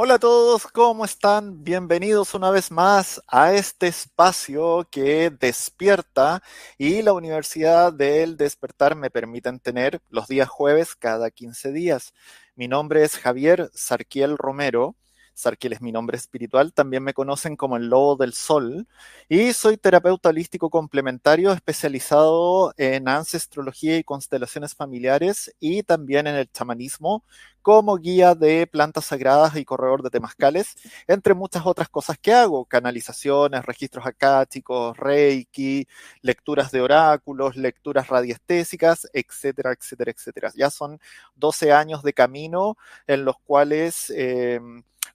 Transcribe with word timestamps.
Hola 0.00 0.14
a 0.14 0.18
todos, 0.20 0.68
¿cómo 0.68 1.04
están? 1.04 1.64
Bienvenidos 1.64 2.32
una 2.32 2.52
vez 2.52 2.70
más 2.70 3.20
a 3.26 3.52
este 3.54 3.88
espacio 3.88 4.86
que 4.92 5.30
despierta 5.30 6.40
y 6.78 7.02
la 7.02 7.12
Universidad 7.12 7.92
del 7.92 8.36
Despertar 8.36 8.94
me 8.94 9.10
permiten 9.10 9.58
tener 9.58 10.00
los 10.08 10.28
días 10.28 10.48
jueves 10.48 10.94
cada 10.94 11.32
15 11.32 11.72
días. 11.72 12.14
Mi 12.54 12.68
nombre 12.68 13.02
es 13.02 13.16
Javier 13.16 13.72
Sarquiel 13.74 14.38
Romero 14.38 14.94
Sarkiel 15.38 15.72
es 15.72 15.80
mi 15.80 15.92
nombre 15.92 16.16
espiritual, 16.16 16.72
también 16.72 17.04
me 17.04 17.14
conocen 17.14 17.54
como 17.54 17.76
el 17.76 17.86
Lobo 17.88 18.16
del 18.16 18.32
Sol, 18.32 18.88
y 19.28 19.52
soy 19.52 19.76
terapeuta 19.76 20.30
holístico 20.30 20.68
complementario 20.68 21.52
especializado 21.52 22.74
en 22.76 23.08
ancestrología 23.08 23.96
y 23.96 24.02
constelaciones 24.04 24.74
familiares 24.74 25.54
y 25.60 25.84
también 25.84 26.26
en 26.26 26.34
el 26.34 26.50
chamanismo 26.50 27.22
como 27.68 27.98
guía 27.98 28.34
de 28.34 28.66
plantas 28.66 29.04
sagradas 29.04 29.54
y 29.56 29.64
corredor 29.66 30.02
de 30.02 30.08
temazcales, 30.08 30.74
entre 31.06 31.34
muchas 31.34 31.66
otras 31.66 31.90
cosas 31.90 32.16
que 32.16 32.32
hago, 32.32 32.64
canalizaciones, 32.64 33.62
registros 33.62 34.06
acáticos, 34.06 34.96
reiki, 34.96 35.86
lecturas 36.22 36.72
de 36.72 36.80
oráculos, 36.80 37.56
lecturas 37.56 38.08
radiestésicas, 38.08 39.06
etcétera, 39.12 39.72
etcétera, 39.72 40.12
etcétera. 40.12 40.50
Ya 40.56 40.70
son 40.70 40.98
12 41.36 41.70
años 41.72 42.02
de 42.02 42.14
camino 42.14 42.78
en 43.06 43.26
los 43.26 43.36
cuales... 43.44 44.10
Eh, 44.16 44.60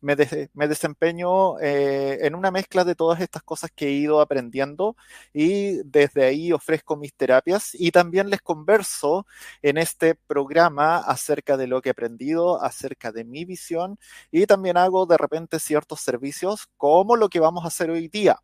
me, 0.04 0.68
desempeño 0.68 1.60
eh, 1.60 2.20
en 2.26 2.36
una 2.36 2.52
mezcla 2.52 2.84
de 2.84 2.94
todas 2.96 3.22
estas 3.22 3.42
cosas 3.42 3.72
que 3.74 3.88
he 3.88 3.92
ido 3.92 4.20
aprendiendo 4.20 4.96
y 5.34 5.82
desde 5.84 6.26
ahí 6.26 6.52
ofrezco 6.52 6.98
mis 6.98 7.14
terapias 7.14 7.72
y 7.74 7.92
también 7.92 8.30
les 8.30 8.42
converso 8.42 9.26
en 9.62 9.78
este 9.78 10.16
programa 10.16 10.98
acerca 10.98 11.56
de 11.58 11.68
lo 11.68 11.82
que 11.82 11.90
he 11.90 11.92
aprendido, 11.92 12.43
acerca 12.62 13.12
de 13.12 13.24
mi 13.24 13.46
visión 13.46 13.98
y 14.32 14.46
también 14.46 14.78
hago 14.78 15.06
de 15.06 15.18
repente 15.18 15.60
ciertos 15.60 16.02
servicios 16.02 16.68
como 16.78 17.16
lo 17.16 17.30
que 17.30 17.40
vamos 17.40 17.64
a 17.64 17.68
hacer 17.68 17.90
hoy 17.90 18.08
día. 18.08 18.40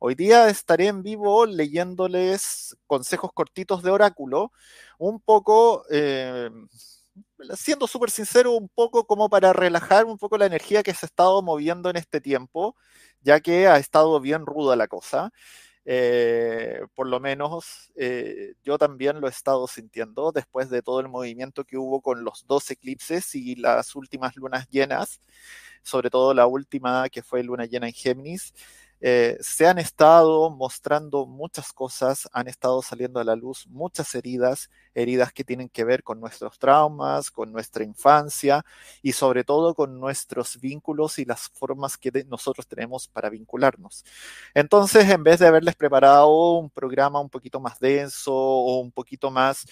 Hoy 0.00 0.14
día 0.14 0.48
estaré 0.48 0.86
en 0.86 1.02
vivo 1.02 1.44
leyéndoles 1.46 2.76
consejos 2.86 3.32
cortitos 3.32 3.82
de 3.82 3.90
oráculo, 3.90 4.52
un 4.98 5.20
poco 5.20 5.84
eh, 5.90 6.50
siendo 7.56 7.86
súper 7.86 8.10
sincero, 8.10 8.52
un 8.52 8.68
poco 8.68 9.06
como 9.06 9.28
para 9.28 9.52
relajar 9.52 10.04
un 10.04 10.18
poco 10.18 10.38
la 10.38 10.46
energía 10.46 10.82
que 10.82 10.94
se 10.94 11.06
ha 11.06 11.08
estado 11.08 11.42
moviendo 11.42 11.90
en 11.90 11.96
este 11.96 12.20
tiempo, 12.20 12.76
ya 13.22 13.40
que 13.40 13.66
ha 13.68 13.78
estado 13.78 14.20
bien 14.20 14.46
ruda 14.46 14.76
la 14.76 14.88
cosa. 14.88 15.32
Eh, 15.90 16.82
por 16.94 17.06
lo 17.08 17.18
menos 17.18 17.90
eh, 17.96 18.52
yo 18.62 18.76
también 18.76 19.22
lo 19.22 19.26
he 19.26 19.30
estado 19.30 19.66
sintiendo 19.66 20.32
después 20.32 20.68
de 20.68 20.82
todo 20.82 21.00
el 21.00 21.08
movimiento 21.08 21.64
que 21.64 21.78
hubo 21.78 22.02
con 22.02 22.24
los 22.24 22.46
dos 22.46 22.70
eclipses 22.70 23.34
y 23.34 23.54
las 23.56 23.96
últimas 23.96 24.36
lunas 24.36 24.68
llenas, 24.68 25.22
sobre 25.82 26.10
todo 26.10 26.34
la 26.34 26.46
última 26.46 27.08
que 27.08 27.22
fue 27.22 27.42
luna 27.42 27.64
llena 27.64 27.86
en 27.86 27.94
Géminis. 27.94 28.52
Eh, 29.00 29.36
se 29.40 29.66
han 29.66 29.78
estado 29.78 30.50
mostrando 30.50 31.26
muchas 31.26 31.72
cosas, 31.72 32.28
han 32.32 32.48
estado 32.48 32.82
saliendo 32.82 33.20
a 33.20 33.24
la 33.24 33.36
luz 33.36 33.66
muchas 33.68 34.14
heridas, 34.14 34.70
heridas 34.94 35.32
que 35.32 35.44
tienen 35.44 35.68
que 35.68 35.84
ver 35.84 36.02
con 36.02 36.20
nuestros 36.20 36.58
traumas, 36.58 37.30
con 37.30 37.52
nuestra 37.52 37.84
infancia 37.84 38.64
y 39.02 39.12
sobre 39.12 39.44
todo 39.44 39.74
con 39.74 40.00
nuestros 40.00 40.60
vínculos 40.60 41.18
y 41.18 41.24
las 41.24 41.48
formas 41.48 41.96
que 41.96 42.10
nosotros 42.26 42.66
tenemos 42.66 43.06
para 43.08 43.30
vincularnos. 43.30 44.04
Entonces, 44.54 45.08
en 45.10 45.22
vez 45.22 45.38
de 45.38 45.46
haberles 45.46 45.76
preparado 45.76 46.58
un 46.58 46.70
programa 46.70 47.20
un 47.20 47.30
poquito 47.30 47.60
más 47.60 47.78
denso 47.78 48.34
o 48.34 48.80
un 48.80 48.90
poquito 48.90 49.30
más 49.30 49.64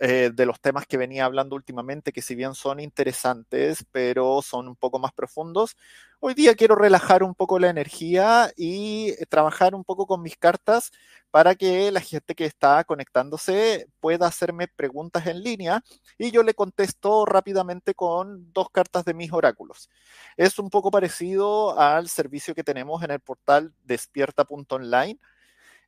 eh, 0.00 0.30
de 0.32 0.46
los 0.46 0.60
temas 0.60 0.86
que 0.86 0.96
venía 0.96 1.24
hablando 1.24 1.56
últimamente, 1.56 2.12
que 2.12 2.22
si 2.22 2.34
bien 2.34 2.54
son 2.54 2.80
interesantes, 2.80 3.84
pero 3.90 4.42
son 4.42 4.68
un 4.68 4.76
poco 4.76 4.98
más 4.98 5.12
profundos, 5.12 5.76
hoy 6.20 6.34
día 6.34 6.54
quiero 6.54 6.74
relajar 6.76 7.22
un 7.22 7.34
poco 7.34 7.58
la 7.58 7.68
energía 7.68 8.52
y 8.56 9.12
trabajar 9.26 9.74
un 9.74 9.84
poco 9.84 10.06
con 10.06 10.22
mis 10.22 10.36
cartas 10.36 10.92
para 11.30 11.54
que 11.54 11.90
la 11.90 12.00
gente 12.00 12.34
que 12.34 12.44
está 12.44 12.84
conectándose 12.84 13.88
pueda 14.00 14.26
hacerme 14.26 14.68
preguntas 14.68 15.26
en 15.26 15.42
línea 15.42 15.82
y 16.16 16.30
yo 16.30 16.42
le 16.42 16.54
contesto 16.54 17.26
rápidamente 17.26 17.94
con 17.94 18.52
dos 18.52 18.70
cartas 18.70 19.04
de 19.04 19.14
mis 19.14 19.32
oráculos. 19.32 19.90
Es 20.36 20.58
un 20.58 20.70
poco 20.70 20.90
parecido 20.90 21.78
al 21.78 22.08
servicio 22.08 22.54
que 22.54 22.64
tenemos 22.64 23.02
en 23.02 23.10
el 23.10 23.20
portal 23.20 23.74
despierta.online 23.84 25.18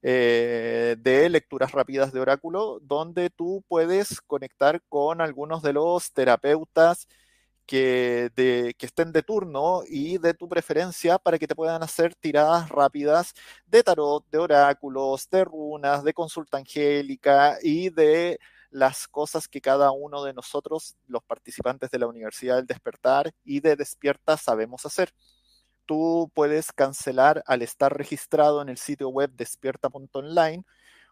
eh, 0.03 0.97
de 0.99 1.29
lecturas 1.29 1.73
rápidas 1.73 2.13
de 2.13 2.21
oráculo, 2.21 2.81
donde 2.83 3.31
tú 3.31 3.65
puedes 3.69 4.21
conectar 4.23 4.83
con 4.89 5.21
algunos 5.21 5.63
de 5.63 5.73
los 5.75 6.13
terapeutas 6.13 7.07
que, 7.67 8.33
que, 8.35 8.87
estén 8.87 9.13
de 9.13 9.23
turno 9.23 9.83
y 9.87 10.19
de 10.19 10.35
tu 10.35 10.49
preferencia 10.49 11.19
para 11.19 11.39
que 11.39 11.47
te 11.47 11.55
puedan 11.55 11.83
hacer 11.83 12.15
tiradas 12.17 12.69
rápidas 12.69 13.33
de 13.67 13.83
tarot, 13.85 14.25
de 14.31 14.39
oráculos, 14.39 15.29
de 15.31 15.45
runas, 15.45 16.03
de 16.03 16.15
consulta 16.15 16.59
angélica 16.59 17.59
y 17.63 17.91
de 17.91 18.41
las 18.71 19.07
cosas 19.09 19.49
que 19.49 19.61
cada 19.61 19.91
uno 19.93 20.25
de 20.25 20.33
nosotros, 20.33 20.97
los 21.07 21.23
participantes 21.25 21.91
de 21.91 21.99
la 21.99 22.07
Universidad 22.07 22.57
del 22.57 22.67
Despertar 22.67 23.33
y 23.45 23.61
de 23.61 23.77
Despierta, 23.77 24.37
sabemos 24.37 24.87
hacer. 24.87 25.13
Tú 25.91 26.31
puedes 26.35 26.71
cancelar 26.71 27.43
al 27.49 27.63
estar 27.63 27.93
registrado 27.93 28.63
en 28.63 28.69
el 28.69 28.79
sitio 28.79 29.09
web 29.09 29.33
despierta.online 29.35 30.63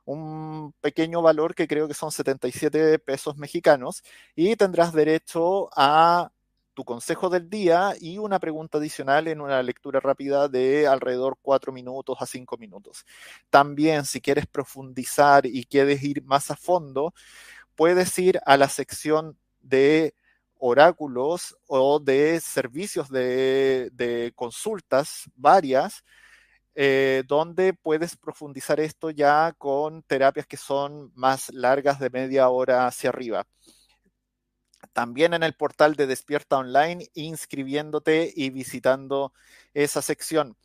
un 0.05 0.73
pequeño 0.81 1.21
valor 1.21 1.57
que 1.57 1.67
creo 1.67 1.89
que 1.89 1.95
son 1.95 2.13
77 2.13 3.01
pesos 3.01 3.37
mexicanos 3.37 4.05
y 4.37 4.55
tendrás 4.55 4.93
derecho 4.93 5.69
a 5.77 6.31
tu 6.75 6.85
consejo 6.85 7.29
del 7.29 7.51
día 7.51 7.95
y 8.01 8.19
una 8.19 8.39
pregunta 8.39 8.79
adicional 8.79 9.27
en 9.27 9.41
una 9.41 9.61
lectura 9.65 9.99
rápida 9.99 10.47
de 10.47 10.87
alrededor 10.87 11.39
4 11.43 11.73
minutos 11.73 12.17
a 12.21 12.27
5 12.27 12.57
minutos. 12.57 13.05
También 13.51 14.05
si 14.05 14.21
quieres 14.21 14.47
profundizar 14.47 15.45
y 15.45 15.65
quieres 15.65 16.05
ir 16.05 16.23
más 16.23 16.53
a 16.53 16.57
fondo, 16.57 17.15
puedes 17.75 18.17
ir 18.21 18.39
a 18.47 18.57
la 18.57 18.69
sección 18.69 19.37
de 19.61 20.15
oráculos 20.59 21.57
o 21.67 21.99
de 21.99 22.41
servicios 22.41 23.09
de, 23.11 23.91
de 23.93 24.33
consultas 24.35 25.31
varias 25.37 26.05
eh, 26.81 27.25
donde 27.27 27.75
puedes 27.75 28.17
profundizar 28.17 28.79
esto 28.79 29.11
ya 29.11 29.53
con 29.59 30.05
terapias 30.05 30.47
que 30.47 30.57
son 30.57 31.11
más 31.17 31.53
largas 31.53 31.99
de 31.99 32.09
media 32.09 32.49
hora 32.51 32.87
hacia 32.87 33.11
arriba. 33.11 33.49
También 34.93 35.35
en 35.35 35.43
el 35.43 35.55
portal 35.55 35.97
de 35.97 36.07
Despierta 36.07 36.57
Online, 36.57 37.11
inscribiéndote 37.15 38.33
y 38.33 38.51
visitando 38.51 39.33
esa 39.75 40.03
sección. 40.03 40.57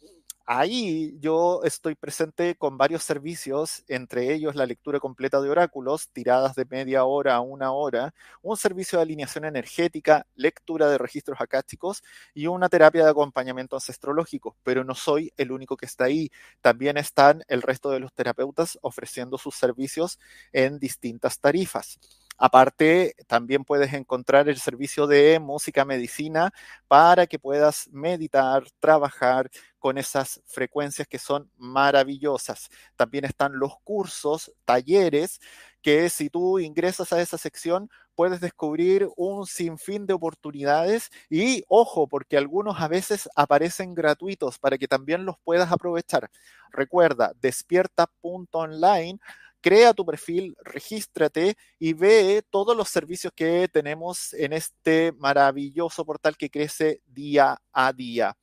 Ahí 0.45 1.16
yo 1.22 1.62
estoy 1.63 1.95
presente 1.95 2.56
con 2.56 2.78
varios 2.78 3.04
servicios, 3.04 3.86
entre 3.88 4.34
ellos 4.34 4.56
la 4.56 4.66
lectura 4.66 5.00
completa 5.00 5.40
de 5.40 5.50
oráculos, 5.50 6.10
tiradas 6.10 6.54
de 6.56 6.66
media 6.66 7.06
hora 7.06 7.36
a 7.36 7.40
una 7.42 7.72
hora, 7.72 8.13
un 8.42 8.57
servicio 8.57 8.98
de 9.00 9.04
alineación 9.04 9.45
energética, 9.45 10.28
lectura 10.36 10.90
de 10.90 10.98
registros 10.98 11.40
acásticos 11.40 12.04
y 12.34 12.48
una 12.48 12.68
terapia 12.68 13.06
de 13.06 13.12
acompañamiento 13.12 13.78
ancestrológico. 13.78 14.57
Pero 14.63 14.84
no 14.84 14.95
soy 14.95 15.31
el 15.38 15.54
único 15.54 15.78
que 15.78 15.86
está 15.86 16.06
ahí. 16.06 16.30
También 16.62 16.98
están 16.98 17.44
el 17.48 17.62
resto 17.62 17.90
de 17.92 18.01
los 18.01 18.12
terapeutas 18.13 18.78
ofreciendo 18.81 19.38
sus 19.38 19.56
servicios 19.56 20.19
en 20.51 20.78
distintas 20.78 21.40
tarifas. 21.40 22.00
Aparte, 22.38 23.15
también 23.27 23.63
puedes 23.63 23.94
encontrar 23.94 24.50
el 24.50 24.57
servicio 24.59 25.07
de 25.07 25.39
música 25.39 25.85
medicina 25.85 26.51
para 26.88 27.27
que 27.27 27.39
puedas 27.39 27.88
meditar, 27.91 28.63
trabajar 28.80 29.50
con 29.80 29.97
esas 29.97 30.41
frecuencias 30.47 31.07
que 31.07 31.19
son 31.19 31.50
maravillosas. 31.57 32.69
También 32.95 33.25
están 33.25 33.57
los 33.59 33.74
cursos, 33.83 34.51
talleres, 34.65 35.39
que 35.81 36.09
si 36.09 36.30
tú 36.30 36.59
ingresas 36.59 37.12
a 37.13 37.21
esa 37.21 37.38
sección 37.38 37.89
puedes 38.15 38.39
descubrir 38.41 39.09
un 39.18 39.45
sinfín 39.47 40.06
de 40.06 40.13
oportunidades 40.13 41.09
y 41.30 41.63
ojo, 41.68 42.07
porque 42.07 42.38
algunos 42.38 42.80
a 42.80 42.88
veces 42.88 43.27
aparecen 43.35 43.94
gratuitos 43.95 44.59
para 44.59 44.77
que 44.77 44.88
también 44.88 45.25
los 45.25 45.35
puedas 45.44 45.71
aprovechar. 45.71 46.30
Recuerda, 46.71 47.33
despierta.online 47.41 49.19
crea 49.63 49.94
tu 49.94 50.06
perfil, 50.06 50.56
regístrate 50.62 51.56
y 51.80 51.94
ve 51.94 52.44
todos 52.50 52.75
los 52.75 52.89
servicios 52.89 53.31
que 53.33 53.69
tenemos 53.71 54.33
en 54.33 54.51
este 54.51 55.13
maravilloso 55.13 56.06
portal 56.06 56.36
que 56.36 56.50
crece 56.50 57.01
día 57.06 57.57
a 57.71 57.94
día. 57.94 58.36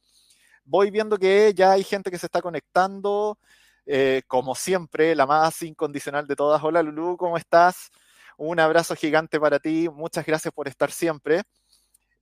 Voy 0.64 0.90
viendo 0.90 1.18
que 1.18 1.52
ya 1.54 1.72
hay 1.72 1.84
gente 1.84 2.10
que 2.10 2.18
se 2.18 2.26
está 2.26 2.40
conectando. 2.40 3.38
Eh, 3.84 4.22
como 4.26 4.54
siempre, 4.54 5.14
la 5.14 5.26
más 5.26 5.62
incondicional 5.62 6.26
de 6.26 6.36
todas. 6.36 6.62
Hola 6.62 6.82
Lulu, 6.82 7.16
¿cómo 7.18 7.36
estás? 7.36 7.90
Un 8.38 8.58
abrazo 8.58 8.94
gigante 8.96 9.38
para 9.38 9.58
ti. 9.58 9.88
Muchas 9.90 10.24
gracias 10.24 10.54
por 10.54 10.68
estar 10.68 10.90
siempre. 10.90 11.42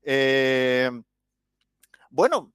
Eh, 0.03 0.91
bueno, 2.11 2.53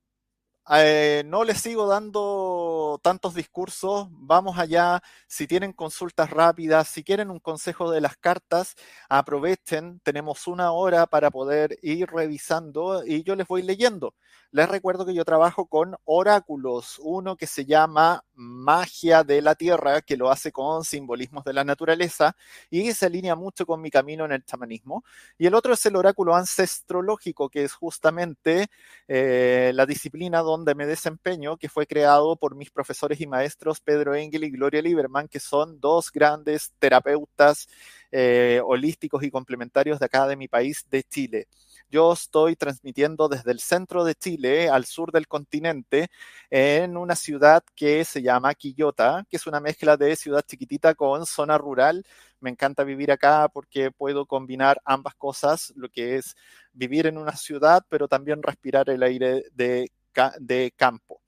eh, 0.72 1.24
no 1.26 1.44
les 1.44 1.60
sigo 1.60 1.88
dando 1.88 3.00
tantos 3.04 3.34
discursos, 3.36 4.08
vamos 4.12 4.58
allá, 4.58 5.02
si 5.28 5.46
tienen 5.48 5.74
consultas 5.74 6.30
rápidas, 6.30 6.88
si 6.88 7.04
quieren 7.04 7.30
un 7.30 7.40
consejo 7.40 7.92
de 7.92 8.00
las 8.02 8.16
cartas, 8.18 8.76
aprovechen, 9.10 10.00
tenemos 10.04 10.48
una 10.48 10.72
hora 10.72 11.06
para 11.06 11.32
poder 11.32 11.78
ir 11.82 12.10
revisando 12.10 13.04
y 13.06 13.24
yo 13.24 13.36
les 13.36 13.48
voy 13.48 13.62
leyendo. 13.62 14.16
Les 14.52 14.70
recuerdo 14.70 15.06
que 15.06 15.14
yo 15.14 15.26
trabajo 15.26 15.66
con 15.68 15.96
oráculos, 16.06 17.00
uno 17.04 17.36
que 17.36 17.48
se 17.48 17.66
llama 17.66 18.24
Magia 18.36 19.24
de 19.24 19.42
la 19.42 19.56
Tierra, 19.56 20.02
que 20.02 20.18
lo 20.18 20.30
hace 20.32 20.52
con 20.52 20.84
simbolismos 20.84 21.44
de 21.44 21.54
la 21.54 21.64
naturaleza 21.64 22.36
y 22.70 22.92
se 22.94 23.06
alinea 23.06 23.36
mucho 23.36 23.66
con 23.66 23.82
mi 23.82 23.90
camino 23.90 24.26
en 24.26 24.32
el 24.32 24.44
chamanismo. 24.46 25.04
Y 25.38 25.48
el 25.48 25.56
otro 25.56 25.74
es 25.74 25.86
el 25.86 25.96
oráculo 25.96 26.36
ancestrológico, 26.36 27.50
que 27.50 27.64
es 27.64 27.74
justamente 27.74 28.68
eh, 29.08 29.72
la 29.74 29.86
disciplina 29.86 30.40
donde 30.40 30.76
me 30.76 30.86
desempeño, 30.86 31.58
que 31.58 31.70
fue 31.70 31.88
creado 31.88 32.36
por 32.36 32.56
mis 32.56 32.72
profesores 32.72 33.20
y 33.22 33.28
maestros 33.28 33.80
Pedro 33.80 34.16
Engel 34.16 34.44
y 34.44 34.52
Gloria 34.52 34.82
Lieberman, 34.82 35.28
que 35.28 35.40
son 35.40 35.80
dos 35.80 36.12
grandes 36.12 36.74
terapeutas 36.80 37.68
eh, 38.12 38.62
holísticos 38.64 39.24
y 39.24 39.32
complementarios 39.32 40.00
de 40.00 40.06
acá 40.06 40.28
de 40.28 40.36
mi 40.36 40.48
país, 40.48 40.86
de 40.90 41.04
Chile. 41.04 41.48
Yo 41.94 42.12
estoy 42.12 42.56
transmitiendo 42.56 43.30
desde 43.30 43.52
el 43.52 43.60
centro 43.60 44.04
de 44.04 44.16
Chile 44.16 44.68
al 44.68 44.86
sur 44.86 45.12
del 45.12 45.28
continente 45.28 46.10
en 46.50 46.98
una 46.98 47.16
ciudad 47.16 47.64
que 47.76 48.04
se 48.04 48.24
llama 48.24 48.56
Quillota, 48.56 49.28
que 49.30 49.38
es 49.38 49.46
una 49.46 49.60
mezcla 49.60 49.96
de 49.96 50.16
ciudad 50.16 50.42
chiquitita 50.42 50.96
con 50.96 51.28
zona 51.28 51.56
rural. 51.60 52.04
Me 52.40 52.50
encanta 52.50 52.84
vivir 52.84 53.12
acá 53.12 53.48
porque 53.48 53.92
puedo 53.92 54.26
combinar 54.26 54.82
ambas 54.86 55.14
cosas, 55.14 55.72
lo 55.76 55.88
que 55.88 56.16
es 56.16 56.36
vivir 56.72 57.06
en 57.06 57.20
una 57.20 57.36
ciudad, 57.36 57.86
pero 57.90 58.08
también 58.08 58.42
respirar 58.42 58.90
el 58.90 59.04
aire 59.04 59.44
de, 59.54 59.92
de 60.40 60.74
campo. 60.76 61.22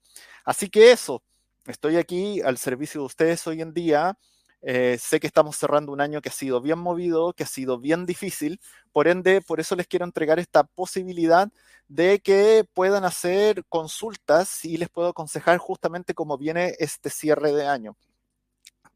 Así 0.44 0.68
que 0.68 0.90
eso, 0.90 1.22
estoy 1.66 1.96
aquí 1.96 2.40
al 2.40 2.58
servicio 2.58 3.02
de 3.02 3.06
ustedes 3.06 3.46
hoy 3.46 3.62
en 3.62 3.72
día 3.72 4.18
eh, 4.68 4.98
sé 4.98 5.20
que 5.20 5.28
estamos 5.28 5.56
cerrando 5.56 5.92
un 5.92 6.00
año 6.00 6.20
que 6.20 6.28
ha 6.28 6.32
sido 6.32 6.60
bien 6.60 6.80
movido, 6.80 7.32
que 7.34 7.44
ha 7.44 7.46
sido 7.46 7.78
bien 7.78 8.04
difícil, 8.04 8.60
por 8.90 9.06
ende, 9.06 9.40
por 9.40 9.60
eso 9.60 9.76
les 9.76 9.86
quiero 9.86 10.04
entregar 10.04 10.40
esta 10.40 10.64
posibilidad 10.64 11.48
de 11.86 12.18
que 12.18 12.66
puedan 12.74 13.04
hacer 13.04 13.64
consultas 13.68 14.64
y 14.64 14.76
les 14.76 14.88
puedo 14.88 15.10
aconsejar 15.10 15.58
justamente 15.58 16.14
cómo 16.14 16.36
viene 16.36 16.74
este 16.80 17.10
cierre 17.10 17.52
de 17.52 17.68
año. 17.68 17.96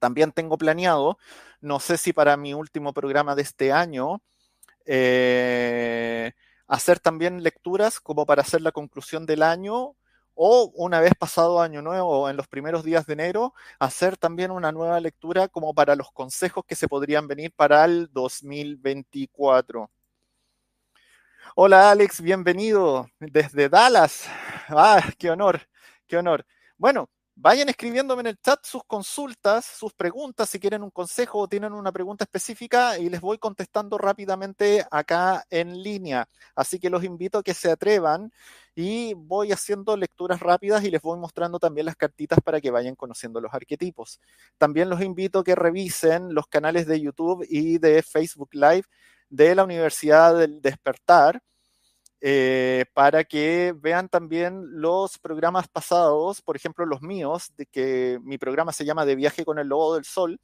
También 0.00 0.32
tengo 0.32 0.58
planeado, 0.58 1.18
no 1.60 1.78
sé 1.78 1.98
si 1.98 2.12
para 2.12 2.36
mi 2.36 2.52
último 2.52 2.92
programa 2.92 3.36
de 3.36 3.42
este 3.42 3.70
año, 3.70 4.20
eh, 4.86 6.32
hacer 6.66 6.98
también 6.98 7.44
lecturas 7.44 8.00
como 8.00 8.26
para 8.26 8.42
hacer 8.42 8.60
la 8.60 8.72
conclusión 8.72 9.24
del 9.24 9.44
año 9.44 9.94
o 10.42 10.72
una 10.74 11.00
vez 11.00 11.12
pasado 11.18 11.60
año 11.60 11.82
nuevo, 11.82 12.30
en 12.30 12.36
los 12.38 12.48
primeros 12.48 12.82
días 12.82 13.04
de 13.04 13.12
enero, 13.12 13.52
hacer 13.78 14.16
también 14.16 14.50
una 14.50 14.72
nueva 14.72 14.98
lectura 14.98 15.48
como 15.48 15.74
para 15.74 15.94
los 15.96 16.10
consejos 16.12 16.64
que 16.66 16.74
se 16.74 16.88
podrían 16.88 17.28
venir 17.28 17.52
para 17.54 17.84
el 17.84 18.08
2024. 18.10 19.90
Hola 21.56 21.90
Alex, 21.90 22.22
bienvenido 22.22 23.10
desde 23.18 23.68
Dallas. 23.68 24.26
Ah, 24.70 25.02
qué 25.18 25.30
honor, 25.30 25.60
qué 26.06 26.16
honor. 26.16 26.46
Bueno, 26.78 27.10
Vayan 27.42 27.70
escribiéndome 27.70 28.20
en 28.20 28.26
el 28.26 28.36
chat 28.36 28.62
sus 28.66 28.84
consultas, 28.84 29.64
sus 29.64 29.94
preguntas, 29.94 30.50
si 30.50 30.60
quieren 30.60 30.82
un 30.82 30.90
consejo 30.90 31.38
o 31.38 31.48
tienen 31.48 31.72
una 31.72 31.90
pregunta 31.90 32.24
específica 32.24 32.98
y 32.98 33.08
les 33.08 33.22
voy 33.22 33.38
contestando 33.38 33.96
rápidamente 33.96 34.84
acá 34.90 35.46
en 35.48 35.82
línea. 35.82 36.28
Así 36.54 36.78
que 36.78 36.90
los 36.90 37.02
invito 37.02 37.38
a 37.38 37.42
que 37.42 37.54
se 37.54 37.70
atrevan 37.70 38.30
y 38.74 39.14
voy 39.14 39.52
haciendo 39.52 39.96
lecturas 39.96 40.40
rápidas 40.40 40.84
y 40.84 40.90
les 40.90 41.00
voy 41.00 41.18
mostrando 41.18 41.58
también 41.58 41.86
las 41.86 41.96
cartitas 41.96 42.40
para 42.44 42.60
que 42.60 42.70
vayan 42.70 42.94
conociendo 42.94 43.40
los 43.40 43.54
arquetipos. 43.54 44.20
También 44.58 44.90
los 44.90 45.00
invito 45.00 45.38
a 45.38 45.44
que 45.44 45.54
revisen 45.54 46.34
los 46.34 46.46
canales 46.46 46.86
de 46.86 47.00
YouTube 47.00 47.46
y 47.48 47.78
de 47.78 48.02
Facebook 48.02 48.50
Live 48.52 48.84
de 49.30 49.54
la 49.54 49.64
Universidad 49.64 50.36
del 50.36 50.60
Despertar 50.60 51.40
eh, 52.20 52.84
para 52.92 53.24
que 53.24 53.74
vean 53.76 54.08
también 54.08 54.80
los 54.80 55.18
programas 55.18 55.68
pasados, 55.68 56.42
por 56.42 56.56
ejemplo 56.56 56.84
los 56.84 57.02
míos, 57.02 57.52
de 57.56 57.66
que 57.66 58.18
mi 58.22 58.38
programa 58.38 58.72
se 58.72 58.84
llama 58.84 59.06
De 59.06 59.16
viaje 59.16 59.44
con 59.44 59.58
el 59.58 59.68
lobo 59.68 59.94
del 59.94 60.04
sol, 60.04 60.38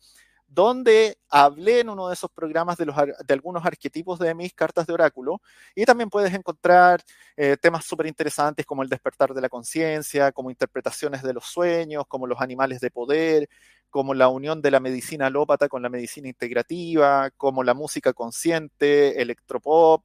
donde 0.48 1.18
hablé 1.28 1.80
en 1.80 1.88
uno 1.90 2.08
de 2.08 2.14
esos 2.14 2.30
programas 2.30 2.76
de, 2.78 2.86
algunos 3.28 3.66
arquetipos 3.66 4.18
de 4.18 4.34
mis 4.34 4.54
cartas 4.54 4.86
de 4.86 4.92
oráculo 4.92 5.40
y 5.74 5.84
también 5.84 6.08
puedes 6.08 6.32
encontrar 6.32 7.02
eh, 7.36 7.56
temas 7.60 7.84
súper 7.84 8.06
interesantes 8.06 8.64
como 8.64 8.82
el 8.82 8.88
despertar 8.88 9.34
de 9.34 9.40
la 9.40 9.48
conciencia, 9.48 10.32
como 10.32 10.50
interpretaciones 10.50 11.22
de 11.22 11.34
los 11.34 11.46
sueños, 11.46 12.04
como 12.06 12.26
los 12.26 12.40
animales 12.40 12.80
de 12.80 12.90
poder, 12.90 13.48
como 13.90 14.14
la 14.14 14.28
unión 14.28 14.62
de 14.62 14.70
la 14.70 14.80
medicina 14.80 15.26
alópata 15.26 15.68
con 15.68 15.82
la 15.82 15.88
medicina 15.88 16.28
integrativa, 16.28 17.30
como 17.36 17.64
la 17.64 17.74
música 17.74 18.12
consciente, 18.12 19.20
electropop, 19.20 20.04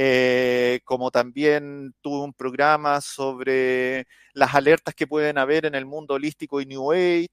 eh, 0.00 0.80
como 0.84 1.10
también 1.10 1.92
tuve 2.00 2.22
un 2.22 2.32
programa 2.32 3.00
sobre 3.00 4.06
las 4.32 4.54
alertas 4.54 4.94
que 4.94 5.08
pueden 5.08 5.38
haber 5.38 5.66
en 5.66 5.74
el 5.74 5.86
mundo 5.86 6.14
holístico 6.14 6.60
y 6.60 6.66
New 6.66 6.92
Age. 6.92 7.28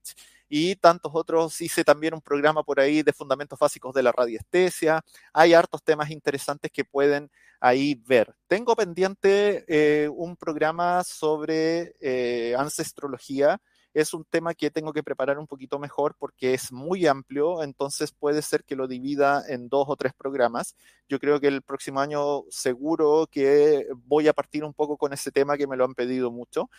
y 0.49 0.75
tantos 0.75 1.11
otros. 1.13 1.61
Hice 1.61 1.83
también 1.83 2.15
un 2.15 2.21
programa 2.21 2.63
por 2.63 2.79
ahí 2.79 3.03
de 3.03 3.13
fundamentos 3.13 3.59
básicos 3.59 3.93
de 3.93 4.01
la 4.01 4.11
radiestesia. 4.11 5.01
Hay 5.33 5.53
hartos 5.53 5.83
temas 5.83 6.09
interesantes 6.09 6.71
que 6.71 6.83
pueden 6.83 7.29
ahí 7.59 8.01
ver. 8.07 8.33
Tengo 8.47 8.75
pendiente 8.75 9.63
eh, 9.67 10.09
un 10.09 10.35
programa 10.35 11.03
sobre 11.03 11.93
eh, 12.01 12.55
ancestrología 12.57 13.59
es 13.95 14.13
un 14.13 14.25
tema 14.25 14.53
que 14.53 14.69
tengo 14.69 14.91
que 14.91 15.03
preparar 15.03 15.39
un 15.39 15.47
poquito 15.47 15.79
mejor 15.79 16.15
porque 16.19 16.53
es 16.53 16.73
muy 16.73 17.07
amplio, 17.07 17.63
entonces 17.63 18.11
puede 18.11 18.41
ser 18.41 18.65
que 18.65 18.75
lo 18.75 18.89
divida 18.89 19.41
en 19.47 19.69
dos 19.69 19.85
o 19.87 19.95
tres 19.95 20.13
programas. 20.13 20.75
Yo 21.07 21.17
creo 21.17 21.39
que 21.39 21.47
el 21.47 21.61
próximo 21.61 22.01
año 22.01 22.43
seguro 22.49 23.25
que 23.31 23.87
voy 24.05 24.27
a 24.27 24.33
partir 24.33 24.65
un 24.65 24.73
poco 24.73 24.97
con 24.97 25.13
ese 25.13 25.31
tema 25.31 25.55
que 25.55 25.65
me 25.65 25.77
lo 25.77 25.85
han 25.85 25.95
pedido 25.95 26.29
mucho. 26.29 26.69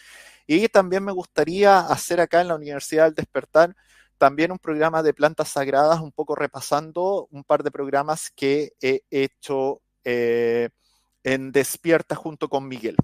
Y 0.46 0.68
también 0.68 1.04
me 1.04 1.12
gustaría 1.12 1.80
hacer 1.80 2.20
acá 2.20 2.42
en 2.42 2.48
la 2.48 2.54
Universidad 2.54 3.06
del 3.06 3.14
Despertar 3.14 3.74
también 4.18 4.52
un 4.52 4.58
programa 4.58 5.02
de 5.02 5.14
plantas 5.14 5.48
sagradas, 5.48 6.00
un 6.00 6.12
poco 6.12 6.34
repasando 6.34 7.28
un 7.30 7.44
par 7.44 7.62
de 7.62 7.70
programas 7.70 8.30
que 8.30 8.72
he 8.80 9.02
hecho 9.10 9.80
eh, 10.04 10.68
en 11.22 11.50
Despierta 11.50 12.14
junto 12.14 12.48
con 12.48 12.68
Miguel. 12.68 12.96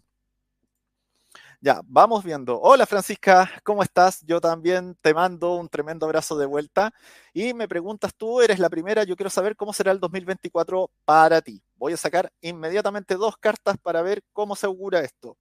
Ya, 1.64 1.80
vamos 1.84 2.24
viendo. 2.24 2.60
Hola 2.60 2.86
Francisca, 2.86 3.48
¿cómo 3.62 3.84
estás? 3.84 4.20
Yo 4.26 4.40
también 4.40 4.96
te 5.00 5.14
mando 5.14 5.54
un 5.54 5.68
tremendo 5.68 6.06
abrazo 6.06 6.36
de 6.36 6.44
vuelta. 6.44 6.92
Y 7.32 7.54
me 7.54 7.68
preguntas 7.68 8.12
tú, 8.16 8.40
eres 8.40 8.58
la 8.58 8.68
primera, 8.68 9.04
yo 9.04 9.14
quiero 9.14 9.30
saber 9.30 9.54
cómo 9.54 9.72
será 9.72 9.92
el 9.92 10.00
2024 10.00 10.90
para 11.04 11.40
ti. 11.40 11.62
Voy 11.76 11.92
a 11.92 11.96
sacar 11.96 12.32
inmediatamente 12.40 13.14
dos 13.14 13.36
cartas 13.36 13.76
para 13.78 14.02
ver 14.02 14.24
cómo 14.32 14.56
se 14.56 14.66
augura 14.66 15.02
esto. 15.02 15.36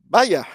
Vaya, 0.00 0.46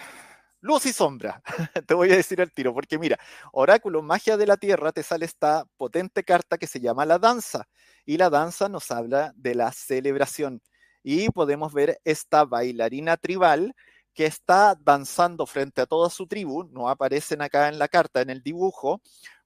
luz 0.61 0.85
y 0.85 0.91
sombra, 0.93 1.41
te 1.87 1.93
voy 1.93 2.11
a 2.11 2.15
decir 2.17 2.41
el 2.41 2.51
tiro, 2.51 2.73
porque 2.73 2.99
mira, 2.99 3.17
oráculo, 3.53 4.01
magia 4.01 4.35
de 4.37 4.47
la 4.47 4.57
tierra, 4.57 4.91
te 4.91 5.01
sale 5.03 5.25
esta 5.25 5.65
potente 5.77 6.23
carta 6.25 6.57
que 6.57 6.67
se 6.67 6.81
llama 6.81 7.05
la 7.05 7.19
danza. 7.19 7.65
Y 8.05 8.17
la 8.17 8.29
danza 8.29 8.67
nos 8.69 8.91
habla 8.91 9.31
de 9.35 9.55
la 9.55 9.71
celebración 9.71 10.61
y 11.07 11.29
podemos 11.29 11.71
ver 11.71 12.01
esta 12.03 12.45
bailarina 12.45 13.15
tribal 13.15 13.75
que 14.15 14.25
está 14.25 14.75
danzando 14.83 15.45
frente 15.45 15.81
a 15.81 15.85
toda 15.85 16.09
su 16.09 16.25
tribu, 16.25 16.63
no 16.63 16.89
aparecen 16.89 17.43
acá 17.43 17.67
en 17.69 17.77
la 17.77 17.87
carta, 17.87 18.21
en 18.21 18.31
el 18.31 18.41
dibujo, 18.41 19.01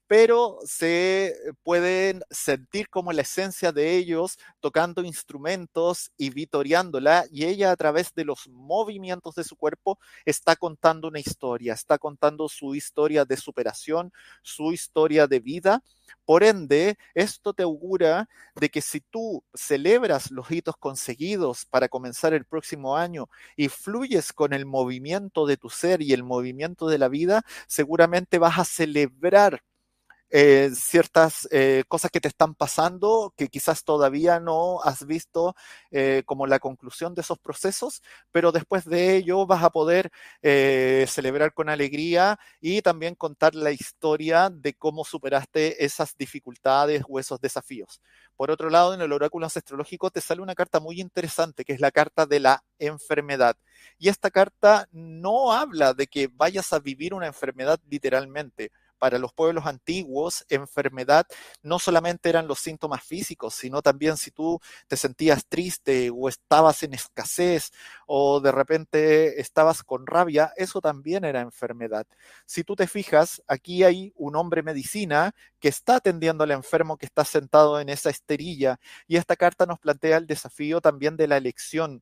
pero 0.10 0.58
se 0.66 1.36
pueden 1.62 2.24
sentir 2.32 2.90
como 2.90 3.14
la 3.14 3.22
esencia 3.22 3.72
de 3.72 3.96
ellos 3.96 4.40
tocando 4.60 5.04
instrumentos 5.04 6.12
y 6.18 6.32
vitoriándola, 6.32 7.26
y 7.32 7.46
ella 7.46 7.70
a 7.70 7.76
través 7.76 8.16
de 8.16 8.26
los 8.26 8.48
movimientos 8.50 9.36
de 9.36 9.44
su 9.44 9.56
cuerpo 9.56 10.00
está 10.26 10.56
contando 10.56 11.10
una 11.10 11.20
historia, 11.20 11.74
está 11.74 12.00
contando 12.00 12.50
su 12.50 12.74
historia 12.74 13.24
de 13.24 13.38
superación, 13.38 14.12
su 14.42 14.74
historia 14.74 15.28
de 15.28 15.42
vida. 15.42 15.84
Por 16.26 16.44
ende, 16.44 16.98
esto 17.14 17.54
te 17.54 17.62
augura 17.62 18.28
de 18.56 18.70
que 18.70 18.82
si 18.82 19.02
tú 19.02 19.44
celebras 19.54 20.32
los 20.32 20.50
hitos 20.50 20.76
conseguidos 20.78 21.66
para 21.66 21.88
comenzar 21.88 22.34
el 22.34 22.46
próximo 22.46 22.98
año 22.98 23.30
y 23.56 23.70
fluyes 23.70 24.34
con 24.34 24.54
el 24.54 24.66
movimiento 24.66 25.46
de 25.46 25.58
tu 25.58 25.70
ser 25.70 26.02
y 26.02 26.14
el 26.14 26.24
movimiento 26.24 26.88
de 26.88 26.98
la 26.98 27.10
vida, 27.10 27.44
seguramente 27.68 28.40
vas 28.40 28.58
a 28.58 28.66
celebrar 28.66 29.62
eh, 30.32 30.70
ciertas 30.76 31.48
eh, 31.52 31.84
cosas 31.88 32.12
que 32.12 32.22
te 32.22 32.28
están 32.28 32.54
pasando 32.54 33.34
que 33.36 33.48
quizás 33.48 33.84
todavía 33.84 34.40
no 34.40 34.82
has 34.84 35.06
visto 35.08 35.56
eh, 35.92 36.22
como 36.26 36.46
la 36.46 36.60
conclusión 36.60 37.16
de 37.16 37.22
esos 37.22 37.40
procesos, 37.40 38.04
pero 38.32 38.52
después 38.52 38.86
de 38.86 39.16
ello 39.18 39.48
vas 39.48 39.64
a 39.64 39.72
poder 39.72 40.12
celebrar 40.42 41.54
con 41.54 41.70
alegría 41.70 42.40
y 42.62 42.82
también 42.82 43.16
contar 43.16 43.56
la 43.56 43.72
historia 43.72 44.50
de 44.52 44.74
cómo 44.74 45.04
superaste 45.04 45.84
esas 45.84 46.16
dificultades 46.18 47.04
o 47.08 47.20
esos 47.20 47.40
desafíos. 47.42 48.02
Por 48.36 48.52
otro 48.52 48.70
lado, 48.70 48.94
en 48.94 49.02
el 49.02 49.12
oráculo 49.12 49.46
ancestrológico 49.46 50.12
te 50.12 50.22
sale 50.22 50.42
una 50.42 50.56
carta 50.56 50.80
muy 50.80 51.02
interesante, 51.02 51.66
que 51.66 51.74
es 51.74 51.82
la 51.82 51.92
carta 51.92 52.26
de 52.26 52.40
la 52.40 52.64
enfermedad. 52.78 53.58
Y 53.98 54.10
esta 54.10 54.32
carta 54.32 54.88
no 54.92 55.52
habla 55.54 55.94
de 55.94 56.08
que 56.08 56.30
vayas 56.34 56.72
a 56.74 56.80
vivir 56.80 57.14
una 57.14 57.28
enfermedad 57.28 57.80
literalmente 57.90 58.72
para 59.00 59.18
los 59.18 59.34
pueblos 59.34 59.66
antiguos, 59.66 60.46
enfermedad 60.50 61.26
no 61.64 61.80
solamente 61.80 62.30
eran 62.30 62.48
los 62.48 62.60
síntomas 62.60 63.04
físicos, 63.04 63.56
sino 63.56 63.82
también 63.82 64.18
si 64.18 64.32
tú 64.32 64.60
te 64.88 64.98
sentías 64.98 65.46
triste 65.48 66.12
o 66.14 66.30
estabas 66.30 66.84
en 66.84 66.94
escasez 66.94 67.72
o 68.06 68.40
de 68.42 68.52
repente 68.52 69.42
estabas 69.42 69.84
con 69.84 70.06
rabia, 70.06 70.52
eso 70.58 70.82
también 70.82 71.26
era 71.26 71.42
enfermedad. 71.42 72.06
Si 72.46 72.64
tú 72.64 72.76
te 72.76 72.88
fijas, 72.88 73.42
aquí 73.48 73.84
hay 73.84 74.14
un 74.16 74.36
hombre 74.36 74.64
medicina 74.64 75.34
que 75.60 75.70
está 75.70 75.98
atendiendo 75.98 76.44
al 76.44 76.52
enfermo 76.52 76.98
que 76.98 77.06
está 77.06 77.26
sentado 77.26 77.80
en 77.80 77.90
esa 77.90 78.10
esterilla 78.10 78.80
y 79.08 79.18
esta 79.18 79.36
carta 79.36 79.66
nos 79.66 79.80
plantea 79.80 80.18
el 80.18 80.28
desafío 80.28 80.82
también 80.82 81.18
de 81.18 81.28
la 81.28 81.38
elección 81.38 82.02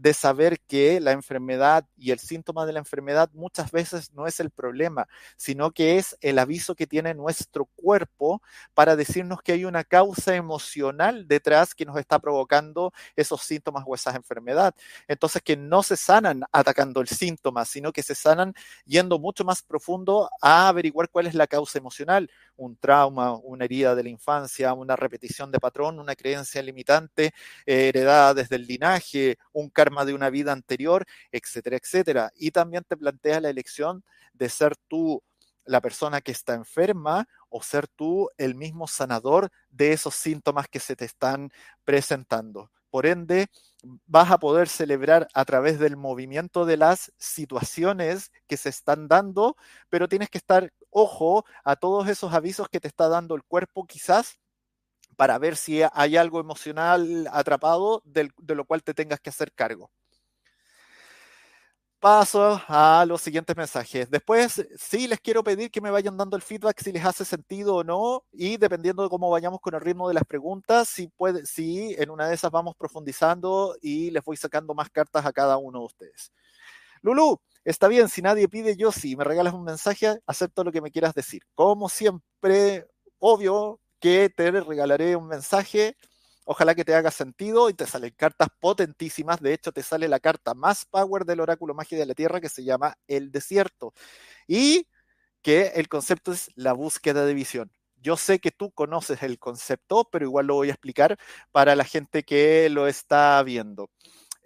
de 0.00 0.14
saber 0.14 0.60
que 0.60 1.00
la 1.00 1.12
enfermedad 1.12 1.86
y 1.96 2.10
el 2.10 2.18
síntoma 2.18 2.66
de 2.66 2.72
la 2.72 2.78
enfermedad 2.78 3.30
muchas 3.32 3.70
veces 3.70 4.12
no 4.12 4.26
es 4.26 4.40
el 4.40 4.50
problema, 4.50 5.08
sino 5.36 5.70
que 5.72 5.98
es 5.98 6.16
el 6.20 6.38
aviso 6.38 6.74
que 6.74 6.86
tiene 6.86 7.14
nuestro 7.14 7.66
cuerpo 7.66 8.42
para 8.74 8.96
decirnos 8.96 9.42
que 9.42 9.52
hay 9.52 9.64
una 9.64 9.84
causa 9.84 10.34
emocional 10.34 11.26
detrás 11.26 11.74
que 11.74 11.84
nos 11.84 11.96
está 11.98 12.18
provocando 12.18 12.92
esos 13.16 13.42
síntomas 13.42 13.84
o 13.86 13.94
esa 13.94 14.14
enfermedad. 14.14 14.74
Entonces, 15.06 15.42
que 15.42 15.56
no 15.56 15.82
se 15.82 15.96
sanan 15.96 16.44
atacando 16.52 17.00
el 17.00 17.08
síntoma, 17.08 17.64
sino 17.64 17.92
que 17.92 18.02
se 18.02 18.14
sanan 18.14 18.54
yendo 18.84 19.18
mucho 19.18 19.44
más 19.44 19.62
profundo 19.62 20.30
a 20.40 20.68
averiguar 20.68 21.08
cuál 21.10 21.26
es 21.26 21.34
la 21.34 21.46
causa 21.46 21.78
emocional, 21.78 22.30
un 22.56 22.76
trauma, 22.76 23.36
una 23.36 23.64
herida 23.64 23.94
de 23.94 24.02
la 24.02 24.08
infancia, 24.08 24.72
una 24.72 24.96
repetición 24.96 25.50
de 25.50 25.60
patrón, 25.60 25.98
una 25.98 26.14
creencia 26.14 26.62
limitante 26.62 27.32
eh, 27.66 27.88
heredada 27.88 28.34
desde 28.34 28.56
el 28.56 28.66
linaje, 28.66 29.38
un 29.52 29.70
de 30.04 30.14
una 30.14 30.30
vida 30.30 30.52
anterior, 30.52 31.04
etcétera, 31.32 31.76
etcétera. 31.76 32.32
Y 32.36 32.50
también 32.50 32.84
te 32.84 32.96
plantea 32.96 33.40
la 33.40 33.50
elección 33.50 34.04
de 34.32 34.48
ser 34.48 34.76
tú 34.88 35.22
la 35.64 35.80
persona 35.80 36.20
que 36.20 36.32
está 36.32 36.54
enferma 36.54 37.28
o 37.50 37.62
ser 37.62 37.86
tú 37.88 38.30
el 38.38 38.54
mismo 38.54 38.88
sanador 38.88 39.50
de 39.70 39.92
esos 39.92 40.14
síntomas 40.14 40.66
que 40.68 40.80
se 40.80 40.96
te 40.96 41.04
están 41.04 41.50
presentando. 41.84 42.70
Por 42.90 43.04
ende, 43.04 43.48
vas 44.06 44.30
a 44.30 44.38
poder 44.38 44.68
celebrar 44.68 45.28
a 45.34 45.44
través 45.44 45.78
del 45.78 45.96
movimiento 45.96 46.64
de 46.64 46.78
las 46.78 47.12
situaciones 47.18 48.32
que 48.46 48.56
se 48.56 48.70
están 48.70 49.08
dando, 49.08 49.56
pero 49.90 50.08
tienes 50.08 50.30
que 50.30 50.38
estar 50.38 50.72
ojo 50.90 51.44
a 51.64 51.76
todos 51.76 52.08
esos 52.08 52.32
avisos 52.32 52.68
que 52.70 52.80
te 52.80 52.88
está 52.88 53.08
dando 53.08 53.34
el 53.34 53.44
cuerpo 53.44 53.86
quizás 53.86 54.38
para 55.18 55.36
ver 55.36 55.56
si 55.56 55.82
hay 55.94 56.16
algo 56.16 56.38
emocional 56.38 57.28
atrapado 57.32 58.02
de 58.04 58.54
lo 58.54 58.64
cual 58.64 58.84
te 58.84 58.94
tengas 58.94 59.18
que 59.18 59.30
hacer 59.30 59.52
cargo. 59.52 59.90
Paso 61.98 62.62
a 62.68 63.04
los 63.04 63.20
siguientes 63.20 63.56
mensajes. 63.56 64.08
Después, 64.08 64.64
sí 64.78 65.08
les 65.08 65.18
quiero 65.18 65.42
pedir 65.42 65.72
que 65.72 65.80
me 65.80 65.90
vayan 65.90 66.16
dando 66.16 66.36
el 66.36 66.42
feedback 66.42 66.80
si 66.80 66.92
les 66.92 67.04
hace 67.04 67.24
sentido 67.24 67.74
o 67.74 67.82
no, 67.82 68.22
y 68.30 68.58
dependiendo 68.58 69.02
de 69.02 69.08
cómo 69.08 69.28
vayamos 69.28 69.58
con 69.60 69.74
el 69.74 69.80
ritmo 69.80 70.06
de 70.06 70.14
las 70.14 70.22
preguntas, 70.22 70.88
si 70.88 71.08
puede, 71.08 71.44
si 71.46 71.96
en 71.98 72.10
una 72.10 72.28
de 72.28 72.36
esas 72.36 72.52
vamos 72.52 72.76
profundizando 72.76 73.74
y 73.82 74.12
les 74.12 74.22
voy 74.22 74.36
sacando 74.36 74.72
más 74.72 74.88
cartas 74.88 75.26
a 75.26 75.32
cada 75.32 75.56
uno 75.56 75.80
de 75.80 75.86
ustedes. 75.86 76.30
Lulu, 77.02 77.40
está 77.64 77.88
bien, 77.88 78.08
si 78.08 78.22
nadie 78.22 78.46
pide, 78.46 78.76
yo 78.76 78.92
sí, 78.92 79.16
me 79.16 79.24
regalas 79.24 79.52
un 79.52 79.64
mensaje, 79.64 80.20
acepto 80.28 80.62
lo 80.62 80.70
que 80.70 80.80
me 80.80 80.92
quieras 80.92 81.12
decir. 81.12 81.42
Como 81.56 81.88
siempre, 81.88 82.86
obvio, 83.18 83.80
que 84.00 84.30
te 84.30 84.50
regalaré 84.50 85.16
un 85.16 85.28
mensaje. 85.28 85.96
Ojalá 86.44 86.74
que 86.74 86.84
te 86.84 86.94
haga 86.94 87.10
sentido 87.10 87.68
y 87.68 87.74
te 87.74 87.86
salen 87.86 88.14
cartas 88.16 88.48
potentísimas. 88.60 89.40
De 89.40 89.52
hecho, 89.52 89.72
te 89.72 89.82
sale 89.82 90.08
la 90.08 90.20
carta 90.20 90.54
más 90.54 90.86
power 90.86 91.24
del 91.24 91.40
oráculo 91.40 91.74
magia 91.74 91.98
de 91.98 92.06
la 92.06 92.14
Tierra 92.14 92.40
que 92.40 92.48
se 92.48 92.64
llama 92.64 92.96
El 93.06 93.30
Desierto. 93.30 93.92
Y 94.46 94.88
que 95.42 95.72
el 95.76 95.88
concepto 95.88 96.32
es 96.32 96.50
la 96.54 96.72
búsqueda 96.72 97.24
de 97.24 97.34
visión. 97.34 97.70
Yo 98.00 98.16
sé 98.16 98.38
que 98.38 98.50
tú 98.50 98.70
conoces 98.72 99.22
el 99.22 99.38
concepto, 99.38 100.08
pero 100.10 100.24
igual 100.24 100.46
lo 100.46 100.54
voy 100.54 100.68
a 100.68 100.72
explicar 100.72 101.18
para 101.52 101.74
la 101.76 101.84
gente 101.84 102.22
que 102.22 102.68
lo 102.70 102.86
está 102.86 103.42
viendo. 103.42 103.90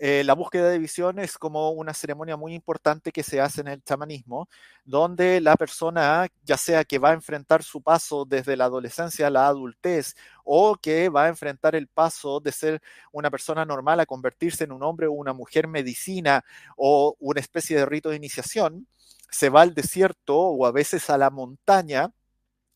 Eh, 0.05 0.25
la 0.25 0.35
búsqueda 0.35 0.69
de 0.69 0.81
visión 0.81 1.21
es 1.21 1.39
como 1.39 1.71
una 1.71 1.95
ceremonia 1.95 2.37
muy 2.37 2.55
importante 2.55 3.13
que 3.13 3.23
se 3.23 3.41
hace 3.41 3.61
en 3.61 3.69
el 3.69 3.85
chamanismo, 3.85 4.49
donde 4.85 5.41
la 5.41 5.55
persona, 5.55 6.27
ya 6.43 6.57
sea 6.57 6.83
que 6.85 6.99
va 6.99 7.11
a 7.11 7.13
enfrentar 7.13 7.63
su 7.63 7.81
paso 7.83 8.25
desde 8.25 8.57
la 8.57 8.65
adolescencia 8.65 9.29
a 9.29 9.31
la 9.31 9.47
adultez 9.47 10.17
o 10.43 10.75
que 10.75 11.09
va 11.09 11.27
a 11.27 11.29
enfrentar 11.29 11.77
el 11.77 11.87
paso 11.87 12.41
de 12.41 12.51
ser 12.51 12.83
una 13.13 13.31
persona 13.31 13.65
normal 13.65 14.01
a 14.01 14.07
convertirse 14.07 14.65
en 14.65 14.73
un 14.73 14.83
hombre 14.83 15.07
o 15.07 15.13
una 15.13 15.35
mujer 15.35 15.69
medicina 15.69 16.45
o 16.77 17.15
una 17.21 17.39
especie 17.39 17.77
de 17.77 17.87
rito 17.87 18.11
de 18.11 18.17
iniciación, 18.17 18.89
se 19.31 19.51
va 19.51 19.63
al 19.63 19.73
desierto 19.73 20.37
o 20.37 20.67
a 20.67 20.73
veces 20.73 21.11
a 21.11 21.17
la 21.17 21.31
montaña 21.31 22.11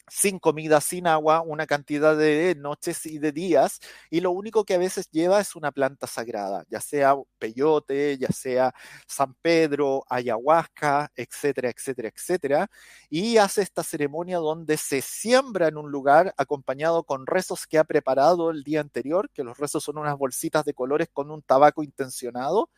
sin 0.09 0.39
comida, 0.39 0.81
sin 0.81 1.07
agua, 1.07 1.41
una 1.43 1.67
cantidad 1.67 2.17
de 2.17 2.55
noches 2.57 3.07
y 3.07 3.19
de 3.19 3.33
días, 3.33 3.81
y 4.11 4.21
lo 4.21 4.31
único 4.31 4.65
que 4.65 4.75
a 4.75 4.79
veces 4.79 5.11
lleva 5.11 5.41
es 5.41 5.57
una 5.57 5.73
planta 5.73 6.07
sagrada, 6.07 6.65
ya 6.71 6.81
sea 6.81 7.17
peyote, 7.39 8.17
ya 8.19 8.29
sea 8.29 8.73
San 9.07 9.35
Pedro, 9.43 10.05
ayahuasca, 10.09 11.11
etcétera, 11.17 11.71
etcétera, 11.71 12.09
etcétera, 12.15 12.71
y 13.11 13.37
hace 13.39 13.63
esta 13.63 13.83
ceremonia 13.83 14.39
donde 14.39 14.77
se 14.77 15.01
siembra 15.03 15.69
en 15.69 15.77
un 15.77 15.91
lugar 15.91 16.35
acompañado 16.37 17.03
con 17.05 17.27
rezos 17.27 17.67
que 17.67 17.79
ha 17.79 17.85
preparado 17.85 18.51
el 18.51 18.63
día 18.63 18.81
anterior, 18.81 19.31
que 19.31 19.45
los 19.45 19.59
rezos 19.59 19.85
son 19.85 19.99
unas 19.99 20.17
bolsitas 20.17 20.65
de 20.65 20.75
colores 20.75 21.09
con 21.13 21.31
un 21.31 21.43
tabaco 21.43 21.83
intencionado, 21.83 22.71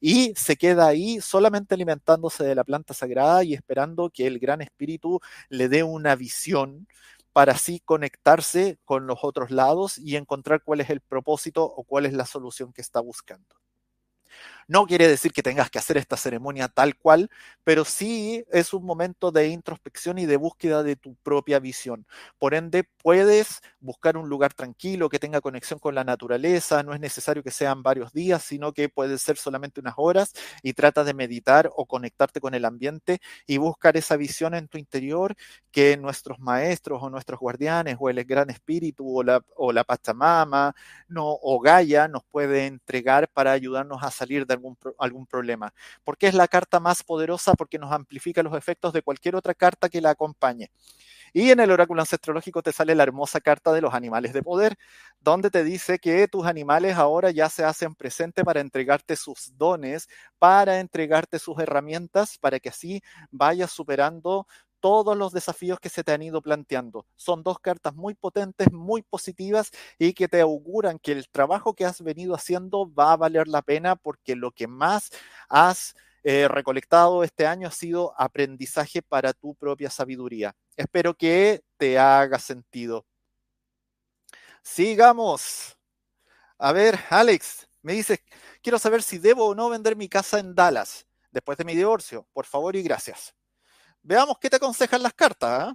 y 0.00 0.34
se 0.36 0.56
queda 0.56 0.86
ahí 0.86 1.20
solamente 1.20 1.74
alimentándose 1.74 2.44
de 2.44 2.54
la 2.54 2.64
planta 2.64 2.94
sagrada 2.94 3.44
y 3.44 3.54
esperando 3.54 4.10
que 4.10 4.26
el 4.26 4.38
gran 4.38 4.62
espíritu 4.62 5.20
le 5.48 5.68
dé 5.68 5.82
una 5.82 6.16
visión 6.16 6.71
para 7.32 7.52
así 7.52 7.80
conectarse 7.80 8.78
con 8.84 9.06
los 9.06 9.20
otros 9.22 9.50
lados 9.50 9.98
y 9.98 10.16
encontrar 10.16 10.62
cuál 10.62 10.80
es 10.80 10.90
el 10.90 11.00
propósito 11.00 11.64
o 11.64 11.84
cuál 11.84 12.06
es 12.06 12.12
la 12.12 12.26
solución 12.26 12.72
que 12.72 12.82
está 12.82 13.00
buscando. 13.00 13.56
No 14.68 14.86
quiere 14.86 15.08
decir 15.08 15.32
que 15.32 15.42
tengas 15.42 15.70
que 15.70 15.78
hacer 15.78 15.96
esta 15.96 16.16
ceremonia 16.16 16.68
tal 16.68 16.96
cual, 16.96 17.30
pero 17.64 17.84
sí 17.84 18.44
es 18.50 18.72
un 18.74 18.84
momento 18.84 19.30
de 19.32 19.48
introspección 19.48 20.18
y 20.18 20.26
de 20.26 20.36
búsqueda 20.36 20.82
de 20.82 20.96
tu 20.96 21.14
propia 21.16 21.58
visión. 21.58 22.06
Por 22.38 22.54
ende, 22.54 22.84
puedes 23.02 23.60
buscar 23.80 24.16
un 24.16 24.28
lugar 24.28 24.54
tranquilo 24.54 25.08
que 25.08 25.18
tenga 25.18 25.40
conexión 25.40 25.78
con 25.78 25.94
la 25.94 26.04
naturaleza, 26.04 26.82
no 26.82 26.94
es 26.94 27.00
necesario 27.00 27.42
que 27.42 27.50
sean 27.50 27.82
varios 27.82 28.12
días, 28.12 28.42
sino 28.42 28.72
que 28.72 28.88
puede 28.88 29.18
ser 29.18 29.36
solamente 29.36 29.80
unas 29.80 29.94
horas 29.96 30.32
y 30.62 30.72
trata 30.74 31.04
de 31.04 31.14
meditar 31.14 31.70
o 31.74 31.86
conectarte 31.86 32.40
con 32.40 32.54
el 32.54 32.64
ambiente 32.64 33.20
y 33.46 33.58
buscar 33.58 33.96
esa 33.96 34.16
visión 34.16 34.54
en 34.54 34.68
tu 34.68 34.78
interior 34.78 35.34
que 35.70 35.96
nuestros 35.96 36.38
maestros 36.38 37.02
o 37.02 37.10
nuestros 37.10 37.40
guardianes 37.40 37.96
o 37.98 38.08
el 38.10 38.24
gran 38.24 38.50
espíritu 38.50 39.18
o 39.18 39.22
la, 39.22 39.42
o 39.56 39.72
la 39.72 39.84
Pachamama 39.84 40.74
no, 41.08 41.24
o 41.42 41.60
Gaia 41.60 42.08
nos 42.08 42.24
puede 42.24 42.66
entregar 42.66 43.28
para 43.28 43.52
ayudarnos 43.52 44.02
a 44.02 44.10
salir 44.10 44.46
de 44.46 44.51
algún, 44.52 44.76
algún 44.98 45.26
problema. 45.26 45.72
¿Por 46.04 46.16
qué 46.18 46.28
es 46.28 46.34
la 46.34 46.48
carta 46.48 46.80
más 46.80 47.02
poderosa? 47.02 47.54
Porque 47.54 47.78
nos 47.78 47.92
amplifica 47.92 48.42
los 48.42 48.56
efectos 48.56 48.92
de 48.92 49.02
cualquier 49.02 49.36
otra 49.36 49.54
carta 49.54 49.88
que 49.88 50.00
la 50.00 50.10
acompañe. 50.10 50.70
Y 51.32 51.50
en 51.50 51.60
el 51.60 51.70
oráculo 51.70 52.02
ancestrológico 52.02 52.62
te 52.62 52.72
sale 52.72 52.94
la 52.94 53.04
hermosa 53.04 53.40
carta 53.40 53.72
de 53.72 53.80
los 53.80 53.94
animales 53.94 54.32
de 54.34 54.42
poder, 54.42 54.76
donde 55.20 55.50
te 55.50 55.64
dice 55.64 55.98
que 55.98 56.28
tus 56.28 56.46
animales 56.46 56.96
ahora 56.96 57.30
ya 57.30 57.48
se 57.48 57.64
hacen 57.64 57.94
presente 57.94 58.44
para 58.44 58.60
entregarte 58.60 59.16
sus 59.16 59.56
dones, 59.56 60.08
para 60.38 60.80
entregarte 60.80 61.38
sus 61.38 61.58
herramientas, 61.58 62.36
para 62.38 62.60
que 62.60 62.68
así 62.68 63.02
vayas 63.30 63.70
superando 63.70 64.46
todos 64.82 65.16
los 65.16 65.32
desafíos 65.32 65.78
que 65.78 65.88
se 65.88 66.02
te 66.02 66.12
han 66.12 66.22
ido 66.22 66.42
planteando. 66.42 67.06
Son 67.14 67.44
dos 67.44 67.60
cartas 67.60 67.94
muy 67.94 68.14
potentes, 68.14 68.70
muy 68.72 69.02
positivas 69.02 69.70
y 69.96 70.12
que 70.12 70.26
te 70.26 70.40
auguran 70.40 70.98
que 70.98 71.12
el 71.12 71.28
trabajo 71.30 71.74
que 71.74 71.84
has 71.84 72.02
venido 72.02 72.34
haciendo 72.34 72.92
va 72.92 73.12
a 73.12 73.16
valer 73.16 73.46
la 73.46 73.62
pena 73.62 73.94
porque 73.94 74.34
lo 74.34 74.50
que 74.50 74.66
más 74.66 75.10
has 75.48 75.94
eh, 76.24 76.48
recolectado 76.48 77.22
este 77.22 77.46
año 77.46 77.68
ha 77.68 77.70
sido 77.70 78.12
aprendizaje 78.20 79.02
para 79.02 79.32
tu 79.32 79.54
propia 79.54 79.88
sabiduría. 79.88 80.54
Espero 80.76 81.14
que 81.14 81.62
te 81.76 81.96
haga 81.98 82.40
sentido. 82.40 83.06
Sigamos. 84.62 85.76
A 86.58 86.72
ver, 86.72 86.98
Alex, 87.10 87.68
me 87.82 87.92
dices, 87.92 88.20
quiero 88.62 88.78
saber 88.80 89.02
si 89.04 89.18
debo 89.18 89.46
o 89.46 89.54
no 89.54 89.68
vender 89.70 89.94
mi 89.94 90.08
casa 90.08 90.40
en 90.40 90.56
Dallas 90.56 91.06
después 91.30 91.56
de 91.56 91.64
mi 91.64 91.76
divorcio. 91.76 92.26
Por 92.32 92.46
favor 92.46 92.74
y 92.74 92.82
gracias. 92.82 93.34
Veamos 94.02 94.36
qué 94.40 94.50
te 94.50 94.56
aconsejan 94.56 95.02
las 95.02 95.14
cartas. 95.14 95.50
¿ah? 95.70 95.74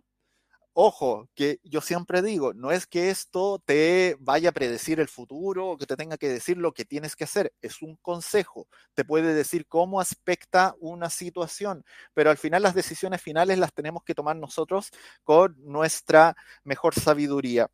Ojo, 0.74 1.28
que 1.34 1.60
yo 1.64 1.82
siempre 1.82 2.22
digo, 2.22 2.54
no 2.54 2.72
es 2.72 2.86
que 2.86 3.10
esto 3.10 3.60
te 3.66 4.16
vaya 4.20 4.50
a 4.50 4.52
predecir 4.52 5.00
el 5.00 5.08
futuro 5.08 5.70
o 5.72 5.78
que 5.78 5.88
te 5.88 5.96
tenga 5.96 6.18
que 6.18 6.30
decir 6.30 6.58
lo 6.58 6.72
que 6.74 6.86
tienes 6.86 7.16
que 7.16 7.24
hacer, 7.24 7.52
es 7.62 7.82
un 7.82 7.96
consejo, 7.96 8.68
te 8.94 9.04
puede 9.04 9.34
decir 9.34 9.66
cómo 9.68 10.00
aspecta 10.00 10.76
una 10.80 11.10
situación, 11.10 11.84
pero 12.14 12.30
al 12.30 12.38
final 12.38 12.62
las 12.62 12.76
decisiones 12.76 13.24
finales 13.24 13.58
las 13.58 13.74
tenemos 13.74 14.04
que 14.04 14.14
tomar 14.14 14.36
nosotros 14.36 14.92
con 15.24 15.56
nuestra 15.64 16.36
mejor 16.64 16.94
sabiduría. 16.94 17.72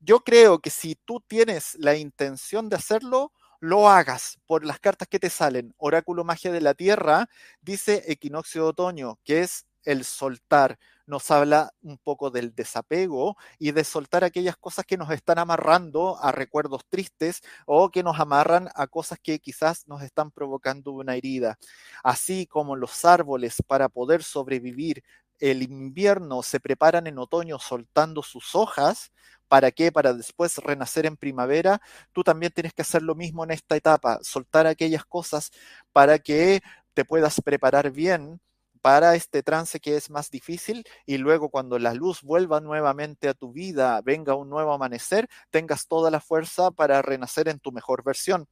Yo 0.00 0.24
creo 0.24 0.58
que 0.60 0.70
si 0.70 0.96
tú 0.96 1.22
tienes 1.28 1.76
la 1.78 1.94
intención 1.96 2.68
de 2.68 2.76
hacerlo, 2.76 3.32
lo 3.60 3.88
hagas 3.88 4.38
por 4.46 4.64
las 4.64 4.80
cartas 4.80 5.06
que 5.06 5.20
te 5.20 5.30
salen. 5.30 5.74
Oráculo 5.76 6.24
Magia 6.24 6.50
de 6.50 6.62
la 6.62 6.74
Tierra 6.74 7.28
dice 7.60 8.02
equinoccio 8.08 8.62
de 8.64 8.68
otoño, 8.70 9.18
que 9.24 9.42
es 9.42 9.66
el 9.84 10.04
soltar, 10.04 10.78
nos 11.06 11.30
habla 11.30 11.72
un 11.82 11.98
poco 11.98 12.30
del 12.30 12.54
desapego 12.54 13.36
y 13.58 13.72
de 13.72 13.84
soltar 13.84 14.24
aquellas 14.24 14.56
cosas 14.56 14.84
que 14.86 14.96
nos 14.96 15.10
están 15.10 15.38
amarrando 15.38 16.16
a 16.22 16.32
recuerdos 16.32 16.82
tristes 16.88 17.42
o 17.66 17.90
que 17.90 18.02
nos 18.02 18.20
amarran 18.20 18.68
a 18.74 18.86
cosas 18.86 19.18
que 19.20 19.40
quizás 19.40 19.88
nos 19.88 20.02
están 20.02 20.30
provocando 20.30 20.92
una 20.92 21.16
herida. 21.16 21.58
Así 22.04 22.46
como 22.46 22.76
los 22.76 23.04
árboles 23.04 23.56
para 23.66 23.88
poder 23.88 24.22
sobrevivir 24.22 25.02
el 25.40 25.62
invierno 25.62 26.42
se 26.42 26.60
preparan 26.60 27.06
en 27.06 27.18
otoño 27.18 27.58
soltando 27.58 28.22
sus 28.22 28.54
hojas, 28.54 29.10
¿Para 29.48 29.72
qué? 29.72 29.90
Para 29.90 30.12
después 30.14 30.58
renacer 30.58 31.06
en 31.06 31.16
primavera. 31.16 31.80
Tú 32.12 32.22
también 32.22 32.52
tienes 32.52 32.72
que 32.72 32.82
hacer 32.82 33.02
lo 33.02 33.16
mismo 33.16 33.42
en 33.42 33.50
esta 33.50 33.74
etapa, 33.74 34.20
soltar 34.22 34.68
aquellas 34.68 35.04
cosas 35.04 35.50
para 35.92 36.20
que 36.20 36.60
te 36.94 37.04
puedas 37.04 37.40
preparar 37.40 37.90
bien 37.90 38.40
para 38.82 39.14
este 39.14 39.42
trance 39.42 39.80
que 39.80 39.96
es 39.96 40.10
más 40.10 40.30
difícil 40.30 40.84
y 41.06 41.18
luego 41.18 41.50
cuando 41.50 41.78
la 41.78 41.94
luz 41.94 42.22
vuelva 42.22 42.60
nuevamente 42.60 43.28
a 43.28 43.34
tu 43.34 43.52
vida, 43.52 44.00
venga 44.02 44.34
un 44.34 44.48
nuevo 44.50 44.72
amanecer, 44.72 45.28
tengas 45.50 45.86
toda 45.86 46.10
la 46.10 46.20
fuerza 46.20 46.70
para 46.70 47.02
renacer 47.02 47.48
en 47.48 47.58
tu 47.60 47.72
mejor 47.72 48.02
versión 48.04 48.46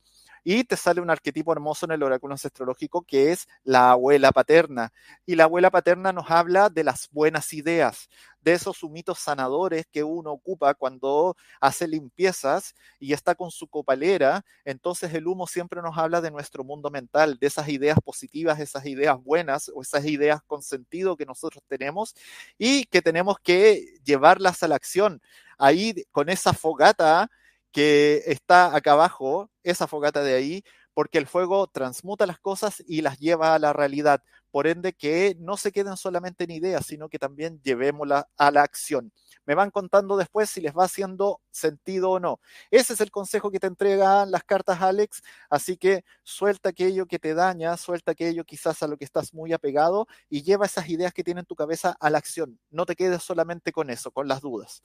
y 0.51 0.65
te 0.65 0.79
sale 0.79 1.03
un 1.03 1.11
arquetipo 1.11 1.53
hermoso 1.53 1.85
en 1.85 1.93
el 1.93 2.03
oráculo 2.03 2.33
ancestrológico 2.33 3.03
que 3.03 3.33
es 3.33 3.47
la 3.65 3.91
abuela 3.91 4.33
paterna. 4.33 4.95
Y 5.27 5.35
la 5.35 5.45
abuela 5.45 5.71
paterna 5.71 6.11
nos 6.11 6.31
habla 6.31 6.71
de 6.71 6.85
las 6.85 7.11
buenas 7.11 7.53
ideas, 7.53 8.09
de 8.41 8.55
esos 8.55 8.83
humitos 8.83 9.19
sanadores 9.19 9.85
que 9.93 10.03
uno 10.03 10.33
ocupa 10.33 10.73
cuando 10.73 11.37
hace 11.61 11.87
limpiezas 11.87 12.75
y 12.99 13.13
está 13.13 13.35
con 13.35 13.51
su 13.51 13.67
copalera. 13.69 14.43
Entonces 14.65 15.13
el 15.13 15.27
humo 15.27 15.47
siempre 15.47 15.83
nos 15.83 15.99
habla 15.99 16.23
de 16.23 16.31
nuestro 16.31 16.65
mundo 16.65 16.89
mental, 16.89 17.37
de 17.39 17.47
esas 17.47 17.69
ideas 17.69 17.99
positivas, 18.03 18.59
esas 18.59 18.87
ideas 18.87 19.23
buenas 19.23 19.71
o 19.75 19.83
esas 19.83 20.07
ideas 20.07 20.41
con 20.47 20.63
sentido 20.63 21.19
que 21.19 21.27
nosotros 21.27 21.63
tenemos 21.69 22.15
y 22.57 22.87
que 22.87 23.03
tenemos 23.03 23.37
que 23.39 23.99
llevarlas 24.03 24.63
a 24.63 24.69
la 24.69 24.77
acción. 24.77 25.21
Ahí 25.59 26.07
con 26.11 26.31
esa 26.31 26.55
fogata 26.55 27.31
que 27.73 28.23
está 28.27 28.75
acá 28.75 28.93
abajo, 28.93 29.51
esa 29.63 29.87
fogata 29.87 30.23
de 30.23 30.35
ahí, 30.35 30.65
porque 30.99 31.19
el 31.19 31.29
fuego 31.29 31.69
transmuta 31.69 32.27
las 32.27 32.41
cosas 32.41 32.83
y 32.85 33.03
las 33.03 33.21
lleva 33.21 33.55
a 33.55 33.59
la 33.61 33.73
realidad. 33.73 34.21
Por 34.51 34.67
ende, 34.67 34.95
que 34.95 35.37
no 35.39 35.57
se 35.57 35.71
queden 35.71 35.97
solamente 35.97 36.43
en 36.43 36.51
ideas, 36.51 36.87
sino 36.87 37.09
que 37.09 37.21
también 37.21 37.61
llevémosla 37.63 38.29
a 38.37 38.51
la 38.51 38.63
acción. 38.63 39.13
Me 39.47 39.55
van 39.55 39.71
contando 39.71 40.17
después 40.17 40.51
si 40.51 40.61
les 40.61 40.75
va 40.77 40.87
haciendo 40.87 41.41
sentido 41.53 42.11
o 42.11 42.19
no. 42.19 42.41
Ese 42.73 42.95
es 42.95 43.01
el 43.01 43.13
consejo 43.13 43.53
que 43.53 43.61
te 43.61 43.69
entregan 43.69 44.33
las 44.33 44.43
cartas, 44.43 44.83
Alex. 44.83 45.23
Así 45.49 45.77
que 45.77 46.05
suelta 46.25 46.71
aquello 46.71 47.07
que 47.07 47.21
te 47.21 47.33
daña, 47.33 47.77
suelta 47.77 48.11
aquello 48.11 48.45
quizás 48.45 48.83
a 48.83 48.89
lo 48.89 48.97
que 48.97 49.05
estás 49.05 49.33
muy 49.33 49.53
apegado 49.53 50.09
y 50.29 50.43
lleva 50.43 50.67
esas 50.67 50.89
ideas 50.89 51.13
que 51.13 51.23
tiene 51.23 51.41
en 51.43 51.47
tu 51.47 51.55
cabeza 51.55 51.97
a 52.01 52.11
la 52.11 52.19
acción. 52.19 52.59
No 52.71 52.87
te 52.87 52.97
quedes 52.97 53.23
solamente 53.23 53.71
con 53.71 53.91
eso, 53.91 54.11
con 54.11 54.27
las 54.27 54.41
dudas. 54.41 54.83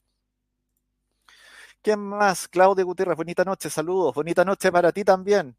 ¿Quién 1.84 2.00
más? 2.00 2.48
Claudio 2.48 2.86
Gutiérrez, 2.86 3.18
bonita 3.18 3.44
noche, 3.44 3.70
saludos. 3.70 4.16
Bonita 4.16 4.46
noche 4.46 4.72
para 4.72 4.92
ti 4.94 5.04
también. 5.04 5.56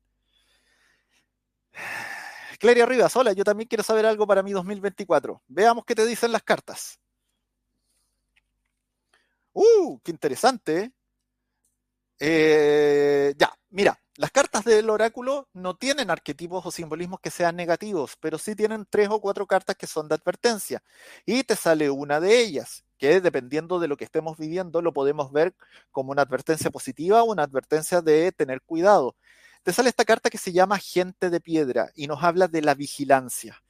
Cleria 2.59 2.87
Rivas, 2.87 3.15
hola, 3.17 3.33
yo 3.35 3.45
también 3.45 3.69
quiero 3.69 3.85
saber 3.85 4.07
algo 4.07 4.27
para 4.27 4.43
mi 4.43 4.53
2024. 4.53 5.43
Veamos 5.49 5.85
qué 5.85 5.95
te 5.95 6.07
dicen 6.07 6.33
las 6.33 6.43
cartas. 6.43 6.99
¡Uh! 9.53 9.99
¡Qué 10.03 10.11
interesante! 10.11 10.93
Eh, 12.19 13.35
ya, 13.37 13.53
mira, 13.71 13.99
las 14.17 14.31
cartas 14.31 14.65
del 14.65 14.89
oráculo 14.89 15.49
no 15.53 15.77
tienen 15.77 16.11
arquetipos 16.11 16.65
o 16.65 16.71
simbolismos 16.71 17.21
que 17.21 17.31
sean 17.31 17.57
negativos, 17.57 18.17
pero 18.19 18.39
sí 18.39 18.55
tienen 18.57 18.87
tres 18.89 19.09
o 19.11 19.21
cuatro 19.21 19.47
cartas 19.47 19.77
que 19.77 19.87
son 19.87 20.09
de 20.09 20.15
advertencia. 20.15 20.83
Y 21.27 21.45
te 21.45 21.57
sale 21.57 21.91
una 21.91 22.19
de 22.21 22.41
ellas 22.41 22.84
que 22.99 23.21
dependiendo 23.21 23.81
de 23.81 23.89
lo 23.89 23.97
que 23.97 24.05
estemos 24.05 24.37
viviendo 24.39 24.83
lo 24.83 24.93
podemos 24.93 25.33
ver 25.33 25.55
como 25.91 26.13
una 26.13 26.23
advertencia 26.23 26.71
positiva 26.71 27.23
o 27.23 27.33
una 27.33 27.43
advertencia 27.45 28.01
de 28.03 28.33
tener 28.33 28.61
cuidado. 28.63 29.17
Te 29.63 29.73
sale 29.73 29.89
esta 29.89 30.05
carta 30.05 30.31
que 30.31 30.39
se 30.39 30.53
llama 30.53 30.79
gente 30.79 31.31
de 31.31 31.41
piedra 31.41 31.91
y 31.95 32.07
nos 32.07 32.23
habla 32.23 32.49
de 32.49 32.63
la 32.63 32.75
vigilancia. 32.75 33.63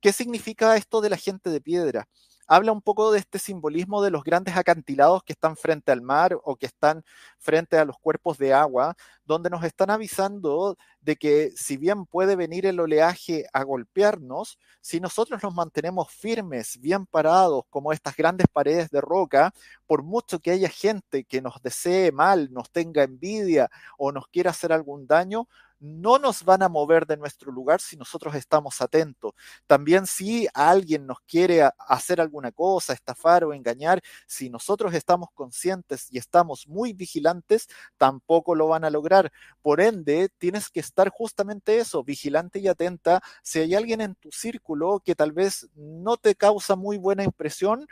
¿Qué 0.00 0.12
significa 0.12 0.76
esto 0.76 1.00
de 1.00 1.10
la 1.10 1.16
gente 1.16 1.50
de 1.50 1.60
piedra? 1.60 2.08
Habla 2.48 2.72
un 2.72 2.80
poco 2.82 3.12
de 3.12 3.18
este 3.18 3.38
simbolismo 3.38 4.02
de 4.02 4.10
los 4.10 4.24
grandes 4.24 4.56
acantilados 4.56 5.22
que 5.22 5.34
están 5.34 5.56
frente 5.56 5.92
al 5.92 6.00
mar 6.02 6.38
o 6.42 6.56
que 6.56 6.66
están 6.66 7.04
frente 7.38 7.76
a 7.76 7.84
los 7.84 7.98
cuerpos 7.98 8.38
de 8.38 8.54
agua, 8.54 8.96
donde 9.24 9.50
nos 9.50 9.62
están 9.62 9.90
avisando 9.90 10.76
de 11.02 11.16
que 11.16 11.52
si 11.54 11.76
bien 11.76 12.06
puede 12.06 12.36
venir 12.36 12.64
el 12.64 12.80
oleaje 12.80 13.44
a 13.52 13.62
golpearnos, 13.62 14.58
si 14.80 14.98
nosotros 14.98 15.42
nos 15.42 15.54
mantenemos 15.54 16.10
firmes, 16.10 16.78
bien 16.80 17.04
parados, 17.06 17.64
como 17.68 17.92
estas 17.92 18.16
grandes 18.16 18.46
paredes 18.50 18.90
de 18.90 19.02
roca, 19.02 19.52
por 19.86 20.02
mucho 20.02 20.40
que 20.40 20.50
haya 20.50 20.70
gente 20.70 21.24
que 21.24 21.42
nos 21.42 21.60
desee 21.62 22.12
mal, 22.12 22.50
nos 22.50 22.70
tenga 22.70 23.02
envidia 23.02 23.68
o 23.98 24.10
nos 24.10 24.26
quiera 24.28 24.50
hacer 24.50 24.72
algún 24.72 25.06
daño, 25.06 25.46
no 25.80 26.18
nos 26.18 26.44
van 26.44 26.62
a 26.62 26.68
mover 26.68 27.06
de 27.06 27.16
nuestro 27.16 27.52
lugar 27.52 27.80
si 27.80 27.96
nosotros 27.96 28.34
estamos 28.34 28.80
atentos. 28.80 29.32
También 29.66 30.06
si 30.06 30.48
alguien 30.54 31.06
nos 31.06 31.20
quiere 31.20 31.68
hacer 31.78 32.20
alguna 32.20 32.52
cosa, 32.52 32.92
estafar 32.92 33.44
o 33.44 33.52
engañar, 33.52 34.02
si 34.26 34.50
nosotros 34.50 34.94
estamos 34.94 35.28
conscientes 35.34 36.08
y 36.10 36.18
estamos 36.18 36.66
muy 36.66 36.92
vigilantes, 36.92 37.68
tampoco 37.96 38.54
lo 38.54 38.68
van 38.68 38.84
a 38.84 38.90
lograr. 38.90 39.32
Por 39.62 39.80
ende, 39.80 40.28
tienes 40.38 40.68
que 40.70 40.80
estar 40.80 41.08
justamente 41.10 41.78
eso, 41.78 42.02
vigilante 42.04 42.58
y 42.58 42.68
atenta. 42.68 43.22
Si 43.42 43.60
hay 43.60 43.74
alguien 43.74 44.00
en 44.00 44.14
tu 44.14 44.30
círculo 44.32 45.00
que 45.04 45.14
tal 45.14 45.32
vez 45.32 45.68
no 45.74 46.16
te 46.16 46.34
causa 46.34 46.76
muy 46.76 46.98
buena 46.98 47.24
impresión, 47.24 47.86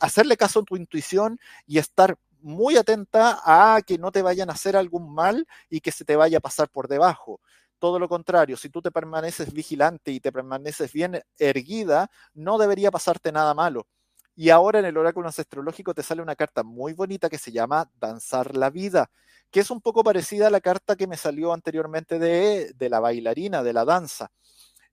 hacerle 0.00 0.36
caso 0.36 0.60
a 0.60 0.64
tu 0.64 0.76
intuición 0.76 1.38
y 1.66 1.78
estar 1.78 2.18
muy 2.40 2.76
atenta 2.76 3.40
a 3.44 3.82
que 3.82 3.98
no 3.98 4.12
te 4.12 4.22
vayan 4.22 4.50
a 4.50 4.54
hacer 4.54 4.76
algún 4.76 5.14
mal 5.14 5.46
y 5.68 5.80
que 5.80 5.92
se 5.92 6.04
te 6.04 6.16
vaya 6.16 6.38
a 6.38 6.40
pasar 6.40 6.68
por 6.68 6.88
debajo. 6.88 7.40
Todo 7.78 7.98
lo 7.98 8.08
contrario, 8.08 8.56
si 8.56 8.70
tú 8.70 8.80
te 8.80 8.90
permaneces 8.90 9.52
vigilante 9.52 10.10
y 10.10 10.20
te 10.20 10.32
permaneces 10.32 10.92
bien 10.92 11.22
erguida, 11.38 12.10
no 12.34 12.58
debería 12.58 12.90
pasarte 12.90 13.32
nada 13.32 13.52
malo. 13.54 13.86
Y 14.34 14.50
ahora 14.50 14.78
en 14.78 14.84
el 14.84 14.96
oráculo 14.96 15.28
astrológico 15.28 15.94
te 15.94 16.02
sale 16.02 16.22
una 16.22 16.36
carta 16.36 16.62
muy 16.62 16.92
bonita 16.92 17.28
que 17.30 17.38
se 17.38 17.52
llama 17.52 17.90
Danzar 17.98 18.54
la 18.56 18.70
vida, 18.70 19.10
que 19.50 19.60
es 19.60 19.70
un 19.70 19.80
poco 19.80 20.04
parecida 20.04 20.48
a 20.48 20.50
la 20.50 20.60
carta 20.60 20.96
que 20.96 21.06
me 21.06 21.16
salió 21.16 21.52
anteriormente 21.52 22.18
de, 22.18 22.72
de 22.74 22.88
la 22.90 23.00
bailarina, 23.00 23.62
de 23.62 23.72
la 23.72 23.84
danza, 23.84 24.30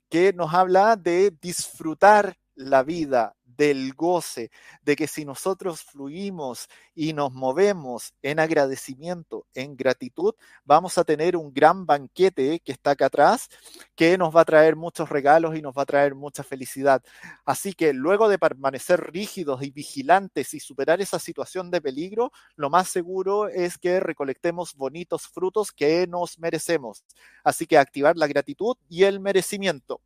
que 0.09 0.31
nos 0.33 0.53
habla 0.53 0.95
de 0.95 1.31
disfrutar 1.41 2.37
la 2.55 2.83
vida, 2.83 3.35
del 3.55 3.93
goce, 3.93 4.51
de 4.81 4.95
que 4.95 5.07
si 5.07 5.25
nosotros 5.25 5.81
fluimos 5.83 6.67
y 6.95 7.13
nos 7.13 7.31
movemos 7.31 8.13
en 8.21 8.39
agradecimiento, 8.39 9.45
en 9.53 9.75
gratitud, 9.75 10.33
vamos 10.65 10.97
a 10.97 11.03
tener 11.03 11.35
un 11.37 11.53
gran 11.53 11.85
banquete 11.85 12.59
que 12.59 12.71
está 12.71 12.91
acá 12.91 13.07
atrás, 13.07 13.49
que 13.95 14.17
nos 14.17 14.35
va 14.35 14.41
a 14.41 14.45
traer 14.45 14.75
muchos 14.75 15.09
regalos 15.09 15.55
y 15.55 15.61
nos 15.61 15.73
va 15.75 15.83
a 15.83 15.85
traer 15.85 16.15
mucha 16.15 16.43
felicidad. 16.43 17.03
Así 17.45 17.73
que 17.73 17.93
luego 17.93 18.29
de 18.29 18.39
permanecer 18.39 18.99
rígidos 19.11 19.63
y 19.63 19.71
vigilantes 19.71 20.53
y 20.53 20.59
superar 20.59 21.01
esa 21.01 21.19
situación 21.19 21.71
de 21.71 21.81
peligro, 21.81 22.31
lo 22.55 22.69
más 22.69 22.89
seguro 22.89 23.47
es 23.47 23.77
que 23.77 23.99
recolectemos 23.99 24.75
bonitos 24.75 25.27
frutos 25.27 25.71
que 25.71 26.07
nos 26.07 26.39
merecemos. 26.39 27.03
Así 27.43 27.65
que 27.65 27.77
activar 27.77 28.17
la 28.17 28.27
gratitud 28.27 28.75
y 28.89 29.03
el 29.03 29.19
merecimiento. 29.19 30.01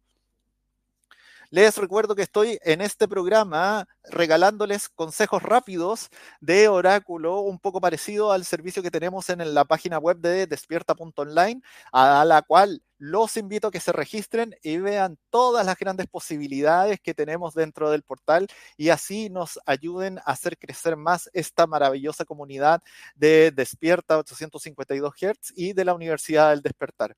Les 1.49 1.77
recuerdo 1.77 2.13
que 2.13 2.23
estoy 2.23 2.59
en 2.63 2.81
este 2.81 3.07
programa 3.07 3.87
regalándoles 4.03 4.89
consejos 4.89 5.41
rápidos 5.41 6.09
de 6.41 6.67
oráculo, 6.67 7.39
un 7.39 7.57
poco 7.57 7.79
parecido 7.79 8.33
al 8.33 8.43
servicio 8.43 8.83
que 8.83 8.91
tenemos 8.91 9.29
en 9.29 9.53
la 9.53 9.63
página 9.63 9.97
web 9.97 10.17
de 10.17 10.45
despierta.online, 10.45 11.61
a 11.93 12.25
la 12.25 12.41
cual 12.41 12.83
los 12.97 13.37
invito 13.37 13.69
a 13.69 13.71
que 13.71 13.79
se 13.79 13.93
registren 13.93 14.55
y 14.61 14.75
vean 14.79 15.17
todas 15.29 15.65
las 15.65 15.77
grandes 15.77 16.07
posibilidades 16.07 16.99
que 16.99 17.13
tenemos 17.13 17.53
dentro 17.53 17.91
del 17.91 18.03
portal 18.03 18.47
y 18.75 18.89
así 18.89 19.29
nos 19.29 19.57
ayuden 19.65 20.17
a 20.19 20.31
hacer 20.31 20.57
crecer 20.57 20.97
más 20.97 21.29
esta 21.31 21.65
maravillosa 21.65 22.25
comunidad 22.25 22.81
de 23.15 23.51
Despierta 23.51 24.17
852 24.17 25.13
Hz 25.15 25.53
y 25.55 25.71
de 25.71 25.85
la 25.85 25.93
Universidad 25.93 26.49
del 26.49 26.61
Despertar. 26.61 27.15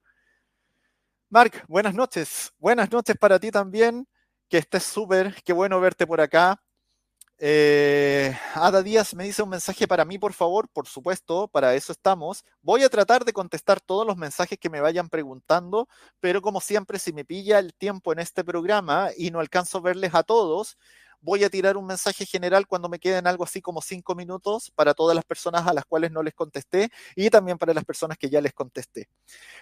Mark, 1.31 1.63
buenas 1.67 1.95
noches. 1.95 2.51
Buenas 2.59 2.91
noches 2.91 3.15
para 3.17 3.39
ti 3.39 3.49
también 3.49 4.07
que 4.49 4.57
estés 4.57 4.83
súper, 4.83 5.35
qué 5.43 5.53
bueno 5.53 5.79
verte 5.79 6.07
por 6.07 6.21
acá. 6.21 6.61
Eh, 7.41 8.37
Ada 8.53 8.83
Díaz 8.83 9.13
me 9.13 9.23
dice 9.23 9.41
un 9.41 9.49
mensaje 9.49 9.87
para 9.87 10.03
mí, 10.03 10.19
por 10.19 10.33
favor, 10.33 10.67
por 10.67 10.87
supuesto, 10.87 11.47
para 11.47 11.73
eso 11.73 11.93
estamos. 11.93 12.43
Voy 12.61 12.83
a 12.83 12.89
tratar 12.89 13.23
de 13.23 13.31
contestar 13.31 13.79
todos 13.79 14.05
los 14.05 14.17
mensajes 14.17 14.59
que 14.59 14.69
me 14.69 14.81
vayan 14.81 15.07
preguntando, 15.07 15.87
pero 16.19 16.41
como 16.41 16.59
siempre, 16.59 16.99
si 16.99 17.13
me 17.13 17.23
pilla 17.23 17.59
el 17.59 17.73
tiempo 17.73 18.11
en 18.11 18.19
este 18.19 18.43
programa 18.43 19.11
y 19.15 19.31
no 19.31 19.39
alcanzo 19.39 19.77
a 19.77 19.81
verles 19.81 20.13
a 20.15 20.23
todos, 20.23 20.77
voy 21.21 21.43
a 21.43 21.49
tirar 21.49 21.77
un 21.77 21.85
mensaje 21.85 22.25
general 22.25 22.67
cuando 22.67 22.89
me 22.89 22.99
queden 22.99 23.27
algo 23.27 23.43
así 23.43 23.61
como 23.61 23.81
cinco 23.81 24.15
minutos 24.15 24.71
para 24.75 24.93
todas 24.93 25.15
las 25.15 25.25
personas 25.25 25.67
a 25.67 25.73
las 25.73 25.85
cuales 25.85 26.11
no 26.11 26.23
les 26.23 26.33
contesté 26.33 26.89
y 27.15 27.29
también 27.29 27.57
para 27.57 27.73
las 27.73 27.85
personas 27.85 28.17
que 28.17 28.29
ya 28.29 28.41
les 28.41 28.53
contesté. 28.53 29.09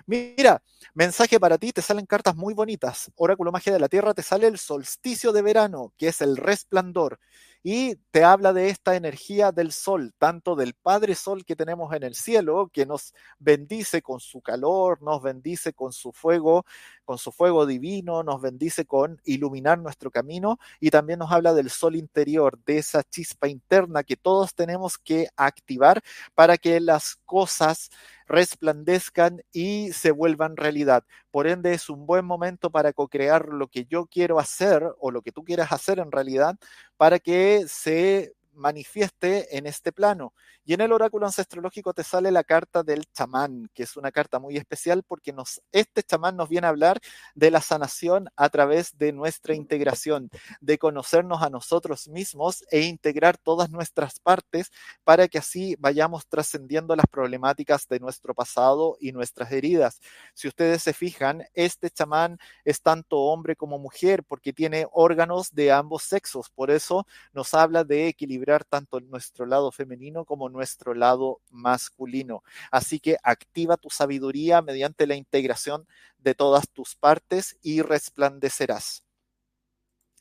Mira, 0.06 0.62
mensaje 0.94 1.40
para 1.40 1.58
ti, 1.58 1.72
te 1.74 1.82
salen 1.82 2.06
cartas 2.06 2.36
muy 2.36 2.54
bonitas. 2.54 3.12
Oráculo 3.16 3.52
Magia 3.52 3.74
de 3.74 3.80
la 3.80 3.90
Tierra 3.90 4.14
te 4.14 4.24
sale 4.24 4.48
el 4.48 4.58
solsticio 4.58 5.32
de 5.32 5.42
verano, 5.42 5.94
que 5.98 6.10
es 6.10 6.22
el 6.22 6.38
resplandor 6.38 7.20
y 7.64 7.96
te 8.12 8.24
habla 8.24 8.54
de 8.54 8.70
esta 8.70 8.96
energía 8.96 9.52
del 9.52 9.72
sol, 9.72 10.14
tanto 10.18 10.56
del 10.56 10.74
Padre 10.74 11.16
Sol 11.16 11.46
que 11.46 11.56
tenemos 11.56 11.94
en 11.94 12.04
el 12.04 12.16
cielo, 12.16 12.70
que 12.72 12.86
nos 12.86 13.14
bendice 13.40 14.02
con 14.02 14.20
su 14.20 14.42
calor, 14.42 15.02
nos 15.02 15.22
bendice 15.22 15.74
con 15.74 15.92
su 15.92 16.12
fuego, 16.12 16.66
con 17.06 17.18
su 17.18 17.32
fuego 17.32 17.66
divino, 17.66 18.24
nos 18.24 18.42
bendice 18.42 18.86
con 18.86 19.22
iluminar 19.26 19.80
nuestro 19.80 20.12
camino 20.12 20.60
y 20.80 20.90
también 20.90 21.20
nos 21.20 21.32
habla 21.32 21.54
del 21.54 21.70
sol 21.70 21.96
interior, 21.96 22.60
de 22.66 22.78
esa 22.78 23.04
chispa 23.04 23.48
interna 23.48 24.04
que 24.04 24.16
todos 24.16 24.54
tenemos 24.54 24.98
que 24.98 25.28
activar 25.36 26.02
para 26.36 26.58
que 26.58 26.80
las 26.80 27.18
cosas 27.26 27.90
resplandezcan 28.28 29.42
y 29.52 29.92
se 29.94 30.12
vuelvan 30.12 30.58
realidad. 30.58 31.04
Por 31.32 31.48
ende, 31.48 31.74
es 31.74 31.90
un 31.90 32.06
buen 32.06 32.26
momento 32.26 32.72
para 32.72 32.94
co-crear 32.94 33.48
lo 33.50 33.68
que 33.68 33.86
yo 33.86 34.06
quiero 34.08 34.40
hacer 34.40 34.84
o 35.00 35.12
lo 35.12 35.22
que 35.22 35.32
tú 35.32 35.44
quieras 35.44 35.72
hacer 35.72 36.00
en 36.00 36.12
realidad 36.12 36.56
para 36.98 37.20
que 37.20 37.66
se 37.68 38.34
manifieste 38.54 39.58
en 39.58 39.68
este 39.68 39.92
plano. 39.92 40.34
Y 40.70 40.74
en 40.74 40.82
el 40.82 40.92
oráculo 40.92 41.26
ancestrológico 41.26 41.94
te 41.94 42.04
sale 42.04 42.30
la 42.30 42.44
carta 42.44 42.84
del 42.84 43.06
chamán, 43.14 43.70
que 43.74 43.84
es 43.84 43.96
una 43.96 44.12
carta 44.12 44.38
muy 44.38 44.58
especial 44.58 45.02
porque 45.02 45.32
nos, 45.32 45.62
este 45.72 46.04
chamán 46.04 46.36
nos 46.36 46.50
viene 46.50 46.68
a 46.68 46.72
hablar 46.72 47.00
de 47.36 47.52
la 47.52 47.62
sanación 47.62 48.28
a 48.36 48.50
través 48.50 48.98
de 48.98 49.14
nuestra 49.14 49.56
integración, 49.56 50.30
de 50.60 50.78
conocernos 50.78 51.42
a 51.42 51.50
nosotros 51.50 52.10
mismos 52.10 52.66
e 52.70 52.82
integrar 52.82 53.38
todas 53.38 53.70
nuestras 53.70 54.20
partes 54.20 54.74
para 55.06 55.30
que 55.30 55.38
así 55.38 55.78
vayamos 55.80 56.28
trascendiendo 56.28 56.98
las 56.98 57.08
problemáticas 57.08 57.88
de 57.88 58.02
nuestro 58.02 58.34
pasado 58.36 58.98
y 59.00 59.14
nuestras 59.14 59.54
heridas. 59.54 60.02
Si 60.34 60.50
ustedes 60.50 60.84
se 60.84 60.92
fijan, 60.92 61.46
este 61.54 61.90
chamán 61.90 62.40
es 62.66 62.82
tanto 62.82 63.20
hombre 63.20 63.56
como 63.56 63.80
mujer 63.80 64.26
porque 64.26 64.52
tiene 64.52 64.86
órganos 64.92 65.56
de 65.56 65.72
ambos 65.72 66.04
sexos, 66.04 66.50
por 66.50 66.72
eso 66.72 67.08
nos 67.32 67.54
habla 67.54 67.86
de 67.86 68.10
equilibrar 68.10 68.66
tanto 68.66 69.00
nuestro 69.00 69.46
lado 69.46 69.72
femenino 69.72 70.26
como 70.26 70.50
nuestro 70.50 70.57
lado 70.96 71.42
masculino. 71.50 72.44
Así 72.72 73.00
que 73.00 73.18
activa 73.24 73.78
tu 73.78 73.90
sabiduría 73.90 74.62
mediante 74.62 75.08
la 75.08 75.16
integración 75.16 75.88
de 76.18 76.36
todas 76.36 76.70
tus 76.70 76.96
partes 76.96 77.58
y 77.62 77.82
resplandecerás. 77.82 79.04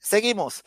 Seguimos. 0.00 0.62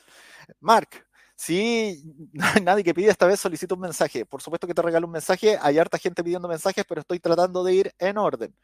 Mark, 0.60 0.90
si 1.36 2.04
nadie 2.64 2.84
que 2.84 2.94
pide 2.94 3.10
esta 3.12 3.26
vez 3.26 3.40
solicito 3.40 3.76
un 3.76 3.82
mensaje. 3.82 4.26
Por 4.26 4.42
supuesto 4.42 4.68
que 4.68 4.74
te 4.74 4.82
regalo 4.82 5.08
un 5.08 5.14
mensaje. 5.14 5.58
Hay 5.62 5.78
harta 5.78 5.98
gente 5.98 6.24
pidiendo 6.24 6.48
mensajes, 6.48 6.86
pero 6.88 7.02
estoy 7.02 7.20
tratando 7.20 7.64
de 7.64 7.74
ir 7.74 7.94
en 7.98 8.18
orden. 8.18 8.56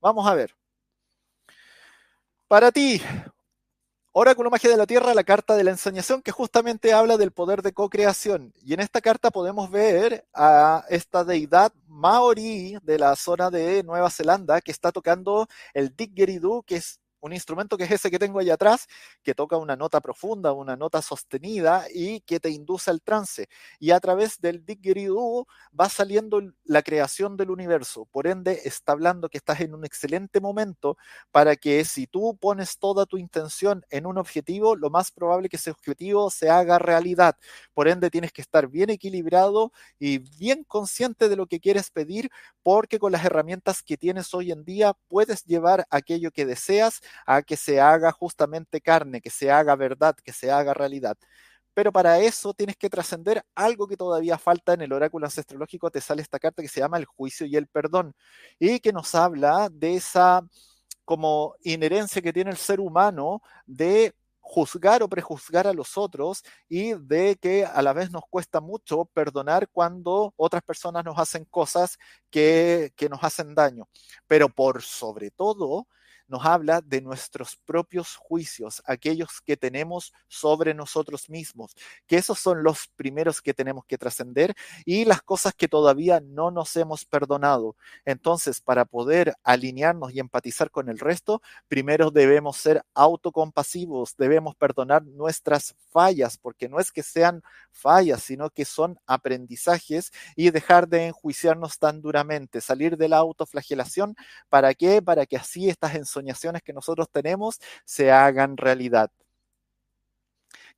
Vamos 0.00 0.26
a 0.26 0.34
ver. 0.34 0.54
Para 2.48 2.70
ti, 2.72 3.00
Oráculo 4.16 4.48
Magia 4.48 4.70
de 4.70 4.76
la 4.76 4.86
Tierra, 4.86 5.12
la 5.12 5.24
carta 5.24 5.56
de 5.56 5.64
la 5.64 5.72
ensoñación 5.72 6.22
que 6.22 6.30
justamente 6.30 6.92
habla 6.92 7.16
del 7.16 7.32
poder 7.32 7.62
de 7.62 7.72
co-creación. 7.72 8.54
Y 8.62 8.72
en 8.72 8.78
esta 8.78 9.00
carta 9.00 9.32
podemos 9.32 9.72
ver 9.72 10.24
a 10.32 10.84
esta 10.88 11.24
deidad 11.24 11.72
maorí 11.88 12.76
de 12.84 12.96
la 13.00 13.16
zona 13.16 13.50
de 13.50 13.82
Nueva 13.82 14.10
Zelanda 14.10 14.60
que 14.60 14.70
está 14.70 14.92
tocando 14.92 15.48
el 15.72 15.96
Diggeridoo, 15.96 16.62
que 16.62 16.76
es 16.76 17.00
un 17.24 17.32
instrumento 17.32 17.78
que 17.78 17.84
es 17.84 17.90
ese 17.90 18.10
que 18.10 18.18
tengo 18.18 18.38
ahí 18.38 18.50
atrás, 18.50 18.86
que 19.22 19.34
toca 19.34 19.56
una 19.56 19.76
nota 19.76 20.02
profunda, 20.02 20.52
una 20.52 20.76
nota 20.76 21.00
sostenida 21.00 21.86
y 21.92 22.20
que 22.20 22.38
te 22.38 22.50
induce 22.50 22.90
al 22.90 23.00
trance. 23.00 23.48
Y 23.78 23.92
a 23.92 24.00
través 24.00 24.40
del 24.42 24.64
Diggeridoo 24.66 25.46
va 25.78 25.88
saliendo 25.88 26.42
la 26.64 26.82
creación 26.82 27.38
del 27.38 27.50
universo. 27.50 28.04
Por 28.12 28.26
ende, 28.26 28.60
está 28.64 28.92
hablando 28.92 29.30
que 29.30 29.38
estás 29.38 29.62
en 29.62 29.74
un 29.74 29.86
excelente 29.86 30.38
momento 30.38 30.98
para 31.30 31.56
que 31.56 31.86
si 31.86 32.06
tú 32.06 32.36
pones 32.38 32.78
toda 32.78 33.06
tu 33.06 33.16
intención 33.16 33.86
en 33.88 34.04
un 34.04 34.18
objetivo, 34.18 34.76
lo 34.76 34.90
más 34.90 35.10
probable 35.10 35.48
que 35.48 35.56
ese 35.56 35.70
objetivo 35.70 36.28
se 36.30 36.50
haga 36.50 36.78
realidad. 36.78 37.36
Por 37.72 37.88
ende, 37.88 38.10
tienes 38.10 38.32
que 38.32 38.42
estar 38.42 38.68
bien 38.68 38.90
equilibrado 38.90 39.72
y 39.98 40.18
bien 40.18 40.62
consciente 40.64 41.30
de 41.30 41.36
lo 41.36 41.46
que 41.46 41.58
quieres 41.58 41.90
pedir, 41.90 42.30
porque 42.62 42.98
con 42.98 43.12
las 43.12 43.24
herramientas 43.24 43.82
que 43.82 43.96
tienes 43.96 44.34
hoy 44.34 44.52
en 44.52 44.64
día 44.64 44.92
puedes 45.08 45.44
llevar 45.44 45.86
aquello 45.88 46.30
que 46.30 46.44
deseas 46.44 47.00
a 47.26 47.42
que 47.42 47.56
se 47.56 47.80
haga 47.80 48.12
justamente 48.12 48.80
carne, 48.80 49.20
que 49.20 49.30
se 49.30 49.50
haga 49.50 49.76
verdad, 49.76 50.16
que 50.24 50.32
se 50.32 50.50
haga 50.50 50.74
realidad. 50.74 51.16
pero 51.74 51.92
para 51.92 52.20
eso 52.20 52.54
tienes 52.54 52.76
que 52.76 52.90
trascender 52.90 53.44
algo 53.54 53.88
que 53.88 53.96
todavía 53.96 54.38
falta 54.38 54.74
en 54.74 54.82
el 54.82 54.92
oráculo 54.92 55.26
ancestrológico. 55.26 55.90
Te 55.90 56.00
sale 56.00 56.22
esta 56.22 56.38
carta 56.38 56.62
que 56.62 56.68
se 56.68 56.80
llama 56.80 56.98
el 56.98 57.04
juicio 57.06 57.46
y 57.46 57.56
el 57.56 57.66
perdón 57.68 58.14
y 58.58 58.80
que 58.80 58.92
nos 58.92 59.14
habla 59.14 59.68
de 59.72 59.96
esa 59.96 60.42
como 61.04 61.54
inherencia 61.62 62.22
que 62.22 62.32
tiene 62.32 62.50
el 62.50 62.56
ser 62.56 62.80
humano 62.80 63.42
de 63.66 64.14
juzgar 64.40 65.02
o 65.02 65.08
prejuzgar 65.08 65.66
a 65.66 65.72
los 65.72 65.96
otros 65.98 66.44
y 66.68 66.92
de 66.94 67.36
que 67.40 67.64
a 67.64 67.82
la 67.82 67.92
vez 67.94 68.10
nos 68.10 68.22
cuesta 68.28 68.60
mucho 68.60 69.06
perdonar 69.06 69.68
cuando 69.70 70.34
otras 70.36 70.62
personas 70.62 71.04
nos 71.04 71.18
hacen 71.18 71.44
cosas 71.46 71.98
que, 72.30 72.92
que 72.96 73.08
nos 73.08 73.24
hacen 73.24 73.54
daño. 73.54 73.88
Pero 74.26 74.48
por 74.48 74.82
sobre 74.82 75.30
todo, 75.30 75.88
nos 76.28 76.44
habla 76.44 76.80
de 76.80 77.00
nuestros 77.00 77.56
propios 77.64 78.16
juicios, 78.16 78.82
aquellos 78.86 79.40
que 79.40 79.56
tenemos 79.56 80.12
sobre 80.28 80.74
nosotros 80.74 81.28
mismos, 81.30 81.74
que 82.06 82.16
esos 82.16 82.38
son 82.38 82.62
los 82.62 82.88
primeros 82.96 83.42
que 83.42 83.54
tenemos 83.54 83.84
que 83.86 83.98
trascender 83.98 84.54
y 84.84 85.04
las 85.04 85.22
cosas 85.22 85.54
que 85.54 85.68
todavía 85.68 86.20
no 86.20 86.50
nos 86.50 86.76
hemos 86.76 87.04
perdonado. 87.04 87.76
Entonces, 88.04 88.60
para 88.60 88.84
poder 88.84 89.34
alinearnos 89.42 90.12
y 90.12 90.20
empatizar 90.20 90.70
con 90.70 90.88
el 90.88 90.98
resto, 90.98 91.42
primero 91.68 92.10
debemos 92.10 92.56
ser 92.56 92.84
autocompasivos, 92.94 94.16
debemos 94.16 94.54
perdonar 94.56 95.04
nuestras 95.04 95.74
fallas, 95.90 96.38
porque 96.38 96.68
no 96.68 96.80
es 96.80 96.90
que 96.90 97.02
sean 97.02 97.42
fallas, 97.70 98.22
sino 98.22 98.50
que 98.50 98.64
son 98.64 98.98
aprendizajes 99.06 100.12
y 100.36 100.50
dejar 100.50 100.88
de 100.88 101.06
enjuiciarnos 101.06 101.78
tan 101.78 102.00
duramente, 102.00 102.60
salir 102.60 102.96
de 102.96 103.08
la 103.08 103.18
autoflagelación, 103.18 104.16
¿para 104.48 104.74
qué? 104.74 105.02
Para 105.02 105.26
que 105.26 105.36
así 105.36 105.68
estas 105.68 105.94
en 106.16 106.22
soñaciones 106.22 106.62
que 106.62 106.72
nosotros 106.72 107.08
tenemos 107.10 107.60
se 107.84 108.10
hagan 108.12 108.56
realidad. 108.56 109.10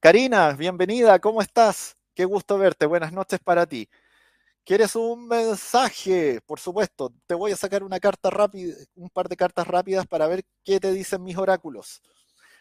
Karina, 0.00 0.52
bienvenida, 0.52 1.18
¿cómo 1.18 1.42
estás? 1.42 1.96
Qué 2.14 2.24
gusto 2.24 2.58
verte, 2.58 2.86
buenas 2.86 3.12
noches 3.12 3.40
para 3.40 3.66
ti. 3.66 3.88
¿Quieres 4.64 4.96
un 4.96 5.28
mensaje? 5.28 6.40
Por 6.44 6.58
supuesto, 6.58 7.12
te 7.26 7.34
voy 7.34 7.52
a 7.52 7.56
sacar 7.56 7.82
una 7.84 8.00
carta 8.00 8.30
rápida, 8.30 8.74
un 8.96 9.08
par 9.10 9.28
de 9.28 9.36
cartas 9.36 9.66
rápidas 9.66 10.06
para 10.06 10.26
ver 10.26 10.44
qué 10.64 10.80
te 10.80 10.92
dicen 10.92 11.22
mis 11.22 11.36
oráculos. 11.36 12.02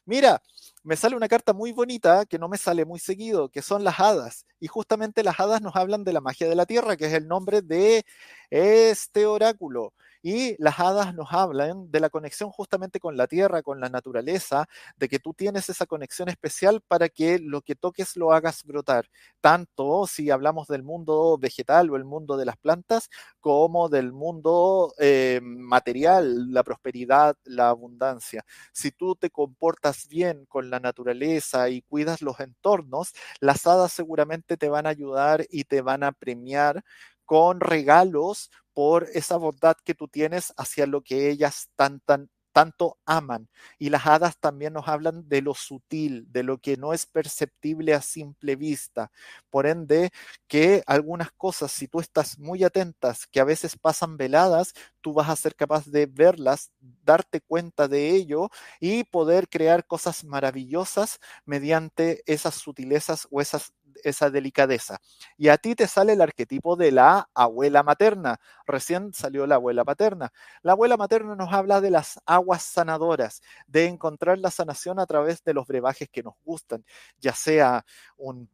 Mira, 0.06 0.42
me 0.84 0.96
sale 0.96 1.16
una 1.16 1.28
carta 1.28 1.52
muy 1.52 1.72
bonita 1.72 2.26
que 2.28 2.38
no 2.38 2.48
me 2.48 2.60
sale 2.60 2.86
muy 2.86 3.00
seguido, 3.00 3.50
que 3.50 3.64
son 3.64 3.84
las 3.84 4.00
hadas. 4.00 4.46
Y 4.60 4.68
justamente 4.68 5.24
las 5.24 5.40
hadas 5.40 5.62
nos 5.62 5.76
hablan 5.76 6.04
de 6.04 6.14
la 6.14 6.22
magia 6.22 6.48
de 6.48 6.56
la 6.56 6.68
tierra, 6.68 6.96
que 6.96 7.08
es 7.08 7.14
el 7.14 7.28
nombre 7.28 7.64
de 7.64 8.06
este 8.52 9.26
oráculo. 9.26 9.94
Y 10.28 10.56
las 10.58 10.80
hadas 10.80 11.14
nos 11.14 11.32
hablan 11.32 11.92
de 11.92 12.00
la 12.00 12.10
conexión 12.10 12.50
justamente 12.50 13.00
con 13.00 13.16
la 13.16 13.28
tierra, 13.28 13.62
con 13.62 13.80
la 13.80 13.90
naturaleza, 13.90 14.66
de 14.98 15.08
que 15.08 15.20
tú 15.20 15.36
tienes 15.36 15.70
esa 15.70 15.86
conexión 15.86 16.30
especial 16.30 16.82
para 16.82 17.10
que 17.10 17.38
lo 17.38 17.62
que 17.62 17.76
toques 17.76 18.18
lo 18.18 18.32
hagas 18.34 18.64
brotar, 18.64 19.08
tanto 19.40 20.08
si 20.08 20.32
hablamos 20.32 20.68
del 20.68 20.82
mundo 20.82 21.38
vegetal 21.38 21.92
o 21.92 21.96
el 21.96 22.06
mundo 22.06 22.38
de 22.38 22.46
las 22.46 22.58
plantas, 22.58 23.12
como 23.40 23.88
del 23.88 24.14
mundo 24.14 24.96
eh, 24.98 25.42
material, 25.44 26.52
la 26.52 26.64
prosperidad, 26.64 27.38
la 27.44 27.70
abundancia. 27.70 28.44
Si 28.74 28.90
tú 28.90 29.16
te 29.16 29.30
comportas 29.30 30.08
bien 30.08 30.48
con 30.48 30.72
la 30.72 30.80
naturaleza 30.80 31.70
y 31.70 31.84
cuidas 31.84 32.24
los 32.24 32.40
entornos, 32.40 33.14
las 33.42 33.68
hadas 33.68 33.92
seguramente 33.92 34.58
te 34.58 34.70
van 34.70 34.88
a 34.88 34.90
ayudar 34.90 35.46
y 35.52 35.66
te 35.66 35.82
van 35.82 36.02
a 36.04 36.14
premiar 36.14 36.84
con 37.26 37.60
regalos 37.60 38.52
por 38.74 39.08
esa 39.14 39.38
bondad 39.38 39.76
que 39.84 39.96
tú 39.96 40.08
tienes 40.08 40.54
hacia 40.58 40.86
lo 40.88 41.02
que 41.02 41.30
ellas 41.30 41.70
tan, 41.76 42.00
tan, 42.02 42.30
tanto 42.52 42.98
aman. 43.06 43.50
Y 43.80 43.90
las 43.90 44.06
hadas 44.08 44.38
también 44.40 44.74
nos 44.74 44.88
hablan 44.88 45.28
de 45.28 45.42
lo 45.42 45.54
sutil, 45.54 46.26
de 46.32 46.44
lo 46.44 46.58
que 46.60 46.78
no 46.78 46.94
es 46.94 47.06
perceptible 47.06 47.94
a 47.94 48.02
simple 48.02 48.56
vista. 48.56 49.12
Por 49.50 49.66
ende, 49.68 50.12
que 50.48 50.84
algunas 50.88 51.32
cosas, 51.32 51.72
si 51.72 51.88
tú 51.88 52.00
estás 52.00 52.38
muy 52.40 52.64
atentas, 52.64 53.28
que 53.28 53.40
a 53.40 53.44
veces 53.44 53.78
pasan 53.78 54.18
veladas, 54.18 54.74
tú 55.02 55.14
vas 55.14 55.30
a 55.30 55.36
ser 55.36 55.56
capaz 55.56 55.86
de 55.88 56.06
verlas, 56.06 56.72
darte 56.80 57.42
cuenta 57.42 57.88
de 57.88 58.10
ello 58.12 58.50
y 58.80 59.04
poder 59.06 59.50
crear 59.50 59.86
cosas 59.86 60.24
maravillosas 60.24 61.20
mediante 61.46 62.24
esas 62.26 62.56
sutilezas 62.56 63.28
o 63.32 63.42
esas 63.42 63.74
esa 64.04 64.30
delicadeza. 64.30 65.00
Y 65.38 65.50
a 65.50 65.58
ti 65.58 65.76
te 65.76 65.88
sale 65.88 66.14
el 66.14 66.22
arquetipo 66.22 66.76
de 66.76 66.92
la 66.92 67.30
abuela 67.34 67.84
materna. 67.84 68.40
Recién 68.66 69.14
salió 69.14 69.48
la 69.48 69.56
abuela 69.56 69.84
paterna. 69.86 70.32
La 70.62 70.74
abuela 70.74 70.98
materna 70.98 71.36
nos 71.36 71.54
habla 71.54 71.82
de 71.82 71.92
las 71.92 72.20
aguas 72.26 72.64
sanadoras, 72.64 73.42
de 73.68 73.86
encontrar 73.86 74.38
la 74.40 74.52
sanación 74.52 75.00
a 75.00 75.06
través 75.06 75.44
de 75.44 75.54
los 75.54 75.68
brebajes 75.68 76.10
que 76.10 76.24
nos 76.24 76.36
gustan, 76.44 76.84
ya 77.20 77.34
sea 77.34 77.86
un, 78.18 78.50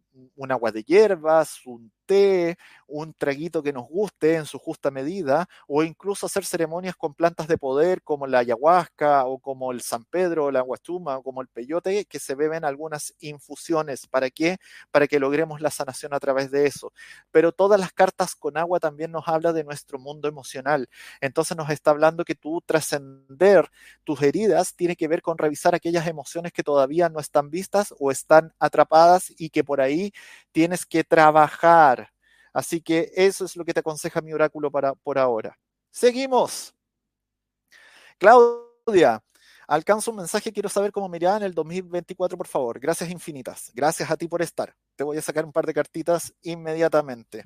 agua 0.49 0.71
de 0.71 0.83
hierbas, 0.83 1.65
un 1.65 1.91
un 2.87 3.13
traguito 3.13 3.63
que 3.63 3.71
nos 3.71 3.87
guste 3.87 4.35
en 4.35 4.45
su 4.45 4.59
justa 4.59 4.91
medida, 4.91 5.47
o 5.67 5.83
incluso 5.83 6.25
hacer 6.25 6.43
ceremonias 6.43 6.95
con 6.95 7.13
plantas 7.13 7.47
de 7.47 7.57
poder 7.57 8.01
como 8.03 8.27
la 8.27 8.39
ayahuasca 8.39 9.25
o 9.25 9.39
como 9.39 9.71
el 9.71 9.81
San 9.81 10.03
Pedro 10.05 10.45
o 10.45 10.51
la 10.51 10.61
guachuma 10.61 11.17
o 11.17 11.23
como 11.23 11.41
el 11.41 11.47
peyote, 11.47 12.05
que 12.05 12.19
se 12.19 12.35
beben 12.35 12.65
algunas 12.65 13.13
infusiones. 13.21 14.07
¿Para 14.07 14.29
qué? 14.29 14.57
Para 14.91 15.07
que 15.07 15.19
logremos 15.19 15.61
la 15.61 15.71
sanación 15.71 16.13
a 16.13 16.19
través 16.19 16.51
de 16.51 16.65
eso. 16.65 16.91
Pero 17.31 17.53
todas 17.53 17.79
las 17.79 17.93
cartas 17.93 18.35
con 18.35 18.57
agua 18.57 18.79
también 18.79 19.11
nos 19.11 19.27
habla 19.27 19.53
de 19.53 19.63
nuestro 19.63 19.97
mundo 19.97 20.27
emocional. 20.27 20.89
Entonces 21.21 21.55
nos 21.55 21.69
está 21.69 21.91
hablando 21.91 22.25
que 22.25 22.35
tú 22.35 22.61
trascender 22.65 23.69
tus 24.03 24.21
heridas 24.21 24.75
tiene 24.75 24.95
que 24.97 25.07
ver 25.07 25.21
con 25.21 25.37
revisar 25.37 25.75
aquellas 25.75 26.07
emociones 26.07 26.51
que 26.51 26.63
todavía 26.63 27.07
no 27.07 27.19
están 27.19 27.49
vistas 27.49 27.93
o 27.99 28.11
están 28.11 28.53
atrapadas 28.59 29.31
y 29.37 29.49
que 29.51 29.63
por 29.63 29.81
ahí 29.81 30.11
tienes 30.51 30.85
que 30.85 31.03
trabajar 31.03 32.11
Así 32.53 32.81
que 32.81 33.11
eso 33.15 33.45
es 33.45 33.55
lo 33.55 33.63
que 33.65 33.73
te 33.73 33.79
aconseja 33.79 34.21
mi 34.21 34.33
oráculo 34.33 34.71
para, 34.71 34.93
por 34.93 35.17
ahora. 35.17 35.57
Seguimos. 35.89 36.73
Claudia, 38.17 39.23
alcanzo 39.67 40.11
un 40.11 40.17
mensaje, 40.17 40.51
quiero 40.51 40.69
saber 40.69 40.91
cómo 40.91 41.13
irá 41.15 41.37
en 41.37 41.43
el 41.43 41.53
2024, 41.53 42.37
por 42.37 42.47
favor. 42.47 42.79
Gracias 42.79 43.09
infinitas. 43.09 43.71
Gracias 43.73 44.11
a 44.11 44.17
ti 44.17 44.27
por 44.27 44.41
estar. 44.41 44.75
Te 44.95 45.03
voy 45.03 45.17
a 45.17 45.21
sacar 45.21 45.45
un 45.45 45.51
par 45.51 45.65
de 45.65 45.73
cartitas 45.73 46.33
inmediatamente. 46.41 47.45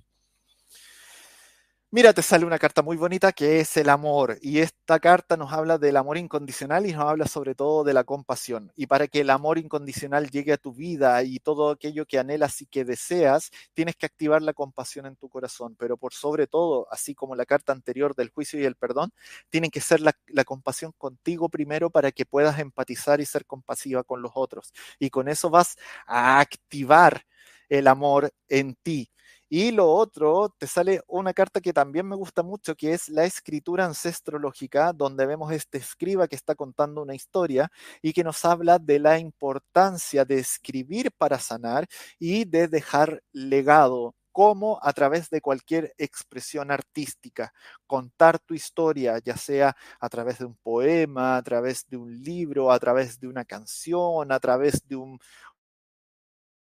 Mira, 1.96 2.12
te 2.12 2.22
sale 2.22 2.44
una 2.46 2.60
carta 2.60 2.82
muy 2.82 2.98
bonita 2.98 3.32
que 3.32 3.62
es 3.62 3.78
el 3.78 3.88
amor. 3.88 4.38
Y 4.42 4.60
esta 4.60 5.00
carta 5.00 5.38
nos 5.38 5.54
habla 5.54 5.78
del 5.78 5.96
amor 5.96 6.18
incondicional 6.18 6.86
y 6.86 6.92
nos 6.92 7.06
habla 7.06 7.26
sobre 7.26 7.56
todo 7.56 7.86
de 7.86 7.94
la 7.94 8.04
compasión. 8.04 8.70
Y 8.76 8.88
para 8.88 9.08
que 9.08 9.22
el 9.22 9.30
amor 9.30 9.58
incondicional 9.60 10.30
llegue 10.30 10.52
a 10.52 10.58
tu 10.58 10.74
vida 10.74 11.24
y 11.24 11.40
todo 11.40 11.70
aquello 11.70 12.06
que 12.06 12.20
anhelas 12.20 12.62
y 12.62 12.66
que 12.66 12.84
deseas, 12.84 13.50
tienes 13.74 13.96
que 13.96 14.06
activar 14.08 14.42
la 14.42 14.52
compasión 14.52 15.06
en 15.06 15.16
tu 15.16 15.30
corazón. 15.30 15.78
Pero 15.80 15.96
por 15.96 16.14
sobre 16.14 16.48
todo, 16.48 16.86
así 16.92 17.16
como 17.16 17.34
la 17.34 17.46
carta 17.46 17.72
anterior 17.72 18.14
del 18.14 18.28
juicio 18.30 18.60
y 18.60 18.66
el 18.66 18.76
perdón, 18.76 19.12
tiene 19.50 19.70
que 19.70 19.80
ser 19.80 20.02
la, 20.02 20.12
la 20.28 20.44
compasión 20.44 20.92
contigo 20.98 21.48
primero 21.48 21.90
para 21.92 22.12
que 22.12 22.26
puedas 22.26 22.60
empatizar 22.60 23.22
y 23.22 23.26
ser 23.26 23.46
compasiva 23.46 24.04
con 24.04 24.22
los 24.22 24.34
otros. 24.36 24.74
Y 25.00 25.12
con 25.12 25.30
eso 25.30 25.50
vas 25.50 25.78
a 26.06 26.42
activar 26.42 27.24
el 27.70 27.88
amor 27.88 28.34
en 28.50 28.76
ti 28.76 29.10
y 29.58 29.72
lo 29.72 29.90
otro, 29.90 30.50
te 30.50 30.68
sale 30.68 31.02
una 31.08 31.34
carta 31.34 31.62
que 31.62 31.72
también 31.72 32.06
me 32.06 32.18
gusta 32.18 32.44
mucho, 32.44 32.76
que 32.76 32.92
es 32.92 33.08
la 33.08 33.24
escritura 33.24 33.86
ancestrológica, 33.86 34.92
donde 34.92 35.26
vemos 35.26 35.50
este 35.54 35.78
escriba 35.78 36.28
que 36.28 36.36
está 36.36 36.56
contando 36.56 37.02
una 37.02 37.16
historia 37.16 37.72
y 38.02 38.12
que 38.12 38.26
nos 38.26 38.44
habla 38.44 38.80
de 38.80 39.00
la 39.00 39.18
importancia 39.18 40.26
de 40.26 40.40
escribir 40.40 41.10
para 41.18 41.40
sanar 41.40 41.88
y 42.20 42.44
de 42.44 42.68
dejar 42.68 43.24
legado 43.32 44.14
como 44.34 44.78
a 44.82 44.92
través 44.92 45.30
de 45.30 45.40
cualquier 45.40 45.94
expresión 45.98 46.70
artística, 46.70 47.54
contar 47.88 48.40
tu 48.40 48.54
historia, 48.54 49.18
ya 49.24 49.38
sea 49.38 49.78
a 50.02 50.10
través 50.10 50.40
de 50.40 50.46
un 50.46 50.58
poema, 50.58 51.38
a 51.38 51.42
través 51.42 51.88
de 51.88 51.96
un 51.96 52.22
libro, 52.22 52.70
a 52.74 52.78
través 52.78 53.18
de 53.22 53.30
una 53.30 53.46
canción, 53.46 54.34
a 54.34 54.40
través 54.42 54.86
de 54.90 54.98
un, 54.98 55.18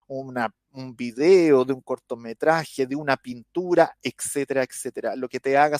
una 0.06 0.50
un 0.72 0.94
video, 0.94 1.64
de 1.64 1.72
un 1.72 1.80
cortometraje, 1.80 2.86
de 2.86 2.96
una 2.96 3.16
pintura, 3.16 3.96
etcétera, 4.02 4.62
etcétera. 4.62 5.16
Lo 5.16 5.28
que 5.28 5.40
te 5.40 5.56
haga 5.56 5.78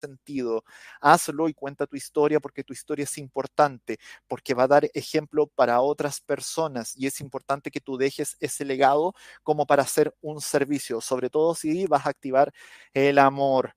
sentido. 0.00 0.64
Hazlo 1.00 1.48
y 1.48 1.54
cuenta 1.54 1.86
tu 1.86 1.96
historia 1.96 2.40
porque 2.40 2.64
tu 2.64 2.72
historia 2.72 3.04
es 3.04 3.18
importante, 3.18 3.98
porque 4.28 4.54
va 4.54 4.64
a 4.64 4.68
dar 4.68 4.88
ejemplo 4.94 5.46
para 5.48 5.80
otras 5.80 6.20
personas 6.20 6.96
y 6.96 7.06
es 7.06 7.20
importante 7.20 7.70
que 7.70 7.80
tú 7.80 7.96
dejes 7.96 8.36
ese 8.40 8.64
legado 8.64 9.14
como 9.42 9.66
para 9.66 9.82
hacer 9.84 10.14
un 10.20 10.40
servicio, 10.40 11.00
sobre 11.00 11.30
todo 11.30 11.54
si 11.54 11.86
vas 11.86 12.06
a 12.06 12.10
activar 12.10 12.52
el 12.94 13.18
amor. 13.18 13.74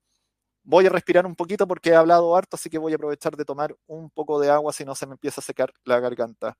Voy 0.64 0.86
a 0.86 0.90
respirar 0.90 1.26
un 1.26 1.36
poquito 1.36 1.66
porque 1.68 1.90
he 1.90 1.96
hablado 1.96 2.36
harto, 2.36 2.56
así 2.56 2.70
que 2.70 2.78
voy 2.78 2.92
a 2.92 2.96
aprovechar 2.96 3.36
de 3.36 3.44
tomar 3.46 3.76
un 3.86 4.10
poco 4.10 4.40
de 4.40 4.50
agua 4.50 4.72
si 4.72 4.84
no 4.84 4.94
se 4.96 5.06
me 5.06 5.14
empieza 5.14 5.40
a 5.40 5.44
secar 5.44 5.72
la 5.84 6.00
garganta. 6.00 6.56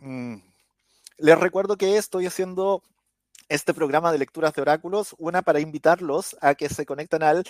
Mm. 0.00 0.36
Les 1.18 1.38
recuerdo 1.38 1.76
que 1.76 1.96
estoy 1.96 2.26
haciendo 2.26 2.82
este 3.48 3.74
programa 3.74 4.10
de 4.12 4.18
lecturas 4.18 4.52
de 4.54 4.62
oráculos, 4.62 5.14
una 5.18 5.42
para 5.42 5.60
invitarlos 5.60 6.36
a 6.40 6.54
que 6.54 6.68
se 6.68 6.86
conecten 6.86 7.22
al 7.22 7.44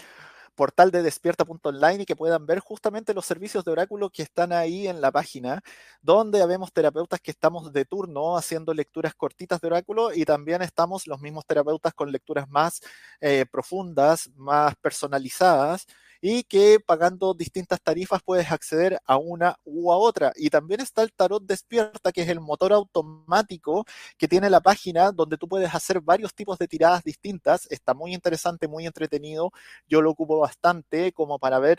portal 0.55 0.91
de 0.91 1.03
despierta.online 1.03 2.03
y 2.03 2.07
que 2.07 2.17
puedan 2.17 2.47
ver 2.47 2.61
justamente 2.61 3.15
los 3.15 3.27
servicios 3.27 3.65
de 3.65 3.73
oráculo 3.73 4.11
que 4.11 4.23
están 4.23 4.53
ahí 4.53 4.87
en 4.87 5.01
la 5.01 5.11
página, 5.11 5.63
donde 6.01 6.43
habemos 6.43 6.73
terapeutas 6.73 7.21
que 7.21 7.33
estamos 7.33 7.73
de 7.73 7.85
turno 7.85 8.37
haciendo 8.37 8.73
lecturas 8.73 9.15
cortitas 9.15 9.61
de 9.61 9.67
oráculo 9.67 10.13
y 10.13 10.25
también 10.25 10.63
estamos 10.63 11.07
los 11.07 11.21
mismos 11.21 11.47
terapeutas 11.47 11.93
con 11.95 12.13
lecturas 12.13 12.49
más 12.49 12.81
eh, 13.21 13.47
profundas, 13.51 14.31
más 14.37 14.75
personalizadas 14.77 15.87
y 16.27 16.43
que 16.45 16.81
pagando 16.81 17.35
distintas 17.35 17.83
tarifas 17.83 18.23
puedes 18.23 18.51
acceder 18.51 18.99
a 19.05 19.19
una 19.19 19.57
u 19.63 19.93
a 19.93 19.99
otra. 19.99 20.33
Y 20.37 20.49
también 20.49 20.81
está 20.81 21.03
el 21.03 21.13
Tarot 21.13 21.45
Despierta, 21.45 22.13
que 22.13 22.23
es 22.23 22.31
el 22.31 22.41
motor 22.41 22.73
automático 22.73 23.85
que 24.17 24.27
tiene 24.27 24.49
la 24.49 24.63
página 24.63 25.13
donde 25.13 25.37
tú 25.37 25.47
puedes 25.49 25.75
hacer 25.75 26.01
varios 26.01 26.35
tipos 26.35 26.57
de 26.57 26.67
tiradas 26.67 27.05
distintas. 27.05 27.67
Está 27.71 27.93
muy 27.93 28.15
interesante, 28.15 28.69
muy 28.69 28.87
entretenido. 28.87 29.53
Yo 29.87 30.01
lo 30.01 30.13
ocupo 30.13 30.39
bastante 30.39 31.13
como 31.13 31.39
para 31.39 31.59
ver 31.59 31.79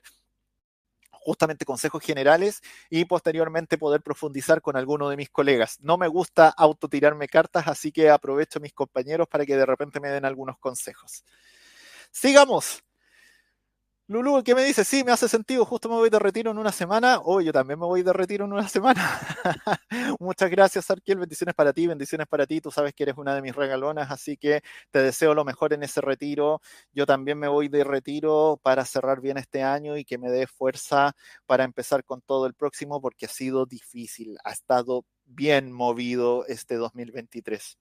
justamente 1.10 1.66
consejos 1.66 2.04
generales 2.04 2.62
y 2.92 3.06
posteriormente 3.06 3.80
poder 3.80 4.04
profundizar 4.04 4.62
con 4.62 4.78
alguno 4.78 5.10
de 5.10 5.18
mis 5.18 5.32
colegas. 5.32 5.80
No 5.82 5.98
me 5.98 6.08
gusta 6.08 6.50
autotirarme 6.50 7.28
cartas, 7.28 7.68
así 7.68 7.92
que 7.92 8.12
aprovecho 8.12 8.60
a 8.60 8.62
mis 8.62 8.74
compañeros 8.74 9.28
para 9.28 9.44
que 9.44 9.58
de 9.58 9.66
repente 9.66 10.00
me 10.00 10.10
den 10.10 10.24
algunos 10.24 10.60
consejos. 10.60 11.24
Sigamos. 12.12 12.85
Lulu, 14.08 14.44
¿qué 14.44 14.54
me 14.54 14.64
dice? 14.64 14.84
Sí, 14.86 15.04
me 15.04 15.12
hace 15.12 15.28
sentido, 15.28 15.66
justo 15.66 15.90
me 15.90 15.96
voy 15.96 16.12
de 16.12 16.20
retiro 16.20 16.52
en 16.52 16.60
una 16.60 16.72
semana. 16.72 17.20
Oh, 17.24 17.42
yo 17.42 17.52
también 17.52 17.80
me 17.80 17.88
voy 17.88 18.04
de 18.04 18.14
retiro 18.14 18.46
en 18.46 18.54
una 18.54 18.70
semana. 18.70 19.02
Muchas 20.20 20.52
gracias, 20.52 20.92
Arquiel. 20.92 21.18
Bendiciones 21.18 21.56
para 21.56 21.74
ti, 21.74 21.88
bendiciones 21.88 22.28
para 22.28 22.46
ti. 22.46 22.62
Tú 22.62 22.70
sabes 22.70 22.94
que 22.94 23.02
eres 23.02 23.18
una 23.18 23.34
de 23.34 23.42
mis 23.42 23.56
regalonas, 23.56 24.12
así 24.12 24.38
que 24.38 24.62
te 24.92 25.02
deseo 25.02 25.34
lo 25.34 25.44
mejor 25.44 25.74
en 25.74 25.82
ese 25.82 26.02
retiro. 26.02 26.62
Yo 26.94 27.08
también 27.08 27.40
me 27.40 27.48
voy 27.48 27.68
de 27.68 27.84
retiro 27.84 28.60
para 28.62 28.86
cerrar 28.86 29.22
bien 29.22 29.38
este 29.40 29.64
año 29.64 29.98
y 29.98 30.06
que 30.06 30.20
me 30.20 30.30
dé 30.30 30.46
fuerza 30.46 31.16
para 31.48 31.64
empezar 31.64 32.04
con 32.04 32.22
todo 32.22 32.46
el 32.46 32.54
próximo, 32.54 33.02
porque 33.02 33.26
ha 33.26 33.30
sido 33.30 33.66
difícil, 33.66 34.38
ha 34.44 34.52
estado 34.52 35.04
bien 35.26 35.72
movido 35.72 36.46
este 36.46 36.76
2023. 36.76 37.80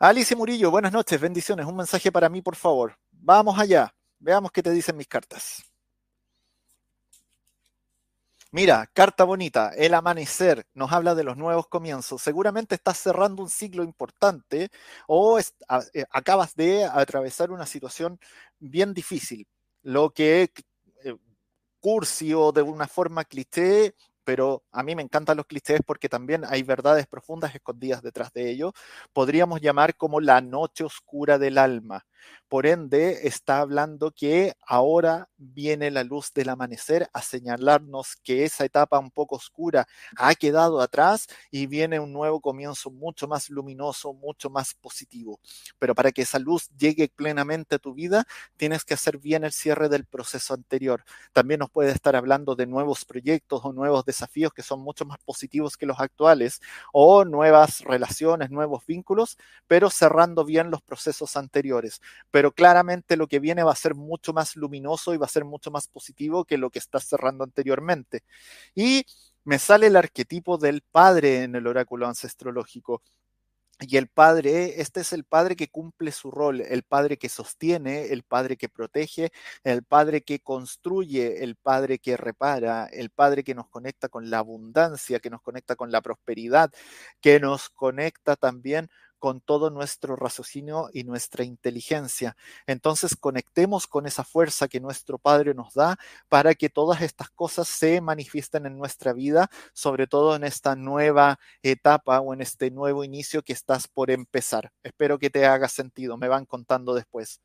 Alicia 0.00 0.36
Murillo, 0.36 0.70
buenas 0.70 0.92
noches, 0.92 1.18
bendiciones. 1.18 1.64
Un 1.64 1.76
mensaje 1.76 2.12
para 2.12 2.28
mí, 2.28 2.42
por 2.42 2.56
favor. 2.56 2.98
Vamos 3.10 3.58
allá. 3.58 3.94
Veamos 4.22 4.52
qué 4.52 4.62
te 4.62 4.70
dicen 4.70 4.96
mis 4.96 5.08
cartas. 5.08 5.64
Mira, 8.52 8.86
carta 8.92 9.24
bonita, 9.24 9.72
el 9.76 9.94
amanecer 9.94 10.64
nos 10.74 10.92
habla 10.92 11.16
de 11.16 11.24
los 11.24 11.36
nuevos 11.36 11.66
comienzos. 11.66 12.22
Seguramente 12.22 12.76
estás 12.76 12.98
cerrando 12.98 13.42
un 13.42 13.50
ciclo 13.50 13.82
importante 13.82 14.68
o 15.08 15.40
eh, 15.40 16.04
acabas 16.10 16.54
de 16.54 16.84
atravesar 16.84 17.50
una 17.50 17.66
situación 17.66 18.20
bien 18.60 18.94
difícil. 18.94 19.48
Lo 19.82 20.10
que 20.10 20.52
eh, 21.04 21.16
de 22.52 22.62
una 22.62 22.86
forma 22.86 23.24
cliché 23.24 23.94
pero 24.24 24.62
a 24.70 24.82
mí 24.82 24.94
me 24.94 25.02
encantan 25.02 25.36
los 25.36 25.46
clichés 25.46 25.80
porque 25.84 26.08
también 26.08 26.44
hay 26.46 26.62
verdades 26.62 27.06
profundas 27.06 27.54
escondidas 27.54 28.02
detrás 28.02 28.32
de 28.32 28.50
ellos. 28.50 28.72
Podríamos 29.12 29.60
llamar 29.60 29.96
como 29.96 30.20
la 30.20 30.40
noche 30.40 30.84
oscura 30.84 31.38
del 31.38 31.58
alma. 31.58 32.06
Por 32.48 32.66
ende, 32.66 33.26
está 33.26 33.60
hablando 33.60 34.10
que 34.10 34.54
ahora 34.66 35.28
viene 35.38 35.90
la 35.90 36.04
luz 36.04 36.32
del 36.34 36.50
amanecer 36.50 37.08
a 37.14 37.22
señalarnos 37.22 38.16
que 38.22 38.44
esa 38.44 38.66
etapa 38.66 38.98
un 38.98 39.10
poco 39.10 39.36
oscura 39.36 39.86
ha 40.18 40.34
quedado 40.34 40.82
atrás 40.82 41.28
y 41.50 41.66
viene 41.66 41.98
un 41.98 42.12
nuevo 42.12 42.42
comienzo 42.42 42.90
mucho 42.90 43.26
más 43.26 43.48
luminoso, 43.48 44.12
mucho 44.12 44.50
más 44.50 44.74
positivo. 44.74 45.40
Pero 45.78 45.94
para 45.94 46.12
que 46.12 46.22
esa 46.22 46.38
luz 46.38 46.68
llegue 46.76 47.08
plenamente 47.08 47.76
a 47.76 47.78
tu 47.78 47.94
vida, 47.94 48.26
tienes 48.58 48.84
que 48.84 48.92
hacer 48.92 49.16
bien 49.16 49.44
el 49.44 49.52
cierre 49.52 49.88
del 49.88 50.04
proceso 50.04 50.52
anterior. 50.52 51.04
También 51.32 51.60
nos 51.60 51.70
puede 51.70 51.92
estar 51.92 52.16
hablando 52.16 52.54
de 52.54 52.66
nuevos 52.66 53.06
proyectos 53.06 53.62
o 53.64 53.72
nuevos 53.72 54.04
desafíos 54.04 54.52
que 54.52 54.62
son 54.62 54.80
mucho 54.80 55.06
más 55.06 55.18
positivos 55.24 55.78
que 55.78 55.86
los 55.86 56.00
actuales 56.00 56.60
o 56.92 57.24
nuevas 57.24 57.80
relaciones, 57.80 58.50
nuevos 58.50 58.84
vínculos, 58.84 59.38
pero 59.66 59.88
cerrando 59.88 60.44
bien 60.44 60.70
los 60.70 60.82
procesos 60.82 61.36
anteriores 61.36 62.02
pero 62.30 62.52
claramente 62.52 63.16
lo 63.16 63.26
que 63.26 63.40
viene 63.40 63.62
va 63.62 63.72
a 63.72 63.76
ser 63.76 63.94
mucho 63.94 64.32
más 64.32 64.56
luminoso 64.56 65.14
y 65.14 65.18
va 65.18 65.26
a 65.26 65.30
ser 65.30 65.44
mucho 65.44 65.70
más 65.70 65.88
positivo 65.88 66.44
que 66.44 66.58
lo 66.58 66.70
que 66.70 66.78
está 66.78 67.00
cerrando 67.00 67.44
anteriormente. 67.44 68.22
Y 68.74 69.04
me 69.44 69.58
sale 69.58 69.88
el 69.88 69.96
arquetipo 69.96 70.58
del 70.58 70.82
padre 70.82 71.42
en 71.42 71.54
el 71.56 71.66
oráculo 71.66 72.06
ancestrológico. 72.06 73.02
Y 73.80 73.96
el 73.96 74.06
padre, 74.08 74.80
este 74.80 75.00
es 75.00 75.12
el 75.12 75.24
padre 75.24 75.56
que 75.56 75.68
cumple 75.68 76.12
su 76.12 76.30
rol, 76.30 76.60
el 76.60 76.84
padre 76.84 77.16
que 77.16 77.28
sostiene, 77.28 78.12
el 78.12 78.22
padre 78.22 78.56
que 78.56 78.68
protege, 78.68 79.32
el 79.64 79.82
padre 79.82 80.22
que 80.22 80.38
construye, 80.40 81.42
el 81.42 81.56
padre 81.56 81.98
que 81.98 82.16
repara, 82.16 82.86
el 82.86 83.10
padre 83.10 83.42
que 83.42 83.54
nos 83.56 83.68
conecta 83.68 84.08
con 84.08 84.30
la 84.30 84.38
abundancia, 84.38 85.18
que 85.18 85.30
nos 85.30 85.42
conecta 85.42 85.74
con 85.74 85.90
la 85.90 86.00
prosperidad, 86.00 86.70
que 87.20 87.40
nos 87.40 87.70
conecta 87.70 88.36
también 88.36 88.88
con 89.22 89.40
todo 89.40 89.70
nuestro 89.70 90.16
raciocinio 90.16 90.90
y 90.92 91.04
nuestra 91.04 91.44
inteligencia. 91.44 92.36
Entonces 92.66 93.14
conectemos 93.14 93.86
con 93.86 94.08
esa 94.08 94.24
fuerza 94.24 94.66
que 94.66 94.80
nuestro 94.80 95.16
Padre 95.16 95.54
nos 95.54 95.74
da 95.74 95.96
para 96.28 96.56
que 96.56 96.68
todas 96.68 97.02
estas 97.02 97.30
cosas 97.30 97.68
se 97.68 98.00
manifiesten 98.00 98.66
en 98.66 98.76
nuestra 98.76 99.12
vida, 99.12 99.48
sobre 99.72 100.08
todo 100.08 100.34
en 100.34 100.42
esta 100.42 100.74
nueva 100.74 101.38
etapa 101.62 102.18
o 102.18 102.34
en 102.34 102.40
este 102.40 102.72
nuevo 102.72 103.04
inicio 103.04 103.42
que 103.42 103.52
estás 103.52 103.86
por 103.86 104.10
empezar. 104.10 104.72
Espero 104.82 105.20
que 105.20 105.30
te 105.30 105.46
haga 105.46 105.68
sentido, 105.68 106.16
me 106.16 106.26
van 106.26 106.44
contando 106.44 106.92
después. 106.92 107.40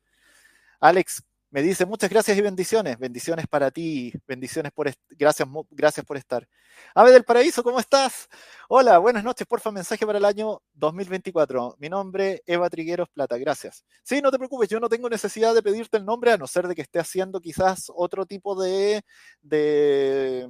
Alex, 0.80 1.22
me 1.50 1.62
dice 1.62 1.86
muchas 1.86 2.10
gracias 2.10 2.36
y 2.36 2.42
bendiciones. 2.42 2.98
Bendiciones 2.98 3.46
para 3.46 3.70
ti. 3.70 4.12
Bendiciones 4.26 4.70
por 4.72 4.92
gracias, 5.10 5.48
gracias 5.70 6.04
por 6.04 6.16
estar. 6.16 6.46
Ave 6.94 7.10
del 7.10 7.24
Paraíso, 7.24 7.62
¿cómo 7.62 7.80
estás? 7.80 8.28
Hola, 8.68 8.98
buenas 8.98 9.24
noches. 9.24 9.46
Porfa, 9.46 9.70
mensaje 9.70 10.04
para 10.06 10.18
el 10.18 10.24
año 10.24 10.60
2024. 10.74 11.76
Mi 11.78 11.88
nombre, 11.88 12.42
Eva 12.46 12.68
Trigueros 12.68 13.08
Plata. 13.08 13.38
Gracias. 13.38 13.84
Sí, 14.02 14.20
no 14.20 14.30
te 14.30 14.38
preocupes, 14.38 14.68
yo 14.68 14.78
no 14.78 14.88
tengo 14.88 15.08
necesidad 15.08 15.54
de 15.54 15.62
pedirte 15.62 15.96
el 15.96 16.04
nombre, 16.04 16.32
a 16.32 16.36
no 16.36 16.46
ser 16.46 16.68
de 16.68 16.74
que 16.74 16.82
esté 16.82 16.98
haciendo 16.98 17.40
quizás 17.40 17.90
otro 17.94 18.26
tipo 18.26 18.60
de, 18.60 19.02
de 19.40 20.48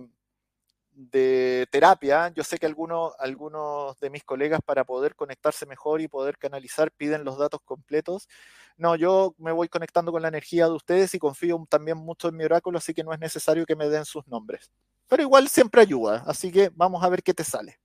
de 0.98 1.68
terapia, 1.70 2.28
yo 2.34 2.42
sé 2.42 2.58
que 2.58 2.66
algunos, 2.66 3.12
algunos 3.20 3.98
de 4.00 4.10
mis 4.10 4.24
colegas 4.24 4.60
para 4.64 4.84
poder 4.84 5.14
conectarse 5.14 5.64
mejor 5.64 6.00
y 6.00 6.08
poder 6.08 6.38
canalizar 6.38 6.90
piden 6.90 7.24
los 7.24 7.38
datos 7.38 7.60
completos. 7.64 8.28
No, 8.76 8.96
yo 8.96 9.34
me 9.38 9.52
voy 9.52 9.68
conectando 9.68 10.10
con 10.10 10.22
la 10.22 10.28
energía 10.28 10.66
de 10.66 10.72
ustedes 10.72 11.14
y 11.14 11.20
confío 11.20 11.64
también 11.70 11.98
mucho 11.98 12.28
en 12.28 12.36
mi 12.36 12.44
oráculo, 12.44 12.78
así 12.78 12.94
que 12.94 13.04
no 13.04 13.12
es 13.12 13.20
necesario 13.20 13.64
que 13.64 13.76
me 13.76 13.88
den 13.88 14.04
sus 14.04 14.26
nombres. 14.26 14.72
Pero 15.06 15.22
igual 15.22 15.48
siempre 15.48 15.82
ayuda, 15.82 16.24
así 16.26 16.50
que 16.50 16.70
vamos 16.74 17.02
a 17.04 17.08
ver 17.08 17.22
qué 17.22 17.32
te 17.32 17.44
sale. 17.44 17.78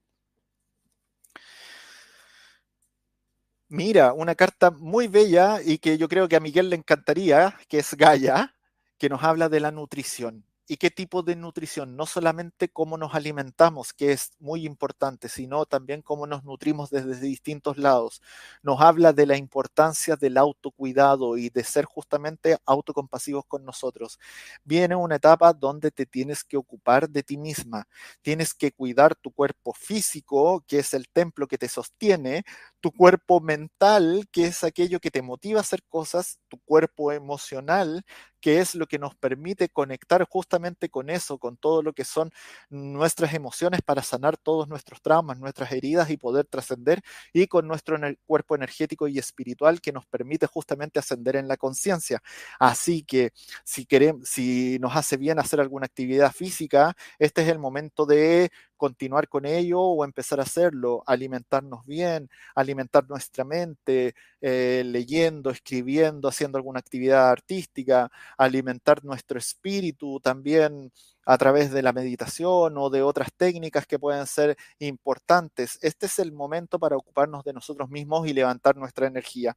Mira, 3.69 4.13
una 4.13 4.33
carta 4.35 4.71
muy 4.71 5.07
bella 5.07 5.59
y 5.63 5.77
que 5.77 5.97
yo 5.97 6.07
creo 6.07 6.27
que 6.27 6.35
a 6.35 6.39
Miguel 6.39 6.69
le 6.69 6.75
encantaría, 6.77 7.59
que 7.67 7.79
es 7.79 7.93
Gaia, 7.95 8.55
que 8.97 9.09
nos 9.09 9.23
habla 9.23 9.49
de 9.49 9.59
la 9.59 9.71
nutrición 9.71 10.45
y 10.67 10.77
qué 10.77 10.89
tipo 10.91 11.23
de 11.23 11.35
nutrición, 11.35 11.95
no 11.97 12.05
solamente 12.05 12.69
cómo 12.69 12.97
nos 12.97 13.13
alimentamos, 13.15 13.93
que 13.93 14.11
es 14.13 14.31
muy 14.39 14.65
importante, 14.65 15.27
sino 15.29 15.65
también 15.65 16.01
cómo 16.01 16.25
nos 16.27 16.43
nutrimos 16.45 16.89
desde 16.89 17.19
distintos 17.19 17.77
lados. 17.77 18.21
Nos 18.61 18.79
habla 18.81 19.13
de 19.13 19.25
la 19.25 19.37
importancia 19.37 20.15
del 20.15 20.37
autocuidado 20.37 21.37
y 21.37 21.49
de 21.49 21.63
ser 21.63 21.85
justamente 21.85 22.57
autocompasivos 22.65 23.45
con 23.45 23.65
nosotros. 23.65 24.19
Viene 24.63 24.95
una 24.95 25.15
etapa 25.17 25.53
donde 25.53 25.91
te 25.91 26.05
tienes 26.05 26.43
que 26.43 26.57
ocupar 26.57 27.09
de 27.09 27.23
ti 27.23 27.37
misma, 27.37 27.87
tienes 28.21 28.53
que 28.53 28.71
cuidar 28.71 29.15
tu 29.15 29.31
cuerpo 29.31 29.73
físico, 29.73 30.63
que 30.67 30.79
es 30.79 30.93
el 30.93 31.09
templo 31.09 31.47
que 31.47 31.57
te 31.57 31.67
sostiene, 31.69 32.43
tu 32.83 32.91
cuerpo 32.91 33.39
mental, 33.39 34.25
que 34.29 34.45
es 34.47 34.65
aquello 34.65 34.99
que 34.99 35.09
te 35.09 35.21
motiva 35.21 35.59
a 35.59 35.61
hacer 35.61 35.83
cosas, 35.87 36.39
tu 36.49 36.59
cuerpo 36.65 37.13
emocional, 37.13 38.03
que 38.41 38.59
es 38.59 38.75
lo 38.75 38.87
que 38.87 38.99
nos 38.99 39.15
permite 39.15 39.69
conectar 39.69 40.27
justamente 40.29 40.89
con 40.89 41.09
eso, 41.09 41.37
con 41.37 41.55
todo 41.55 41.81
lo 41.81 41.93
que 41.93 42.03
son 42.03 42.29
nuestras 42.69 43.33
emociones 43.35 43.81
para 43.81 44.03
sanar 44.03 44.35
todos 44.35 44.67
nuestros 44.67 45.01
traumas, 45.01 45.39
nuestras 45.39 45.71
heridas 45.71 46.09
y 46.09 46.17
poder 46.17 46.45
trascender, 46.45 47.01
y 47.31 47.47
con 47.47 47.69
nuestro 47.69 47.97
cuerpo 48.25 48.55
energético 48.55 49.07
y 49.07 49.17
espiritual 49.17 49.79
que 49.79 49.93
nos 49.93 50.05
permite 50.05 50.45
justamente 50.45 50.99
ascender 50.99 51.37
en 51.37 51.47
la 51.47 51.55
conciencia. 51.55 52.21
Así 52.59 53.03
que 53.03 53.31
si 53.63 53.85
queremos, 53.85 54.27
si 54.27 54.77
nos 54.79 54.93
hace 54.97 55.15
bien 55.15 55.39
hacer 55.39 55.61
alguna 55.61 55.85
actividad 55.85 56.33
física, 56.33 56.97
este 57.17 57.43
es 57.43 57.47
el 57.47 57.59
momento 57.59 58.05
de 58.05 58.51
continuar 58.83 59.29
con 59.29 59.45
ello 59.45 59.79
o 59.79 60.03
empezar 60.03 60.41
a 60.41 60.43
hacerlo, 60.43 61.03
alimentarnos 61.07 61.85
bien, 61.85 62.29
alimentar 62.53 63.07
nuestra 63.07 63.45
mente, 63.45 64.13
eh, 64.41 64.83
leyendo, 64.85 65.51
escribiendo, 65.51 66.27
haciendo 66.27 66.57
alguna 66.57 66.79
actividad 66.79 67.29
artística, 67.29 68.11
alimentar 68.37 69.05
nuestro 69.05 69.39
espíritu 69.39 70.19
también 70.19 70.91
a 71.25 71.37
través 71.37 71.71
de 71.71 71.81
la 71.81 71.93
meditación 71.93 72.77
o 72.77 72.89
de 72.89 73.01
otras 73.03 73.29
técnicas 73.37 73.87
que 73.87 73.99
pueden 73.99 74.27
ser 74.27 74.57
importantes. 74.79 75.79
Este 75.81 76.07
es 76.07 76.19
el 76.19 76.33
momento 76.33 76.77
para 76.77 76.97
ocuparnos 76.97 77.45
de 77.45 77.53
nosotros 77.53 77.89
mismos 77.89 78.27
y 78.27 78.33
levantar 78.33 78.75
nuestra 78.75 79.07
energía. 79.07 79.55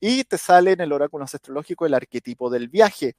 y 0.00 0.24
te 0.24 0.38
sale 0.38 0.72
en 0.72 0.80
el 0.80 0.92
oráculo 0.92 1.24
astrológico 1.24 1.86
el 1.86 1.94
arquetipo 1.94 2.50
del 2.50 2.68
viaje 2.68 3.16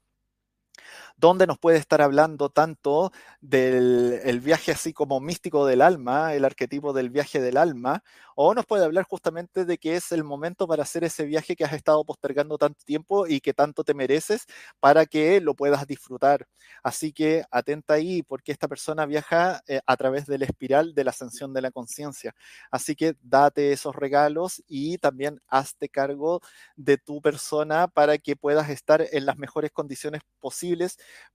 donde 1.18 1.48
nos 1.48 1.58
puede 1.58 1.78
estar 1.78 2.02
hablando 2.02 2.50
tanto 2.50 3.12
del 3.42 4.40
viaje 4.42 4.72
así 4.72 4.94
como 4.94 5.20
místico 5.20 5.66
del 5.66 5.82
alma, 5.82 6.34
el 6.34 6.46
arquetipo 6.46 6.94
del 6.94 7.10
viaje 7.10 7.42
del 7.42 7.58
alma, 7.58 8.04
o 8.36 8.54
nos 8.54 8.66
puede 8.66 8.86
hablar 8.86 9.06
justamente 9.06 9.66
de 9.66 9.78
que 9.78 9.96
es 9.96 10.12
el 10.12 10.24
momento 10.24 10.68
para 10.68 10.84
hacer 10.84 11.04
ese 11.04 11.26
viaje 11.26 11.56
que 11.56 11.64
has 11.64 11.74
estado 11.74 12.04
postergando 12.04 12.58
tanto 12.58 12.84
tiempo 12.86 13.28
y 13.28 13.40
que 13.40 13.54
tanto 13.54 13.84
te 13.84 13.94
mereces 13.94 14.46
para 14.80 15.06
que 15.06 15.42
lo 15.42 15.54
puedas 15.54 15.86
disfrutar. 15.88 16.48
Así 16.84 17.14
que 17.14 17.44
atenta 17.52 17.96
ahí 17.96 18.24
porque 18.24 18.52
esta 18.52 18.68
persona 18.68 19.06
viaja 19.06 19.62
eh, 19.68 19.82
a 19.86 19.98
través 19.98 20.26
de 20.26 20.38
la 20.38 20.46
espiral 20.46 20.94
de 20.96 21.04
la 21.04 21.12
ascensión 21.12 21.54
de 21.54 21.62
la 21.62 21.72
conciencia. 21.72 22.34
Así 22.72 22.96
que 22.96 23.16
date 23.22 23.72
esos 23.74 23.96
regalos 23.96 24.64
y 24.68 24.98
también 24.98 25.40
hazte 25.48 25.90
cargo 25.90 26.42
de 26.76 26.98
tu 26.98 27.22
persona 27.22 27.88
para 27.88 28.18
que 28.18 28.36
puedas 28.36 28.70
estar 28.70 29.06
en 29.12 29.26
las 29.26 29.38
mejores 29.38 29.72
condiciones 29.72 30.22
posibles 30.40 30.81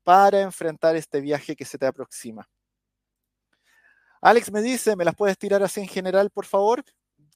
para 0.02 0.40
enfrentar 0.40 0.96
este 0.96 1.20
viaje 1.20 1.56
que 1.56 1.64
se 1.64 1.78
te 1.78 1.86
aproxima. 1.86 2.48
Alex 4.20 4.50
me 4.50 4.62
dice, 4.62 4.96
¿me 4.96 5.04
las 5.04 5.14
puedes 5.14 5.38
tirar 5.38 5.62
así 5.62 5.80
en 5.80 5.88
general, 5.88 6.30
por 6.30 6.46
favor? 6.46 6.82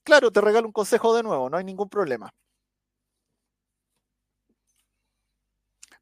Claro, 0.03 0.31
te 0.31 0.41
regalo 0.41 0.67
un 0.67 0.73
consejo 0.73 1.15
de 1.15 1.23
nuevo, 1.23 1.51
no 1.51 1.57
hay 1.57 1.65
ningún 1.65 1.89
problema. 1.89 2.33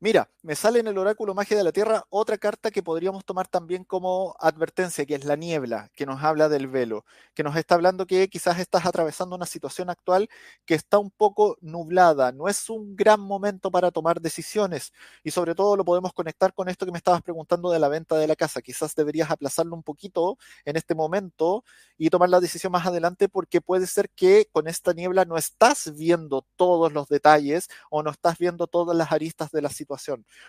Mira, 0.01 0.30
me 0.42 0.55
sale 0.55 0.78
en 0.78 0.86
el 0.86 0.96
oráculo 0.96 1.34
Magia 1.34 1.57
de 1.57 1.64
la 1.64 1.72
Tierra 1.72 2.05
otra 2.09 2.38
carta 2.38 2.70
que 2.70 2.84
podríamos 2.84 3.24
tomar 3.24 3.49
también 3.49 3.82
como 3.82 4.36
advertencia, 4.38 5.05
que 5.05 5.16
es 5.16 5.24
la 5.24 5.34
niebla, 5.34 5.90
que 5.96 6.07
nos 6.07 6.22
habla 6.22 6.49
del 6.49 6.68
velo, 6.68 7.05
que 7.34 7.42
nos 7.42 7.57
está 7.57 7.74
hablando 7.74 8.07
que 8.07 8.28
quizás 8.28 8.61
estás 8.61 8.86
atravesando 8.86 9.34
una 9.34 9.44
situación 9.44 9.90
actual 9.90 10.28
que 10.64 10.74
está 10.74 10.99
un 10.99 11.11
poco 11.11 11.57
nublada, 11.62 12.30
no 12.30 12.46
es 12.46 12.70
un 12.70 12.94
gran 12.94 13.18
momento 13.18 13.72
para 13.72 13.90
tomar 13.90 14.20
decisiones 14.20 14.92
y 15.24 15.32
sobre 15.32 15.57
todo 15.57 15.76
lo 15.76 15.84
podemos 15.84 16.12
conectar 16.12 16.55
con 16.55 16.68
esto 16.68 16.86
que 16.86 16.92
me 16.92 16.99
estabas 16.99 17.22
preguntando 17.22 17.68
de 17.72 17.80
la 17.80 17.88
venta 17.88 18.16
de 18.16 18.28
la 18.28 18.36
casa. 18.36 18.62
Quizás 18.62 18.94
deberías 18.94 19.32
aplazarlo 19.32 19.74
un 19.74 19.82
poquito 19.82 20.38
en 20.64 20.76
este 20.76 20.94
momento 20.94 21.64
y 21.96 22.09
tomar 22.11 22.28
la 22.28 22.38
decisión 22.38 22.70
más 22.70 22.86
adelante 22.86 23.28
porque 23.28 23.61
puede 23.61 23.88
ser 23.88 24.09
que 24.11 24.46
con 24.53 24.68
esta 24.68 24.92
niebla 24.92 25.24
no 25.24 25.36
estás 25.36 25.92
viendo 25.96 26.46
todos 26.55 26.92
los 26.92 27.09
detalles 27.09 27.68
o 27.90 28.05
no 28.05 28.11
estás 28.12 28.38
viendo 28.38 28.68
todas 28.68 28.96
las 28.96 29.11
aristas 29.11 29.51
de 29.51 29.62
la 29.62 29.68
situación 29.70 29.88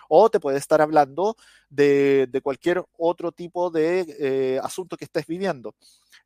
o 0.08 0.30
te 0.30 0.40
puede 0.40 0.58
estar 0.58 0.82
hablando 0.82 1.36
de, 1.70 2.28
cualquier 2.44 2.84
otro 2.98 3.32
tipo 3.32 3.70
de 3.70 4.06
eh, 4.20 4.60
asunto 4.64 4.98
que 4.98 5.06
estés 5.06 5.26
viviendo. 5.28 5.76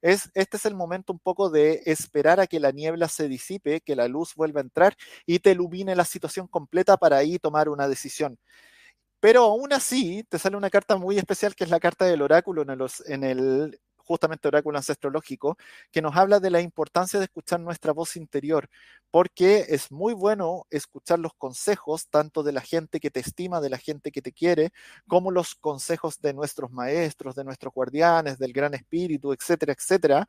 Es, 0.02 0.30
este 0.34 0.58
es 0.58 0.66
el 0.66 0.76
momento 0.76 1.14
un 1.14 1.20
poco 1.20 1.50
de 1.50 1.82
esperar 1.86 2.40
a 2.40 2.48
que 2.48 2.60
la 2.60 2.72
niebla 2.72 3.08
se 3.08 3.28
disipe, 3.28 3.82
que 3.82 3.96
la 3.96 4.08
luz 4.08 4.36
vuelva 4.36 4.60
a 4.60 4.64
entrar 4.64 4.96
y 5.26 5.40
te 5.40 5.52
ilumine 5.52 5.96
la 5.96 6.06
situación 6.06 6.48
completa 6.48 6.98
para 6.98 7.18
ahí 7.18 7.40
tomar 7.40 7.70
una 7.70 7.88
decisión. 7.88 8.38
Pero 9.20 9.44
aún 9.44 9.72
así, 9.72 10.26
te 10.28 10.38
sale 10.38 10.58
una 10.58 10.70
carta 10.70 10.98
muy 10.98 11.18
especial 11.18 11.56
que 11.56 11.64
es 11.64 11.70
la 11.70 11.80
carta 11.80 12.06
del 12.06 12.22
oráculo 12.22 12.62
en, 12.64 12.78
los, 12.78 13.00
en 13.08 13.24
el 13.24 13.80
justamente 14.04 14.48
oráculo 14.48 14.78
ancestrológico, 14.78 15.58
que 15.92 16.02
nos 16.02 16.16
habla 16.16 16.40
de 16.40 16.50
la 16.50 16.62
importancia 16.62 17.20
de 17.20 17.26
escuchar 17.26 17.60
nuestra 17.60 17.94
voz 17.94 18.16
interior, 18.16 18.70
porque 19.12 19.66
es 19.70 19.92
muy 19.92 20.14
bueno 20.14 20.66
escuchar 20.70 21.20
los 21.20 21.34
consejos 21.36 22.08
tanto 22.10 22.44
de 22.44 22.52
la 22.52 22.62
gente 22.62 23.00
que 23.00 23.12
te 23.12 23.20
estima, 23.20 23.62
de 23.62 23.70
la 23.70 23.78
gente 23.78 24.12
que 24.12 24.22
te 24.22 24.32
quiere, 24.32 24.72
como 25.08 25.32
los 25.32 25.56
consejos 25.56 26.20
de 26.22 26.34
nuestros 26.34 26.72
maestros, 26.72 27.36
de 27.36 27.44
nuestros 27.44 27.74
guardianes, 27.74 28.38
del 28.40 28.54
gran 28.54 28.74
espíritu, 28.74 29.34
etcétera, 29.34 29.74
etcétera. 29.74 30.28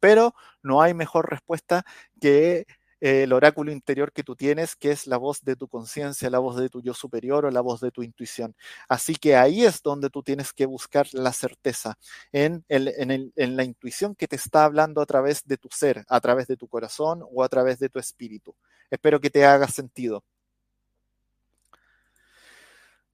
Pero 0.00 0.34
no 0.62 0.82
hay 0.82 0.94
mejor 0.94 1.30
respuesta 1.30 1.84
que 2.20 2.66
el 3.00 3.32
oráculo 3.32 3.72
interior 3.72 4.12
que 4.12 4.22
tú 4.22 4.36
tienes, 4.36 4.76
que 4.76 4.90
es 4.90 5.06
la 5.06 5.16
voz 5.16 5.42
de 5.42 5.56
tu 5.56 5.68
conciencia, 5.68 6.30
la 6.30 6.38
voz 6.38 6.56
de 6.56 6.68
tu 6.68 6.82
yo 6.82 6.94
superior 6.94 7.44
o 7.44 7.50
la 7.50 7.60
voz 7.60 7.80
de 7.80 7.90
tu 7.90 8.02
intuición. 8.02 8.54
Así 8.88 9.16
que 9.16 9.36
ahí 9.36 9.64
es 9.64 9.82
donde 9.82 10.10
tú 10.10 10.22
tienes 10.22 10.52
que 10.52 10.66
buscar 10.66 11.06
la 11.12 11.32
certeza, 11.32 11.98
en, 12.32 12.64
en 12.68 13.56
la 13.56 13.64
intuición 13.64 14.14
que 14.14 14.28
te 14.28 14.36
está 14.36 14.64
hablando 14.64 15.00
a 15.00 15.06
través 15.06 15.44
de 15.44 15.56
tu 15.56 15.68
ser, 15.70 16.04
a 16.08 16.20
través 16.20 16.46
de 16.46 16.56
tu 16.56 16.68
corazón 16.68 17.22
o 17.32 17.42
a 17.42 17.48
través 17.48 17.78
de 17.78 17.88
tu 17.88 17.98
espíritu. 17.98 18.54
Espero 18.90 19.20
que 19.20 19.30
te 19.30 19.44
haga 19.44 19.68
sentido. 19.68 20.22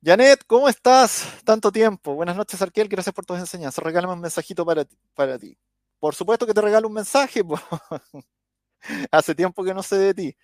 Janet, 0.05 0.43
¿cómo 0.49 0.69
estás? 0.69 1.29
Tanto 1.45 1.71
tiempo. 1.71 2.15
Buenas 2.17 2.37
noches, 2.37 2.61
Arquel. 2.61 2.89
Gracias 2.89 3.15
por 3.15 3.25
tus 3.25 3.39
enseñanzas. 3.39 3.85
Regálame 3.85 4.15
un 4.15 4.21
mensajito 4.21 4.67
para 4.67 4.85
ti. 4.85 4.99
Para 5.15 5.39
ti. 5.39 5.57
Por 6.01 6.17
supuesto 6.17 6.45
que 6.45 6.53
te 6.53 6.61
regalo 6.61 6.89
un 6.89 6.95
mensaje. 6.95 7.43
Hace 9.11 9.35
tiempo 9.35 9.65
que 9.65 9.75
no 9.75 9.83
sé 9.83 9.97
de 9.99 10.15
ti. 10.15 10.37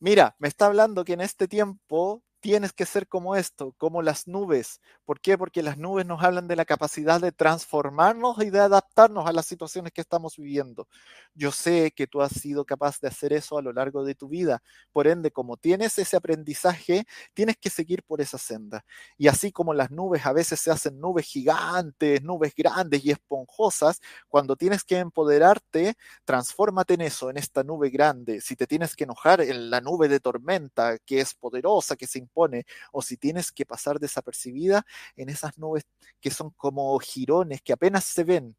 Mira, 0.00 0.36
me 0.38 0.46
está 0.48 0.66
hablando 0.66 1.04
que 1.04 1.14
en 1.14 1.20
este 1.20 1.48
tiempo 1.48 2.22
tienes 2.40 2.72
que 2.72 2.86
ser 2.86 3.08
como 3.08 3.36
esto, 3.36 3.74
como 3.78 4.02
las 4.02 4.28
nubes. 4.28 4.80
¿Por 5.04 5.20
qué? 5.20 5.36
Porque 5.36 5.62
las 5.62 5.78
nubes 5.78 6.06
nos 6.06 6.22
hablan 6.22 6.48
de 6.48 6.56
la 6.56 6.64
capacidad 6.64 7.20
de 7.20 7.32
transformarnos 7.32 8.42
y 8.42 8.50
de 8.50 8.60
adaptarnos 8.60 9.26
a 9.26 9.32
las 9.32 9.46
situaciones 9.46 9.92
que 9.92 10.00
estamos 10.00 10.36
viviendo. 10.36 10.88
Yo 11.34 11.50
sé 11.52 11.92
que 11.94 12.06
tú 12.06 12.22
has 12.22 12.32
sido 12.32 12.64
capaz 12.64 13.00
de 13.00 13.08
hacer 13.08 13.32
eso 13.32 13.58
a 13.58 13.62
lo 13.62 13.72
largo 13.72 14.04
de 14.04 14.14
tu 14.14 14.28
vida. 14.28 14.62
Por 14.92 15.06
ende, 15.06 15.30
como 15.30 15.56
tienes 15.56 15.98
ese 15.98 16.16
aprendizaje, 16.16 17.06
tienes 17.34 17.56
que 17.56 17.70
seguir 17.70 18.02
por 18.02 18.20
esa 18.20 18.38
senda. 18.38 18.84
Y 19.16 19.28
así 19.28 19.52
como 19.52 19.74
las 19.74 19.90
nubes 19.90 20.26
a 20.26 20.32
veces 20.32 20.60
se 20.60 20.70
hacen 20.70 21.00
nubes 21.00 21.26
gigantes, 21.26 22.22
nubes 22.22 22.54
grandes 22.56 23.04
y 23.04 23.10
esponjosas, 23.10 24.00
cuando 24.28 24.56
tienes 24.56 24.84
que 24.84 24.98
empoderarte, 24.98 25.94
transfórmate 26.24 26.94
en 26.94 27.02
eso, 27.02 27.30
en 27.30 27.38
esta 27.38 27.62
nube 27.64 27.90
grande. 27.90 28.40
Si 28.40 28.56
te 28.56 28.66
tienes 28.66 28.94
que 28.96 29.04
enojar 29.04 29.40
en 29.40 29.70
la 29.70 29.80
nube 29.80 30.08
de 30.08 30.20
tormenta, 30.20 30.98
que 30.98 31.20
es 31.20 31.34
poderosa, 31.34 31.96
que 31.96 32.06
se 32.06 32.18
impone, 32.28 32.66
o 32.92 33.02
si 33.02 33.16
tienes 33.16 33.52
que 33.52 33.66
pasar 33.66 33.98
desapercibida 33.98 34.84
en 35.16 35.28
esas 35.28 35.58
nubes 35.58 35.84
que 36.20 36.30
son 36.30 36.50
como 36.50 36.98
jirones 36.98 37.62
que 37.62 37.72
apenas 37.72 38.04
se 38.04 38.24
ven. 38.24 38.56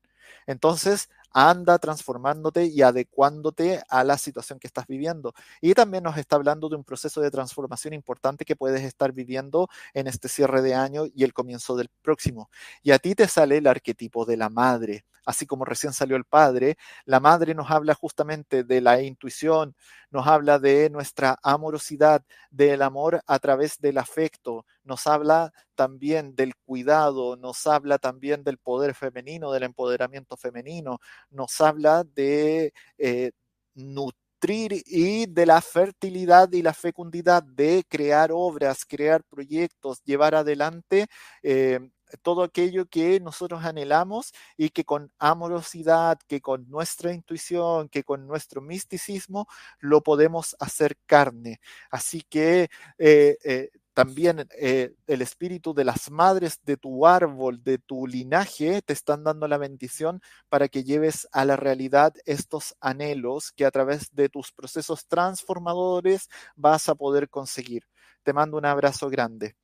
Entonces, 0.48 1.10
anda 1.32 1.78
transformándote 1.78 2.66
y 2.66 2.82
adecuándote 2.82 3.82
a 3.90 4.04
la 4.04 4.18
situación 4.18 4.60
que 4.60 4.68
estás 4.68 4.88
viviendo. 4.88 5.34
Y 5.62 5.74
también 5.74 6.04
nos 6.04 6.18
está 6.18 6.36
hablando 6.36 6.70
de 6.70 6.76
un 6.76 6.84
proceso 6.84 7.22
de 7.22 7.32
transformación 7.32 7.94
importante 7.94 8.46
que 8.46 8.56
puedes 8.56 8.82
estar 8.84 9.12
viviendo 9.12 9.70
en 9.94 10.08
este 10.08 10.28
cierre 10.28 10.62
de 10.62 10.76
año 10.76 11.06
y 11.14 11.24
el 11.24 11.34
comienzo 11.34 11.76
del 11.76 11.90
próximo. 12.02 12.50
Y 12.84 12.92
a 12.92 13.00
ti 13.00 13.16
te 13.16 13.28
sale 13.28 13.58
el 13.58 13.68
arquetipo 13.68 14.26
de 14.26 14.38
la 14.38 14.50
madre. 14.50 15.06
Así 15.30 15.46
como 15.46 15.64
recién 15.64 15.94
salió 15.94 16.18
el 16.18 16.26
padre, 16.26 16.76
la 17.06 17.20
madre 17.20 17.54
nos 17.54 17.70
habla 17.70 17.94
justamente 17.94 18.64
de 18.64 18.82
la 18.82 19.00
intuición, 19.04 19.76
nos 20.10 20.26
habla 20.26 20.58
de 20.58 20.90
nuestra 20.90 21.38
amorosidad, 21.44 22.24
del 22.50 22.82
amor 22.82 23.22
a 23.28 23.38
través 23.38 23.80
del 23.80 24.00
afecto, 24.00 24.66
nos 24.84 25.06
habla 25.06 25.54
también 25.76 26.36
del 26.36 26.56
cuidado, 26.66 27.36
nos 27.36 27.68
habla 27.68 28.00
también 28.00 28.44
del 28.44 28.58
poder 28.58 28.96
femenino, 28.96 29.52
del 29.52 29.64
empoderamiento 29.64 30.36
femenino, 30.36 30.98
nos 31.30 31.62
habla 31.62 32.04
de 32.04 32.74
eh, 32.98 33.30
nutrir 33.76 34.82
y 34.88 35.28
de 35.28 35.46
la 35.46 35.62
fertilidad 35.62 36.52
y 36.54 36.64
la 36.64 36.74
fecundidad 36.74 37.44
de 37.44 37.84
crear 37.88 38.32
obras, 38.34 38.84
crear 38.84 39.24
proyectos, 39.24 40.02
llevar 40.04 40.34
adelante 40.34 41.06
eh, 41.44 41.80
todo 42.22 42.44
aquello 42.44 42.88
que 42.88 43.20
nosotros 43.20 43.64
anhelamos 43.64 44.34
y 44.58 44.70
que 44.70 44.86
con 44.86 45.12
amorosidad, 45.20 46.20
que 46.28 46.42
con 46.42 46.70
nuestra 46.70 47.14
intuición, 47.14 47.90
que 47.90 48.04
con 48.04 48.28
nuestro 48.28 48.62
misticismo 48.62 49.48
lo 49.80 50.02
podemos 50.02 50.56
hacer 50.60 50.98
carne. 51.06 51.60
Así 51.90 52.22
que 52.22 52.70
eh, 52.98 53.70
también 54.00 54.48
eh, 54.58 54.94
el 55.08 55.22
espíritu 55.22 55.74
de 55.74 55.84
las 55.84 56.10
madres 56.10 56.62
de 56.64 56.78
tu 56.78 57.06
árbol, 57.06 57.62
de 57.62 57.80
tu 57.80 58.08
linaje, 58.08 58.82
te 58.82 58.94
están 58.94 59.26
dando 59.26 59.46
la 59.46 59.58
bendición 59.58 60.22
para 60.48 60.70
que 60.70 60.86
lleves 60.86 61.28
a 61.34 61.44
la 61.44 61.58
realidad 61.58 62.14
estos 62.26 62.78
anhelos 62.80 63.52
que 63.52 63.66
a 63.66 63.72
través 63.72 64.16
de 64.16 64.30
tus 64.30 64.54
procesos 64.54 65.06
transformadores 65.08 66.30
vas 66.56 66.88
a 66.88 66.96
poder 66.96 67.30
conseguir. 67.30 67.84
Te 68.24 68.32
mando 68.32 68.58
un 68.58 68.66
abrazo 68.66 69.10
grande. 69.10 69.58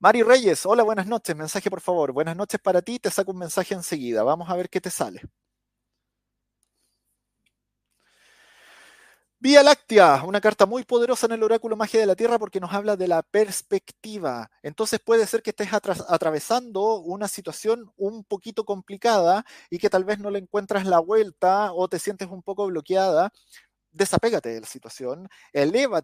Mari 0.00 0.22
Reyes, 0.22 0.64
hola, 0.66 0.82
buenas 0.84 1.06
noches. 1.06 1.34
Mensaje, 1.36 1.70
por 1.70 1.80
favor. 1.80 2.12
Buenas 2.12 2.36
noches 2.36 2.60
para 2.60 2.82
ti. 2.82 2.98
Te 2.98 3.10
saco 3.10 3.32
un 3.32 3.38
mensaje 3.38 3.74
enseguida. 3.74 4.22
Vamos 4.22 4.48
a 4.50 4.56
ver 4.56 4.68
qué 4.70 4.80
te 4.80 4.90
sale. 4.90 5.22
Vía 9.40 9.62
Láctea, 9.62 10.24
una 10.24 10.40
carta 10.40 10.66
muy 10.66 10.82
poderosa 10.82 11.26
en 11.26 11.32
el 11.32 11.44
oráculo 11.44 11.76
Magia 11.76 12.00
de 12.00 12.06
la 12.06 12.16
Tierra 12.16 12.40
porque 12.40 12.58
nos 12.58 12.72
habla 12.72 12.96
de 12.96 13.06
la 13.06 13.22
perspectiva. 13.22 14.50
Entonces 14.62 14.98
puede 14.98 15.28
ser 15.28 15.42
que 15.42 15.50
estés 15.50 15.68
atravesando 15.72 16.96
una 17.00 17.28
situación 17.28 17.92
un 17.96 18.24
poquito 18.24 18.64
complicada 18.64 19.44
y 19.70 19.78
que 19.78 19.90
tal 19.90 20.04
vez 20.04 20.18
no 20.18 20.30
le 20.30 20.40
encuentras 20.40 20.86
la 20.86 20.98
vuelta 20.98 21.72
o 21.72 21.86
te 21.88 22.00
sientes 22.00 22.28
un 22.28 22.42
poco 22.42 22.66
bloqueada. 22.66 23.30
Desapégate 23.92 24.50
de 24.50 24.60
la 24.62 24.66
situación, 24.66 25.28
eleva 25.52 26.02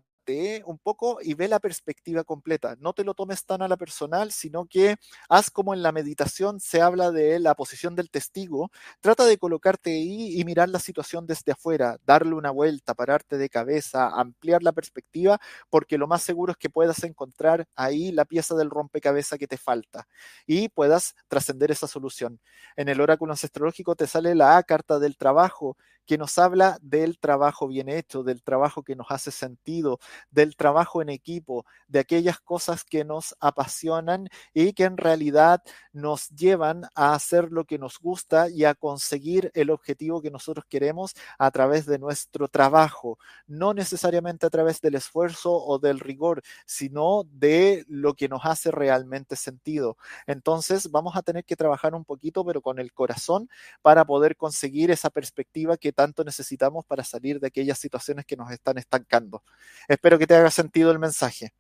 un 0.65 0.79
poco 0.79 1.19
y 1.23 1.35
ve 1.35 1.49
la 1.49 1.61
perspectiva 1.61 2.25
completa. 2.25 2.77
No 2.81 2.93
te 2.93 3.05
lo 3.05 3.15
tomes 3.15 3.45
tan 3.45 3.63
a 3.63 3.69
la 3.69 3.77
personal, 3.77 4.33
sino 4.33 4.67
que 4.67 4.97
haz 5.29 5.51
como 5.51 5.75
en 5.75 5.83
la 5.83 5.93
meditación 5.93 6.61
se 6.61 6.81
habla 6.81 7.11
de 7.11 7.39
la 7.41 7.55
posición 7.55 7.95
del 7.95 8.11
testigo. 8.11 8.71
Trata 9.01 9.27
de 9.27 9.39
colocarte 9.39 9.91
ahí 9.91 10.41
y 10.41 10.45
mirar 10.45 10.69
la 10.69 10.79
situación 10.79 11.27
desde 11.27 11.53
afuera, 11.53 11.99
darle 12.07 12.35
una 12.35 12.51
vuelta, 12.51 12.95
pararte 12.95 13.37
de 13.39 13.49
cabeza, 13.49 14.09
ampliar 14.09 14.63
la 14.63 14.73
perspectiva, 14.73 15.39
porque 15.71 15.99
lo 15.99 16.07
más 16.07 16.23
seguro 16.23 16.53
es 16.53 16.59
que 16.59 16.71
puedas 16.71 17.03
encontrar 17.05 17.67
ahí 17.77 18.13
la 18.13 18.25
pieza 18.25 18.55
del 18.55 18.71
rompecabezas 18.71 19.39
que 19.39 19.47
te 19.47 19.57
falta 19.59 20.07
y 20.47 20.69
puedas 20.69 21.15
trascender 21.29 21.71
esa 21.71 21.87
solución. 21.87 22.41
En 22.77 22.89
el 22.89 23.01
oráculo 23.01 23.33
ancestrológico 23.33 23.97
te 23.97 24.07
sale 24.07 24.35
la 24.35 24.63
carta 24.63 24.99
del 24.99 25.17
trabajo 25.17 25.77
que 26.07 26.19
nos 26.19 26.39
habla 26.39 26.79
del 26.83 27.19
trabajo 27.19 27.69
bien 27.69 27.89
hecho, 27.89 28.23
del 28.23 28.43
trabajo 28.43 28.83
que 28.83 28.97
nos 28.97 29.11
hace 29.11 29.31
sentido, 29.31 29.99
del 30.31 30.57
trabajo 30.57 31.03
en 31.03 31.09
equipo, 31.09 31.65
de 31.89 32.01
aquellas 32.01 32.41
cosas 32.41 32.85
que 32.85 33.05
nos 33.05 33.35
apasionan 33.41 34.29
y 34.53 34.73
que 34.73 34.85
en 34.85 34.97
realidad 34.97 35.63
nos 35.93 36.29
llevan 36.31 36.85
a 36.95 37.15
hacer 37.15 37.51
lo 37.51 37.65
que 37.65 37.79
nos 37.79 37.99
gusta 37.99 38.49
y 38.49 38.65
a 38.65 38.75
conseguir 38.75 39.51
el 39.55 39.71
objetivo 39.71 40.21
que 40.21 40.31
nosotros 40.31 40.65
queremos 40.69 41.15
a 41.39 41.51
través 41.51 41.87
de 41.87 41.99
nuestro 41.99 42.49
trabajo, 42.49 43.19
no 43.47 43.75
necesariamente 43.75 44.47
a 44.47 44.51
través 44.51 44.81
del 44.81 44.97
esfuerzo 44.97 45.53
o 45.53 45.79
del 45.79 46.01
rigor, 46.01 46.43
sino 46.67 47.25
de 47.31 47.85
lo 47.89 48.15
que 48.15 48.29
nos 48.29 48.45
hace 48.45 48.71
realmente 48.71 49.37
sentido. 49.37 49.97
Entonces 50.27 50.91
vamos 50.91 51.17
a 51.17 51.23
tener 51.23 51.45
que 51.45 51.57
trabajar 51.57 51.95
un 51.95 52.05
poquito, 52.05 52.45
pero 52.45 52.61
con 52.61 52.79
el 52.79 52.93
corazón, 52.93 53.49
para 53.83 54.05
poder 54.05 54.37
conseguir 54.37 54.91
esa 54.91 55.11
perspectiva 55.11 55.77
que 55.77 55.93
tanto 55.95 56.25
necesitamos 56.25 56.85
para 56.85 57.05
salir 57.05 57.41
de 57.41 57.47
aquellas 57.47 57.79
situaciones 57.79 58.27
que 58.27 58.37
nos 58.37 58.51
están 58.51 58.77
estancando. 58.79 59.43
Espero 59.89 60.19
que 60.19 60.27
te 60.27 60.35
haga 60.35 60.51
sentido 60.51 60.91
el 60.91 60.99
mensaje. 60.99 61.55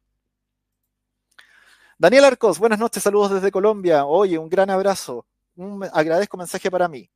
Daniel 1.96 2.24
Arcos, 2.24 2.58
buenas 2.58 2.78
noches, 2.78 3.02
saludos 3.02 3.32
desde 3.32 3.52
Colombia. 3.52 4.04
Oye, 4.04 4.36
un 4.36 4.48
gran 4.48 4.68
abrazo. 4.68 5.26
Un 5.56 5.88
agradezco 5.92 6.36
mensaje 6.36 6.70
para 6.70 6.88
mí. 6.88 7.08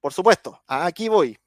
Por 0.00 0.12
supuesto, 0.12 0.62
aquí 0.66 1.08
voy. 1.08 1.38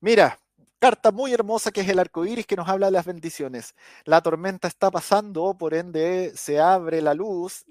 Mira, 0.00 0.38
carta 0.80 1.12
muy 1.12 1.34
hermosa 1.34 1.70
que 1.70 1.82
es 1.82 1.88
el 1.90 1.98
arco 1.98 2.24
iris 2.24 2.46
que 2.46 2.56
nos 2.56 2.66
habla 2.66 2.86
de 2.86 2.92
las 2.92 3.04
bendiciones. 3.04 3.74
La 4.06 4.22
tormenta 4.22 4.66
está 4.66 4.90
pasando, 4.90 5.54
por 5.58 5.74
ende 5.74 6.32
se 6.34 6.58
abre 6.58 7.02
la 7.02 7.12
luz, 7.12 7.66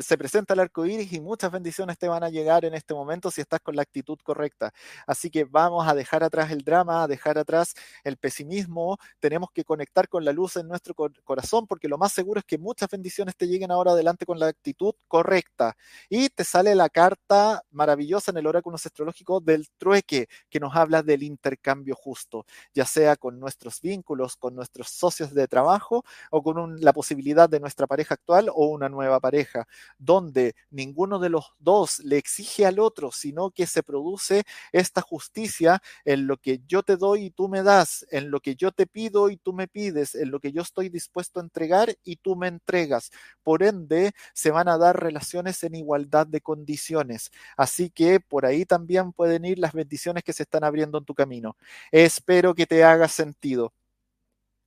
se 0.00 0.16
presenta 0.16 0.54
el 0.54 0.60
arco 0.60 0.86
iris 0.86 1.12
y 1.12 1.20
muchas 1.20 1.52
bendiciones 1.52 1.98
te 1.98 2.08
van 2.08 2.24
a 2.24 2.30
llegar 2.30 2.64
en 2.64 2.72
este 2.72 2.94
momento 2.94 3.30
si 3.30 3.42
estás 3.42 3.60
con 3.60 3.76
la 3.76 3.82
actitud 3.82 4.18
correcta. 4.24 4.72
Así 5.06 5.30
que 5.30 5.44
vamos 5.44 5.86
a 5.86 5.94
dejar 5.94 6.24
atrás 6.24 6.50
el 6.50 6.64
drama, 6.64 7.02
a 7.02 7.06
dejar 7.06 7.36
atrás 7.36 7.74
el 8.02 8.16
pesimismo. 8.16 8.96
Tenemos 9.20 9.50
que 9.52 9.64
conectar 9.64 10.08
con 10.08 10.24
la 10.24 10.32
luz 10.32 10.56
en 10.56 10.68
nuestro 10.68 10.94
corazón 10.94 11.66
porque 11.66 11.86
lo 11.86 11.98
más 11.98 12.12
seguro 12.12 12.40
es 12.40 12.46
que 12.46 12.56
muchas 12.56 12.88
bendiciones 12.88 13.36
te 13.36 13.46
lleguen 13.46 13.70
ahora 13.70 13.92
adelante 13.92 14.24
con 14.24 14.38
la 14.38 14.46
actitud 14.46 14.94
correcta. 15.06 15.76
Y 16.08 16.30
te 16.30 16.44
sale 16.44 16.74
la 16.74 16.88
carta 16.88 17.62
maravillosa 17.70 18.30
en 18.30 18.38
el 18.38 18.46
oráculo 18.46 18.76
astrológico 18.76 19.40
del 19.40 19.68
trueque 19.76 20.28
que 20.48 20.60
nos 20.60 20.74
habla 20.74 21.02
del 21.02 21.22
intercambio 21.22 21.94
justo 21.94 22.37
ya 22.74 22.84
sea 22.84 23.16
con 23.16 23.38
nuestros 23.40 23.80
vínculos, 23.80 24.36
con 24.36 24.54
nuestros 24.54 24.88
socios 24.88 25.34
de 25.34 25.48
trabajo 25.48 26.04
o 26.30 26.42
con 26.42 26.80
la 26.80 26.92
posibilidad 26.92 27.48
de 27.48 27.60
nuestra 27.60 27.86
pareja 27.86 28.14
actual 28.14 28.50
o 28.54 28.66
una 28.66 28.88
nueva 28.88 29.20
pareja, 29.20 29.66
donde 29.98 30.54
ninguno 30.70 31.18
de 31.18 31.28
los 31.28 31.52
dos 31.58 31.98
le 32.00 32.18
exige 32.18 32.66
al 32.66 32.78
otro, 32.78 33.12
sino 33.12 33.50
que 33.50 33.66
se 33.66 33.82
produce 33.82 34.44
esta 34.72 35.00
justicia 35.00 35.80
en 36.04 36.26
lo 36.26 36.36
que 36.36 36.60
yo 36.66 36.82
te 36.82 36.96
doy 36.96 37.26
y 37.26 37.30
tú 37.30 37.48
me 37.48 37.62
das, 37.62 38.06
en 38.10 38.30
lo 38.30 38.40
que 38.40 38.54
yo 38.54 38.72
te 38.72 38.86
pido 38.86 39.30
y 39.30 39.36
tú 39.36 39.52
me 39.52 39.68
pides, 39.68 40.14
en 40.14 40.30
lo 40.30 40.40
que 40.40 40.52
yo 40.52 40.62
estoy 40.62 40.88
dispuesto 40.88 41.40
a 41.40 41.42
entregar 41.42 41.94
y 42.04 42.16
tú 42.16 42.36
me 42.36 42.48
entregas. 42.48 43.10
Por 43.42 43.62
ende, 43.62 44.12
se 44.34 44.50
van 44.50 44.68
a 44.68 44.78
dar 44.78 45.02
relaciones 45.02 45.62
en 45.64 45.74
igualdad 45.74 46.26
de 46.26 46.40
condiciones. 46.40 47.30
Así 47.56 47.90
que 47.90 48.20
por 48.20 48.46
ahí 48.46 48.64
también 48.64 49.12
pueden 49.12 49.44
ir 49.44 49.58
las 49.58 49.72
bendiciones 49.72 50.24
que 50.24 50.32
se 50.32 50.42
están 50.44 50.64
abriendo 50.64 50.98
en 50.98 51.04
tu 51.04 51.14
camino. 51.14 51.56
Es 51.90 52.20
espero 52.28 52.54
que 52.54 52.66
te 52.66 52.84
haga 52.84 53.08
sentido. 53.08 53.72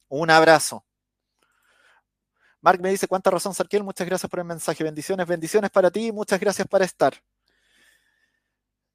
Un 0.10 0.32
abrazo. 0.32 0.84
Mark 2.60 2.82
me 2.82 2.90
dice, 2.90 3.08
¿cuánta 3.08 3.30
razón, 3.30 3.54
Sarkiel? 3.54 3.84
Muchas 3.84 4.08
gracias 4.08 4.28
por 4.28 4.40
el 4.40 4.46
mensaje. 4.46 4.84
Bendiciones, 4.84 5.28
bendiciones 5.28 5.70
para 5.70 5.92
ti. 5.92 6.12
Muchas 6.12 6.40
gracias 6.40 6.68
para 6.68 6.86
estar. 6.86 7.14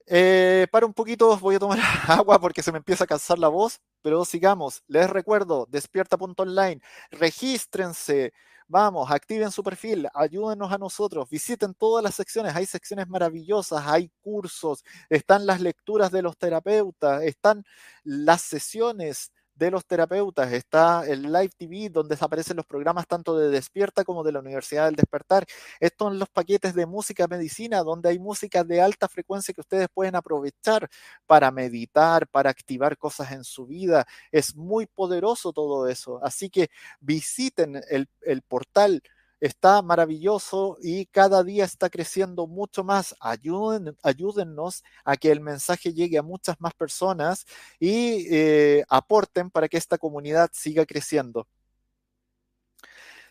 Eh, 0.05 0.67
para 0.73 0.85
un 0.85 0.93
poquito, 0.93 1.39
voy 1.39 1.55
a 1.55 1.59
tomar 1.61 1.79
agua 2.09 2.41
porque 2.41 2.61
se 2.61 2.73
me 2.73 2.79
empieza 2.79 3.05
a 3.05 3.07
cansar 3.07 3.39
la 3.39 3.47
voz, 3.47 3.81
pero 4.03 4.25
sigamos. 4.25 4.83
Les 4.89 5.09
recuerdo, 5.09 5.69
despierta.online, 5.71 6.83
regístrense, 7.12 8.33
Vamos, 8.69 9.09
activen 9.12 9.53
su 9.53 9.62
perfil, 9.62 10.09
ayúdenos 10.12 10.73
a 10.73 10.79
nosotros, 10.79 11.31
visiten 11.31 11.73
todas 11.73 12.03
las 12.03 12.17
secciones, 12.17 12.57
hay 12.57 12.67
secciones 12.67 13.07
maravillosas, 13.07 13.87
hay 13.87 14.11
cursos, 14.21 14.85
están 15.09 15.47
las 15.47 15.61
lecturas 15.61 16.11
de 16.11 16.23
los 16.23 16.37
terapeutas, 16.37 17.23
están 17.23 17.64
las 18.03 18.43
sesiones 18.43 19.31
de 19.57 19.70
los 19.70 19.86
terapeutas, 19.86 20.52
está 20.52 21.07
el 21.07 21.22
Live 21.22 21.50
TV 21.57 21.88
donde 21.90 22.16
aparecen 22.20 22.57
los 22.57 22.66
programas 22.66 23.07
tanto 23.07 23.36
de 23.38 23.48
Despierta 23.48 24.04
como 24.04 24.22
de 24.22 24.32
la 24.32 24.40
Universidad 24.40 24.86
del 24.86 24.96
Despertar. 24.96 25.46
Estos 25.80 26.09
son 26.09 26.18
los 26.18 26.28
paquetes 26.28 26.74
de 26.74 26.86
música 26.86 27.26
medicina 27.26 27.82
donde 27.82 28.11
hay 28.11 28.18
música 28.18 28.64
de 28.64 28.80
alta 28.80 29.09
frecuencia 29.09 29.54
que 29.54 29.62
ustedes 29.62 29.88
pueden 29.92 30.14
aprovechar 30.14 30.88
para 31.26 31.50
meditar, 31.50 32.28
para 32.28 32.50
activar 32.50 32.98
cosas 32.98 33.32
en 33.32 33.44
su 33.44 33.66
vida. 33.66 34.07
Es 34.30 34.54
muy 34.54 34.86
poderoso 34.86 35.52
todo 35.52 35.88
eso. 35.88 36.20
Así 36.22 36.50
que 36.50 36.68
visiten 37.00 37.80
el, 37.88 38.09
el 38.22 38.42
portal 38.42 39.02
está 39.47 39.82
maravilloso 39.82 40.76
y 40.82 41.07
cada 41.07 41.42
día 41.42 41.64
está 41.64 41.90
creciendo 41.90 42.47
mucho 42.47 42.84
más. 42.84 43.14
Ayuden, 43.20 43.97
ayúdennos 44.03 44.82
a 45.05 45.16
que 45.16 45.30
el 45.32 45.40
mensaje 45.40 45.92
llegue 45.94 46.18
a 46.18 46.22
muchas 46.22 46.61
más 46.61 46.74
personas 46.74 47.47
y 47.80 48.26
eh, 48.34 48.84
aporten 48.88 49.51
para 49.51 49.68
que 49.68 49.76
esta 49.78 49.99
comunidad 49.99 50.51
siga 50.53 50.84
creciendo. 50.86 51.47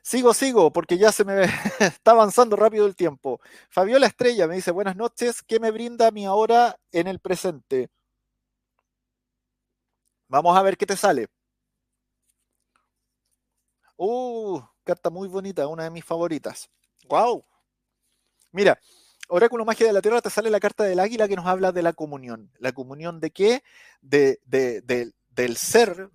Sigo, 0.04 0.34
sigo, 0.34 0.72
porque 0.72 0.98
ya 0.98 1.12
se 1.12 1.26
me 1.26 1.44
está 1.80 2.12
avanzando 2.12 2.56
rápido 2.56 2.86
el 2.86 2.96
tiempo. 2.96 3.42
Fabiola 3.70 4.06
Estrella 4.08 4.48
me 4.48 4.56
dice, 4.56 4.72
buenas 4.72 4.96
noches, 4.96 5.42
¿qué 5.42 5.60
me 5.60 5.72
brinda 5.72 6.12
mi 6.12 6.26
ahora 6.26 6.78
en 6.92 7.08
el 7.08 7.20
presente? 7.20 7.90
Vamos 10.28 10.56
a 10.58 10.62
ver 10.62 10.78
qué 10.78 10.86
te 10.86 10.96
sale. 10.96 11.28
Uh, 13.98 14.62
carta 14.84 15.10
muy 15.10 15.28
bonita, 15.28 15.68
una 15.68 15.84
de 15.84 15.90
mis 15.90 16.06
favoritas. 16.06 16.70
¡Wow! 17.08 17.46
Mira, 18.52 18.80
Oráculo 19.28 19.66
Magia 19.66 19.88
de 19.88 19.94
la 19.94 20.02
Tierra 20.02 20.22
te 20.22 20.30
sale 20.30 20.50
la 20.50 20.60
carta 20.60 20.84
del 20.84 21.00
águila 21.00 21.28
que 21.28 21.36
nos 21.36 21.46
habla 21.46 21.72
de 21.72 21.82
la 21.82 21.94
comunión. 21.94 22.52
¿La 22.60 22.74
comunión 22.74 23.20
de 23.20 23.32
qué? 23.32 23.64
De, 24.02 24.40
del 24.46 25.58
ser 25.58 26.10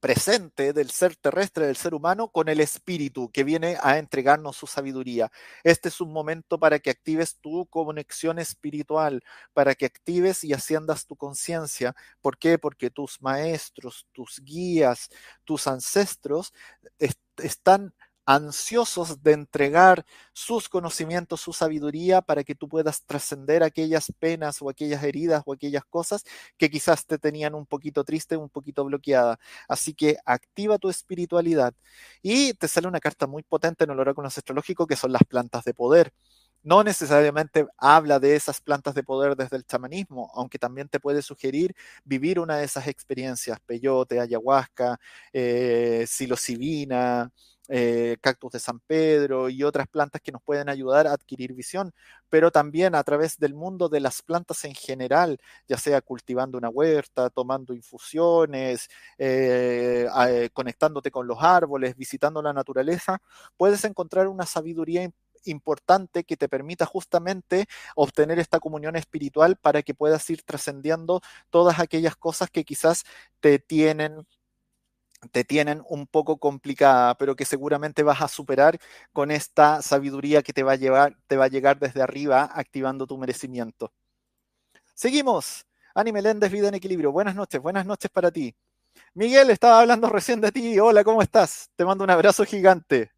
presente 0.00 0.72
del 0.72 0.90
ser 0.90 1.16
terrestre, 1.16 1.66
del 1.66 1.76
ser 1.76 1.94
humano, 1.94 2.28
con 2.28 2.48
el 2.48 2.60
espíritu 2.60 3.30
que 3.30 3.44
viene 3.44 3.78
a 3.82 3.98
entregarnos 3.98 4.56
su 4.56 4.66
sabiduría. 4.66 5.30
Este 5.64 5.88
es 5.88 6.00
un 6.00 6.12
momento 6.12 6.58
para 6.58 6.78
que 6.78 6.90
actives 6.90 7.36
tu 7.40 7.66
conexión 7.66 8.38
espiritual, 8.38 9.22
para 9.52 9.74
que 9.74 9.86
actives 9.86 10.44
y 10.44 10.52
asciendas 10.52 11.06
tu 11.06 11.16
conciencia. 11.16 11.94
¿Por 12.20 12.38
qué? 12.38 12.58
Porque 12.58 12.90
tus 12.90 13.22
maestros, 13.22 14.06
tus 14.12 14.40
guías, 14.44 15.08
tus 15.44 15.66
ancestros 15.66 16.52
están 17.36 17.94
ansiosos 18.26 19.22
de 19.22 19.32
entregar 19.32 20.04
sus 20.32 20.68
conocimientos, 20.68 21.40
su 21.40 21.52
sabiduría 21.52 22.20
para 22.22 22.44
que 22.44 22.54
tú 22.54 22.68
puedas 22.68 23.04
trascender 23.04 23.62
aquellas 23.62 24.12
penas 24.18 24.60
o 24.62 24.68
aquellas 24.68 25.02
heridas 25.04 25.42
o 25.46 25.52
aquellas 25.54 25.84
cosas 25.84 26.24
que 26.58 26.70
quizás 26.70 27.06
te 27.06 27.18
tenían 27.18 27.54
un 27.54 27.66
poquito 27.66 28.04
triste, 28.04 28.36
un 28.36 28.50
poquito 28.50 28.84
bloqueada. 28.84 29.38
Así 29.68 29.94
que 29.94 30.16
activa 30.26 30.78
tu 30.78 30.88
espiritualidad 30.90 31.72
y 32.22 32.54
te 32.54 32.68
sale 32.68 32.88
una 32.88 33.00
carta 33.00 33.26
muy 33.26 33.42
potente 33.42 33.84
en 33.84 33.90
el 33.90 34.00
oráculo 34.00 34.28
astrológico 34.28 34.86
que 34.86 34.96
son 34.96 35.12
las 35.12 35.22
plantas 35.24 35.64
de 35.64 35.74
poder. 35.74 36.12
No 36.62 36.82
necesariamente 36.82 37.66
habla 37.78 38.18
de 38.18 38.34
esas 38.34 38.60
plantas 38.60 38.94
de 38.94 39.04
poder 39.04 39.36
desde 39.36 39.56
el 39.56 39.64
chamanismo, 39.64 40.30
aunque 40.34 40.58
también 40.58 40.88
te 40.88 40.98
puede 40.98 41.22
sugerir 41.22 41.74
vivir 42.04 42.40
una 42.40 42.56
de 42.58 42.64
esas 42.64 42.88
experiencias, 42.88 43.60
peyote, 43.60 44.18
ayahuasca, 44.20 44.98
eh, 45.32 46.04
eh, 47.68 48.16
cactus 48.20 48.52
de 48.52 48.60
San 48.60 48.80
Pedro 48.80 49.48
y 49.48 49.62
otras 49.62 49.88
plantas 49.88 50.20
que 50.22 50.32
nos 50.32 50.42
pueden 50.42 50.68
ayudar 50.68 51.06
a 51.06 51.12
adquirir 51.12 51.52
visión, 51.54 51.92
pero 52.28 52.50
también 52.50 52.94
a 52.94 53.02
través 53.04 53.38
del 53.38 53.54
mundo 53.54 53.88
de 53.88 54.00
las 54.00 54.22
plantas 54.22 54.64
en 54.64 54.74
general, 54.74 55.38
ya 55.68 55.78
sea 55.78 56.00
cultivando 56.00 56.58
una 56.58 56.68
huerta, 56.68 57.30
tomando 57.30 57.74
infusiones, 57.74 58.88
eh, 59.18 60.08
eh, 60.28 60.50
conectándote 60.52 61.10
con 61.10 61.26
los 61.26 61.38
árboles, 61.42 61.96
visitando 61.96 62.42
la 62.42 62.52
naturaleza, 62.52 63.18
puedes 63.56 63.84
encontrar 63.84 64.28
una 64.28 64.46
sabiduría 64.46 65.10
importante 65.44 66.24
que 66.24 66.36
te 66.36 66.48
permita 66.48 66.86
justamente 66.86 67.66
obtener 67.94 68.38
esta 68.38 68.58
comunión 68.60 68.96
espiritual 68.96 69.56
para 69.56 69.82
que 69.82 69.94
puedas 69.94 70.28
ir 70.30 70.42
trascendiendo 70.42 71.20
todas 71.50 71.78
aquellas 71.78 72.16
cosas 72.16 72.50
que 72.50 72.64
quizás 72.64 73.04
te 73.40 73.58
tienen 73.58 74.26
te 75.32 75.44
tienen 75.44 75.82
un 75.88 76.06
poco 76.06 76.38
complicada, 76.38 77.16
pero 77.16 77.36
que 77.36 77.44
seguramente 77.44 78.02
vas 78.02 78.22
a 78.22 78.28
superar 78.28 78.78
con 79.12 79.30
esta 79.30 79.82
sabiduría 79.82 80.42
que 80.42 80.52
te 80.52 80.62
va 80.62 80.72
a 80.72 80.76
llevar, 80.76 81.16
te 81.26 81.36
va 81.36 81.46
a 81.46 81.48
llegar 81.48 81.78
desde 81.78 82.02
arriba, 82.02 82.50
activando 82.52 83.06
tu 83.06 83.18
merecimiento. 83.18 83.92
Seguimos. 84.94 85.66
Ani 85.94 86.12
Meléndez, 86.12 86.50
Vida 86.52 86.68
en 86.68 86.74
Equilibrio. 86.74 87.12
Buenas 87.12 87.34
noches, 87.34 87.60
buenas 87.60 87.86
noches 87.86 88.10
para 88.10 88.30
ti. 88.30 88.54
Miguel, 89.14 89.50
estaba 89.50 89.80
hablando 89.80 90.08
recién 90.08 90.40
de 90.40 90.52
ti. 90.52 90.78
Hola, 90.78 91.04
¿cómo 91.04 91.22
estás? 91.22 91.70
Te 91.76 91.84
mando 91.84 92.04
un 92.04 92.10
abrazo 92.10 92.44
gigante. 92.44 93.10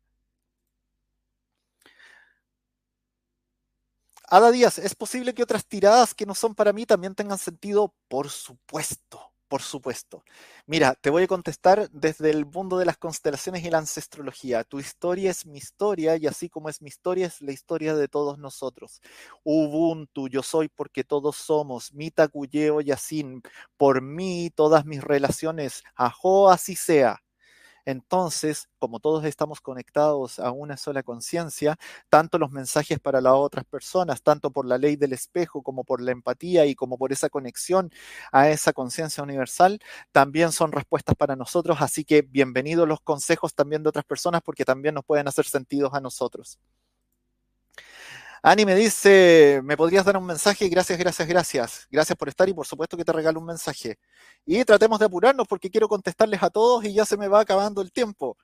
Ada 4.30 4.50
Díaz, 4.50 4.78
¿es 4.78 4.94
posible 4.94 5.34
que 5.34 5.42
otras 5.42 5.66
tiradas 5.66 6.14
que 6.14 6.26
no 6.26 6.34
son 6.34 6.54
para 6.54 6.72
mí 6.72 6.84
también 6.86 7.14
tengan 7.14 7.38
sentido? 7.38 7.94
Por 8.08 8.28
supuesto. 8.28 9.32
Por 9.50 9.62
supuesto. 9.62 10.24
Mira, 10.66 10.94
te 10.94 11.08
voy 11.08 11.22
a 11.22 11.26
contestar 11.26 11.88
desde 11.90 12.28
el 12.30 12.44
mundo 12.44 12.76
de 12.76 12.84
las 12.84 12.98
constelaciones 12.98 13.64
y 13.64 13.70
la 13.70 13.78
ancestrología. 13.78 14.62
Tu 14.62 14.78
historia 14.78 15.30
es 15.30 15.46
mi 15.46 15.56
historia 15.56 16.16
y 16.18 16.26
así 16.26 16.50
como 16.50 16.68
es 16.68 16.82
mi 16.82 16.88
historia 16.88 17.26
es 17.28 17.40
la 17.40 17.52
historia 17.52 17.94
de 17.96 18.08
todos 18.08 18.38
nosotros. 18.38 19.00
Ubuntu, 19.44 20.28
yo 20.28 20.42
soy 20.42 20.68
porque 20.68 21.02
todos 21.02 21.36
somos. 21.36 21.94
Mita, 21.94 22.28
Cuyeo, 22.28 22.82
Yasin, 22.82 23.40
por 23.78 24.02
mí 24.02 24.50
todas 24.54 24.84
mis 24.84 25.02
relaciones. 25.02 25.82
Ajo, 25.94 26.50
así 26.50 26.76
sea. 26.76 27.18
Entonces, 27.88 28.68
como 28.78 29.00
todos 29.00 29.24
estamos 29.24 29.62
conectados 29.62 30.38
a 30.38 30.52
una 30.52 30.76
sola 30.76 31.02
conciencia, 31.02 31.78
tanto 32.10 32.36
los 32.38 32.50
mensajes 32.50 33.00
para 33.00 33.22
las 33.22 33.32
otras 33.32 33.64
personas, 33.64 34.22
tanto 34.22 34.50
por 34.50 34.66
la 34.66 34.76
ley 34.76 34.96
del 34.96 35.14
espejo 35.14 35.62
como 35.62 35.84
por 35.84 36.02
la 36.02 36.12
empatía 36.12 36.66
y 36.66 36.74
como 36.74 36.98
por 36.98 37.12
esa 37.12 37.30
conexión 37.30 37.90
a 38.30 38.50
esa 38.50 38.74
conciencia 38.74 39.22
universal, 39.22 39.78
también 40.12 40.52
son 40.52 40.70
respuestas 40.72 41.16
para 41.16 41.34
nosotros. 41.34 41.78
Así 41.80 42.04
que 42.04 42.20
bienvenidos 42.20 42.86
los 42.86 43.00
consejos 43.00 43.54
también 43.54 43.82
de 43.82 43.88
otras 43.88 44.04
personas 44.04 44.42
porque 44.44 44.66
también 44.66 44.94
nos 44.94 45.04
pueden 45.06 45.26
hacer 45.26 45.46
sentidos 45.46 45.94
a 45.94 46.00
nosotros. 46.00 46.58
Ani 48.42 48.64
me 48.64 48.74
dice, 48.74 49.60
¿me 49.64 49.76
podrías 49.76 50.04
dar 50.04 50.16
un 50.16 50.26
mensaje? 50.26 50.68
Gracias, 50.68 50.98
gracias, 50.98 51.28
gracias. 51.28 51.86
Gracias 51.90 52.16
por 52.16 52.28
estar 52.28 52.48
y 52.48 52.54
por 52.54 52.66
supuesto 52.66 52.96
que 52.96 53.04
te 53.04 53.12
regalo 53.12 53.40
un 53.40 53.46
mensaje. 53.46 53.98
Y 54.46 54.64
tratemos 54.64 54.98
de 54.98 55.06
apurarnos 55.06 55.46
porque 55.48 55.70
quiero 55.70 55.88
contestarles 55.88 56.42
a 56.42 56.50
todos 56.50 56.84
y 56.84 56.92
ya 56.94 57.04
se 57.04 57.16
me 57.16 57.28
va 57.28 57.40
acabando 57.40 57.82
el 57.82 57.92
tiempo. 57.92 58.36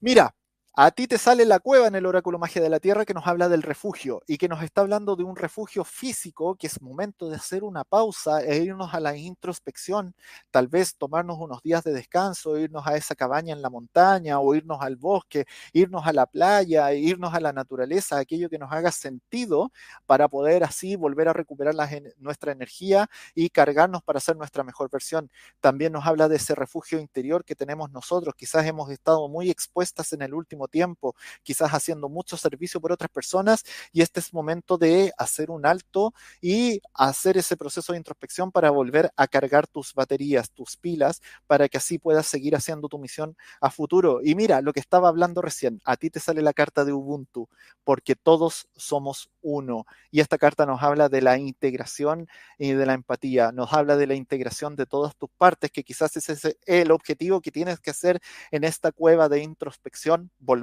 Mira, 0.00 0.34
a 0.76 0.90
ti 0.90 1.06
te 1.06 1.18
sale 1.18 1.44
la 1.44 1.60
cueva 1.60 1.86
en 1.86 1.94
el 1.94 2.04
oráculo 2.04 2.36
magia 2.36 2.60
de 2.60 2.68
la 2.68 2.80
tierra 2.80 3.04
que 3.04 3.14
nos 3.14 3.28
habla 3.28 3.48
del 3.48 3.62
refugio 3.62 4.22
y 4.26 4.38
que 4.38 4.48
nos 4.48 4.60
está 4.64 4.80
hablando 4.80 5.14
de 5.14 5.22
un 5.22 5.36
refugio 5.36 5.84
físico 5.84 6.56
que 6.56 6.66
es 6.66 6.82
momento 6.82 7.28
de 7.28 7.36
hacer 7.36 7.62
una 7.62 7.84
pausa 7.84 8.42
e 8.42 8.56
irnos 8.58 8.92
a 8.92 8.98
la 8.98 9.16
introspección, 9.16 10.16
tal 10.50 10.66
vez 10.66 10.96
tomarnos 10.96 11.38
unos 11.38 11.62
días 11.62 11.84
de 11.84 11.92
descanso, 11.92 12.58
irnos 12.58 12.84
a 12.88 12.96
esa 12.96 13.14
cabaña 13.14 13.52
en 13.52 13.62
la 13.62 13.70
montaña 13.70 14.40
o 14.40 14.52
irnos 14.56 14.78
al 14.82 14.96
bosque, 14.96 15.44
irnos 15.72 16.08
a 16.08 16.12
la 16.12 16.26
playa, 16.26 16.92
irnos 16.92 17.32
a 17.34 17.40
la 17.40 17.52
naturaleza, 17.52 18.18
aquello 18.18 18.50
que 18.50 18.58
nos 18.58 18.72
haga 18.72 18.90
sentido 18.90 19.70
para 20.06 20.26
poder 20.26 20.64
así 20.64 20.96
volver 20.96 21.28
a 21.28 21.32
recuperar 21.32 21.74
nuestra 22.18 22.50
energía 22.50 23.08
y 23.32 23.48
cargarnos 23.50 24.02
para 24.02 24.18
ser 24.18 24.36
nuestra 24.36 24.64
mejor 24.64 24.90
versión. 24.90 25.30
También 25.60 25.92
nos 25.92 26.04
habla 26.04 26.28
de 26.28 26.34
ese 26.36 26.56
refugio 26.56 26.98
interior 26.98 27.44
que 27.44 27.54
tenemos 27.54 27.92
nosotros. 27.92 28.34
Quizás 28.36 28.66
hemos 28.66 28.90
estado 28.90 29.28
muy 29.28 29.50
expuestas 29.50 30.12
en 30.12 30.22
el 30.22 30.34
último 30.34 30.63
tiempo, 30.68 31.14
quizás 31.42 31.72
haciendo 31.72 32.08
mucho 32.08 32.36
servicio 32.36 32.80
por 32.80 32.92
otras 32.92 33.10
personas 33.10 33.64
y 33.92 34.02
este 34.02 34.20
es 34.20 34.32
momento 34.32 34.78
de 34.78 35.12
hacer 35.18 35.50
un 35.50 35.66
alto 35.66 36.14
y 36.40 36.80
hacer 36.92 37.36
ese 37.36 37.56
proceso 37.56 37.92
de 37.92 37.98
introspección 37.98 38.52
para 38.52 38.70
volver 38.70 39.10
a 39.16 39.26
cargar 39.26 39.66
tus 39.66 39.94
baterías, 39.94 40.50
tus 40.50 40.76
pilas, 40.76 41.22
para 41.46 41.68
que 41.68 41.78
así 41.78 41.98
puedas 41.98 42.26
seguir 42.26 42.56
haciendo 42.56 42.88
tu 42.88 42.98
misión 42.98 43.36
a 43.60 43.70
futuro. 43.70 44.20
Y 44.22 44.34
mira, 44.34 44.60
lo 44.60 44.72
que 44.72 44.80
estaba 44.80 45.08
hablando 45.08 45.42
recién, 45.42 45.80
a 45.84 45.96
ti 45.96 46.10
te 46.10 46.20
sale 46.20 46.42
la 46.42 46.52
carta 46.52 46.84
de 46.84 46.92
Ubuntu, 46.92 47.48
porque 47.84 48.16
todos 48.16 48.68
somos 48.76 49.30
uno. 49.42 49.86
Y 50.10 50.20
esta 50.20 50.38
carta 50.38 50.66
nos 50.66 50.82
habla 50.82 51.08
de 51.08 51.22
la 51.22 51.38
integración 51.38 52.28
y 52.58 52.72
de 52.72 52.86
la 52.86 52.94
empatía, 52.94 53.52
nos 53.52 53.72
habla 53.72 53.96
de 53.96 54.06
la 54.06 54.14
integración 54.14 54.76
de 54.76 54.86
todas 54.86 55.16
tus 55.16 55.30
partes, 55.36 55.70
que 55.70 55.84
quizás 55.84 56.16
ese 56.16 56.32
es 56.32 56.56
el 56.66 56.90
objetivo 56.90 57.40
que 57.40 57.50
tienes 57.50 57.80
que 57.80 57.90
hacer 57.90 58.20
en 58.50 58.64
esta 58.64 58.92
cueva 58.92 59.28
de 59.28 59.42
introspección, 59.42 60.30
volver 60.38 60.53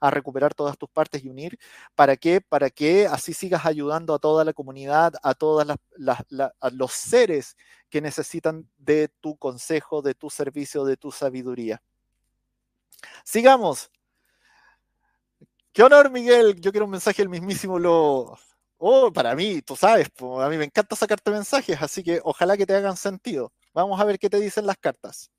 a 0.00 0.10
recuperar 0.10 0.54
todas 0.54 0.76
tus 0.76 0.88
partes 0.90 1.24
y 1.24 1.28
unir. 1.28 1.58
¿Para 1.94 2.16
qué? 2.16 2.40
Para 2.40 2.70
que 2.70 3.06
así 3.06 3.32
sigas 3.32 3.66
ayudando 3.66 4.14
a 4.14 4.18
toda 4.18 4.44
la 4.44 4.52
comunidad, 4.52 5.14
a 5.22 5.34
todos 5.34 5.66
los 5.96 6.92
seres 6.92 7.56
que 7.88 8.00
necesitan 8.00 8.68
de 8.78 9.08
tu 9.20 9.36
consejo, 9.36 10.02
de 10.02 10.14
tu 10.14 10.30
servicio, 10.30 10.84
de 10.84 10.96
tu 10.96 11.10
sabiduría. 11.10 11.82
Sigamos. 13.24 13.90
Qué 15.72 15.82
honor, 15.82 16.10
Miguel. 16.10 16.60
Yo 16.60 16.72
quiero 16.72 16.86
un 16.86 16.92
mensaje 16.92 17.22
del 17.22 17.28
mismísimo 17.28 17.78
lo. 17.78 18.38
Oh, 18.78 19.12
para 19.12 19.34
mí, 19.34 19.60
tú 19.62 19.76
sabes, 19.76 20.08
a 20.18 20.48
mí 20.48 20.56
me 20.56 20.64
encanta 20.64 20.96
sacarte 20.96 21.30
mensajes, 21.30 21.80
así 21.82 22.02
que 22.02 22.20
ojalá 22.24 22.56
que 22.56 22.64
te 22.66 22.74
hagan 22.74 22.96
sentido. 22.96 23.52
Vamos 23.74 24.00
a 24.00 24.04
ver 24.04 24.18
qué 24.18 24.30
te 24.30 24.40
dicen 24.40 24.66
las 24.66 24.78
cartas. 24.78 25.30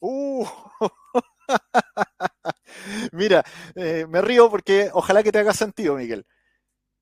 Uh, 0.00 0.44
Mira, 3.12 3.44
eh, 3.74 4.06
me 4.08 4.20
río 4.20 4.50
porque 4.50 4.90
ojalá 4.92 5.22
que 5.22 5.32
te 5.32 5.38
haga 5.38 5.52
sentido, 5.54 5.96
Miguel. 5.96 6.26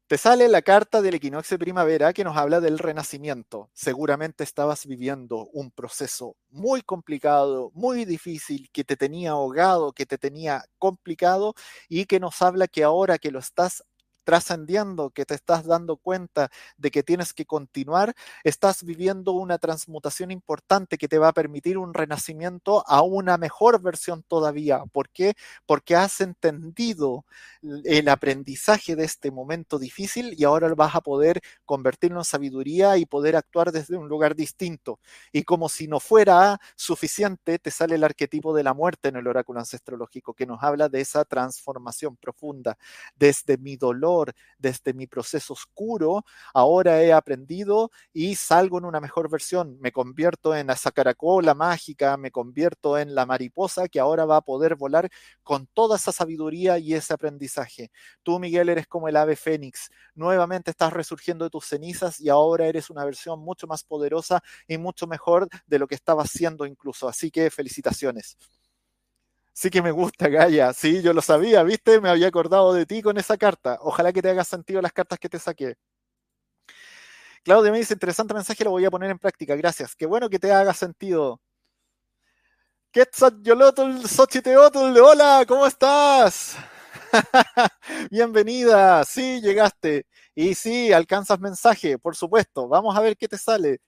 Te 0.09 0.19
sale 0.19 0.49
la 0.49 0.63
carta 0.63 1.03
del 1.03 1.15
equinoccio 1.15 1.57
de 1.57 1.65
primavera 1.65 2.13
que 2.13 2.25
nos 2.25 2.37
habla 2.37 2.61
del 2.61 2.79
renacimiento. 2.79 3.71
Seguramente 3.75 4.45
estabas 4.45 4.87
viviendo 4.87 5.47
un 5.55 5.71
proceso 5.73 6.37
muy 6.51 6.83
complicado, 6.83 7.71
muy 7.75 8.05
difícil, 8.05 8.71
que 8.73 8.85
te 8.85 8.97
tenía 8.97 9.33
ahogado, 9.33 9.93
que 9.93 10.07
te 10.07 10.19
tenía 10.19 10.65
complicado 10.79 11.55
y 11.89 12.07
que 12.07 12.21
nos 12.21 12.43
habla 12.43 12.69
que 12.69 12.85
ahora 12.85 13.19
que 13.19 13.31
lo 13.33 13.39
estás 13.41 13.85
trascendiendo, 14.25 15.11
que 15.11 15.25
te 15.25 15.35
estás 15.35 15.65
dando 15.67 15.97
cuenta 15.97 16.51
de 16.77 16.91
que 16.91 17.03
tienes 17.03 17.33
que 17.33 17.47
continuar, 17.47 18.15
estás 18.45 18.83
viviendo 18.85 19.33
una 19.33 19.59
transmutación 19.59 20.31
importante 20.31 20.99
que 20.99 21.09
te 21.09 21.19
va 21.19 21.29
a 21.29 21.33
permitir 21.33 21.79
un 21.79 21.95
renacimiento 21.95 22.85
a 22.87 23.03
una 23.03 23.39
mejor 23.39 23.81
versión 23.83 24.23
todavía. 24.23 24.83
¿Por 24.93 25.09
qué? 25.11 25.35
Porque 25.67 25.97
has 25.97 26.21
entendido 26.21 27.25
el 27.85 28.09
aprendizaje 28.09 28.97
de 28.97 29.05
este 29.05 29.31
momento 29.31 29.79
difícil 29.79 30.35
y 30.39 30.45
ahora 30.45 30.73
vas 30.75 30.95
a 30.95 31.01
poder 31.01 31.41
convertirlo 31.65 32.21
en 32.21 32.25
sabiduría 32.25 32.97
y 32.97 33.07
poder 33.07 33.37
actuar 33.37 33.73
desde 33.73 33.97
un 33.97 34.09
lugar 34.09 34.35
distinto. 34.37 34.99
Y 35.33 35.43
como 35.45 35.69
si 35.69 35.89
no 35.89 36.01
fuera 36.01 36.61
suficiente, 36.77 37.59
te 37.59 37.71
sale 37.71 37.95
el 37.97 38.05
arquetipo 38.05 38.55
de 38.55 38.63
la 38.65 38.75
muerte 38.75 39.09
en 39.09 39.17
el 39.17 39.27
oráculo 39.27 39.61
ancestrológico 39.61 40.35
que 40.35 40.47
nos 40.47 40.63
habla 40.63 40.89
de 40.89 41.01
esa 41.01 41.25
transformación 41.25 42.17
profunda, 42.17 42.77
desde 43.17 43.59
mi 43.59 43.77
dolor 43.77 44.12
desde 44.59 44.93
mi 44.95 45.07
proceso 45.07 45.53
oscuro, 45.55 46.25
ahora 46.55 47.03
he 47.03 47.13
aprendido 47.13 47.91
y 48.13 48.37
salgo 48.37 48.79
en 48.79 48.85
una 48.85 49.01
mejor 49.01 49.31
versión. 49.31 49.79
Me 49.81 49.93
convierto 49.93 50.55
en 50.55 50.71
esa 50.71 50.91
caracola 50.93 51.55
mágica, 51.55 52.17
me 52.17 52.31
convierto 52.31 52.99
en 52.99 53.15
la 53.15 53.27
mariposa 53.27 53.89
que 53.89 54.01
ahora 54.01 54.25
va 54.25 54.37
a 54.39 54.41
poder 54.43 54.77
volar 54.77 55.09
con 55.43 55.67
toda 55.67 55.97
esa 55.97 56.13
sabiduría 56.13 56.79
y 56.79 56.95
ese 56.95 57.15
aprendizaje. 57.15 57.91
Tú, 58.23 58.39
Miguel, 58.39 58.69
eres 58.69 58.87
como 58.87 59.09
el 59.09 59.17
ave 59.17 59.37
fénix. 59.37 59.91
Nuevamente 60.15 60.71
estás 60.71 60.93
resurgiendo 60.93 61.45
de 61.45 61.51
tus 61.51 61.67
cenizas 61.67 62.21
y 62.21 62.29
ahora 62.29 62.67
eres 62.67 62.91
una 62.91 63.05
versión 63.05 63.41
mucho 63.41 63.67
más 63.67 63.85
poderosa 63.85 64.43
y 64.69 64.79
mucho 64.79 65.07
mejor 65.07 65.49
de 65.67 65.79
lo 65.79 65.87
que 65.87 65.95
estabas 65.95 66.31
siendo 66.31 66.67
incluso. 66.67 67.09
Así 67.09 67.31
que 67.31 67.51
felicitaciones. 67.51 68.37
Sí 69.55 69.71
que 69.71 69.81
me 69.83 69.91
gusta, 69.93 70.29
Gaia. 70.29 70.73
Sí, 70.73 71.03
yo 71.03 71.13
lo 71.13 71.23
sabía, 71.23 71.63
¿viste? 71.63 72.01
Me 72.01 72.09
había 72.11 72.29
acordado 72.29 72.73
de 72.75 72.87
ti 72.87 73.03
con 73.03 73.17
esa 73.19 73.37
carta. 73.37 73.79
Ojalá 73.81 74.13
que 74.13 74.23
te 74.23 74.31
haga 74.31 74.45
sentido 74.45 74.81
las 74.83 74.93
cartas 74.93 75.19
que 75.19 75.29
te 75.29 75.39
saqué. 75.39 75.77
Claudia 77.45 77.71
me 77.73 77.79
dice, 77.79 77.95
interesante 77.95 78.35
mensaje, 78.35 78.65
lo 78.65 78.71
voy 78.71 78.85
a 78.85 78.91
poner 78.91 79.11
en 79.11 79.19
práctica. 79.19 79.55
Gracias. 79.57 79.95
Qué 79.97 80.07
bueno 80.07 80.29
que 80.29 80.39
te 80.39 80.53
haga 80.53 80.73
sentido. 80.75 81.41
Quetzalcoatl, 82.93 84.07
Xochiteotl, 84.07 84.99
hola, 85.01 85.45
¿cómo 85.49 85.67
estás? 85.67 86.57
Bienvenida, 88.11 89.05
sí, 89.05 89.41
llegaste. 89.41 90.07
Y 90.35 90.55
sí, 90.55 90.93
alcanzas 90.93 91.41
mensaje, 91.41 91.99
por 91.99 92.17
supuesto. 92.17 92.69
Vamos 92.69 92.97
a 92.97 93.01
ver 93.01 93.17
qué 93.17 93.29
te 93.29 93.39
sale. 93.39 93.79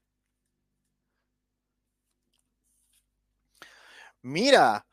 Mira, 4.22 4.84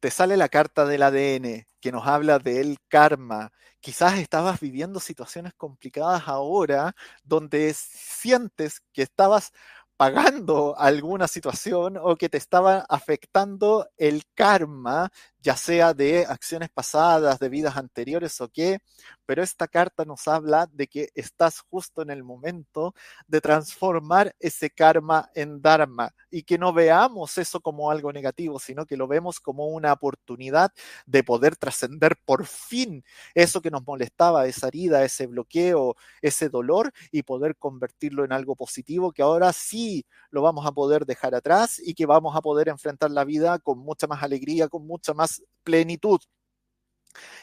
te 0.00 0.10
sale 0.10 0.36
la 0.36 0.48
carta 0.48 0.84
del 0.84 1.02
ADN 1.02 1.66
que 1.80 1.92
nos 1.92 2.06
habla 2.06 2.38
del 2.38 2.78
karma. 2.88 3.50
Quizás 3.80 4.18
estabas 4.18 4.60
viviendo 4.60 5.00
situaciones 5.00 5.52
complicadas 5.56 6.24
ahora 6.26 6.94
donde 7.24 7.74
sientes 7.74 8.80
que 8.92 9.02
estabas 9.02 9.52
pagando 9.96 10.78
alguna 10.78 11.26
situación 11.26 11.98
o 12.00 12.16
que 12.16 12.28
te 12.28 12.38
estaba 12.38 12.86
afectando 12.88 13.88
el 13.96 14.22
karma, 14.34 15.10
ya 15.40 15.56
sea 15.56 15.94
de 15.94 16.26
acciones 16.26 16.68
pasadas, 16.70 17.38
de 17.38 17.48
vidas 17.48 17.76
anteriores 17.76 18.40
o 18.40 18.48
qué, 18.48 18.80
pero 19.26 19.42
esta 19.42 19.68
carta 19.68 20.04
nos 20.04 20.26
habla 20.26 20.68
de 20.72 20.86
que 20.86 21.10
estás 21.14 21.60
justo 21.60 22.02
en 22.02 22.10
el 22.10 22.24
momento 22.24 22.94
de 23.26 23.40
transformar 23.40 24.34
ese 24.40 24.70
karma 24.70 25.30
en 25.34 25.60
dharma 25.62 26.12
y 26.30 26.42
que 26.42 26.58
no 26.58 26.72
veamos 26.72 27.38
eso 27.38 27.60
como 27.60 27.90
algo 27.90 28.12
negativo, 28.12 28.58
sino 28.58 28.86
que 28.86 28.96
lo 28.96 29.06
vemos 29.06 29.38
como 29.40 29.68
una 29.68 29.92
oportunidad 29.92 30.72
de 31.06 31.22
poder 31.22 31.56
trascender 31.56 32.16
por 32.24 32.46
fin 32.46 33.04
eso 33.34 33.60
que 33.60 33.70
nos 33.70 33.86
molestaba, 33.86 34.46
esa 34.46 34.68
herida, 34.68 35.04
ese 35.04 35.26
bloqueo, 35.26 35.96
ese 36.22 36.48
dolor 36.48 36.92
y 37.12 37.22
poder 37.22 37.56
convertirlo 37.56 38.24
en 38.24 38.32
algo 38.32 38.56
positivo 38.56 39.12
que 39.12 39.22
ahora 39.22 39.52
sí 39.52 40.04
lo 40.30 40.42
vamos 40.42 40.66
a 40.66 40.72
poder 40.72 41.06
dejar 41.06 41.34
atrás 41.34 41.80
y 41.84 41.94
que 41.94 42.06
vamos 42.06 42.36
a 42.36 42.40
poder 42.40 42.68
enfrentar 42.68 43.10
la 43.10 43.24
vida 43.24 43.58
con 43.58 43.78
mucha 43.78 44.06
más 44.06 44.22
alegría, 44.22 44.68
con 44.68 44.86
mucha 44.86 45.14
más 45.14 45.27
plenitud. 45.64 46.20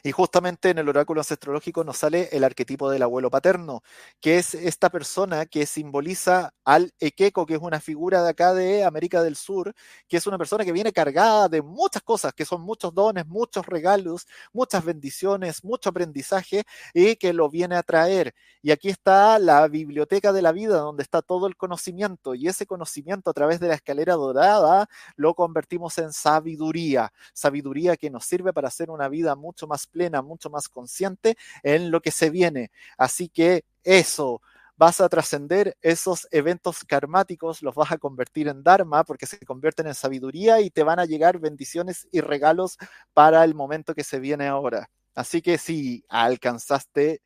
Y 0.03 0.11
justamente 0.11 0.69
en 0.69 0.77
el 0.77 0.89
oráculo 0.89 1.21
astrológico 1.21 1.83
nos 1.83 1.97
sale 1.97 2.29
el 2.31 2.43
arquetipo 2.43 2.89
del 2.89 3.03
abuelo 3.03 3.29
paterno, 3.29 3.81
que 4.21 4.37
es 4.37 4.53
esta 4.53 4.89
persona 4.89 5.45
que 5.45 5.65
simboliza 5.65 6.53
al 6.63 6.93
Ekeko, 6.99 7.45
que 7.45 7.55
es 7.55 7.61
una 7.61 7.79
figura 7.79 8.23
de 8.23 8.29
acá 8.29 8.53
de 8.53 8.83
América 8.83 9.21
del 9.23 9.35
Sur, 9.35 9.73
que 10.07 10.17
es 10.17 10.27
una 10.27 10.37
persona 10.37 10.63
que 10.65 10.71
viene 10.71 10.91
cargada 10.93 11.49
de 11.49 11.61
muchas 11.61 12.03
cosas, 12.03 12.33
que 12.33 12.45
son 12.45 12.61
muchos 12.61 12.93
dones, 12.93 13.25
muchos 13.27 13.65
regalos, 13.65 14.27
muchas 14.53 14.83
bendiciones, 14.85 15.63
mucho 15.63 15.89
aprendizaje 15.89 16.63
y 16.93 17.15
que 17.15 17.33
lo 17.33 17.49
viene 17.49 17.75
a 17.75 17.83
traer. 17.83 18.33
Y 18.61 18.71
aquí 18.71 18.89
está 18.89 19.39
la 19.39 19.67
biblioteca 19.67 20.33
de 20.33 20.41
la 20.41 20.51
vida, 20.51 20.77
donde 20.79 21.03
está 21.03 21.21
todo 21.21 21.47
el 21.47 21.55
conocimiento, 21.55 22.35
y 22.35 22.47
ese 22.47 22.65
conocimiento 22.65 23.29
a 23.29 23.33
través 23.33 23.59
de 23.59 23.67
la 23.67 23.75
escalera 23.75 24.15
dorada 24.15 24.87
lo 25.15 25.33
convertimos 25.35 25.97
en 25.97 26.11
sabiduría, 26.13 27.11
sabiduría 27.33 27.97
que 27.97 28.09
nos 28.09 28.25
sirve 28.25 28.53
para 28.53 28.67
hacer 28.69 28.89
una 28.89 29.07
vida 29.09 29.35
mucho 29.35 29.54
más 29.67 29.87
plena, 29.87 30.21
mucho 30.21 30.49
más 30.49 30.67
consciente 30.69 31.37
en 31.63 31.91
lo 31.91 32.01
que 32.01 32.11
se 32.11 32.29
viene. 32.29 32.71
Así 32.97 33.29
que 33.29 33.63
eso, 33.83 34.41
vas 34.77 34.99
a 35.01 35.09
trascender 35.09 35.77
esos 35.81 36.27
eventos 36.31 36.83
karmáticos, 36.83 37.61
los 37.61 37.75
vas 37.75 37.91
a 37.91 37.97
convertir 37.97 38.47
en 38.47 38.63
Dharma 38.63 39.03
porque 39.03 39.25
se 39.25 39.39
convierten 39.39 39.87
en 39.87 39.95
sabiduría 39.95 40.61
y 40.61 40.69
te 40.69 40.83
van 40.83 40.99
a 40.99 41.05
llegar 41.05 41.39
bendiciones 41.39 42.07
y 42.11 42.21
regalos 42.21 42.77
para 43.13 43.43
el 43.43 43.55
momento 43.55 43.95
que 43.95 44.03
se 44.03 44.19
viene 44.19 44.47
ahora. 44.47 44.89
Así 45.15 45.41
que 45.41 45.57
sí, 45.57 46.03
alcanzaste, 46.09 47.21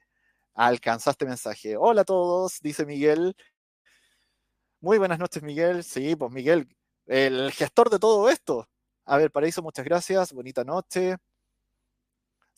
alcanzaste 0.56 1.26
mensaje. 1.26 1.78
Hola 1.78 2.02
a 2.02 2.06
todos, 2.06 2.60
dice 2.62 2.86
Miguel. 2.86 3.36
Muy 4.82 4.98
buenas 4.98 5.20
noches, 5.20 5.44
Miguel. 5.44 5.84
Sí, 5.84 6.16
pues 6.16 6.32
Miguel, 6.32 6.68
el 7.08 7.52
gestor 7.52 7.90
de 7.90 8.00
todo 8.00 8.30
esto. 8.30 8.68
A 9.06 9.18
ver, 9.18 9.32
Paraíso, 9.32 9.62
muchas 9.62 9.86
gracias. 9.86 10.32
Bonita 10.34 10.64
noche. 10.64 11.18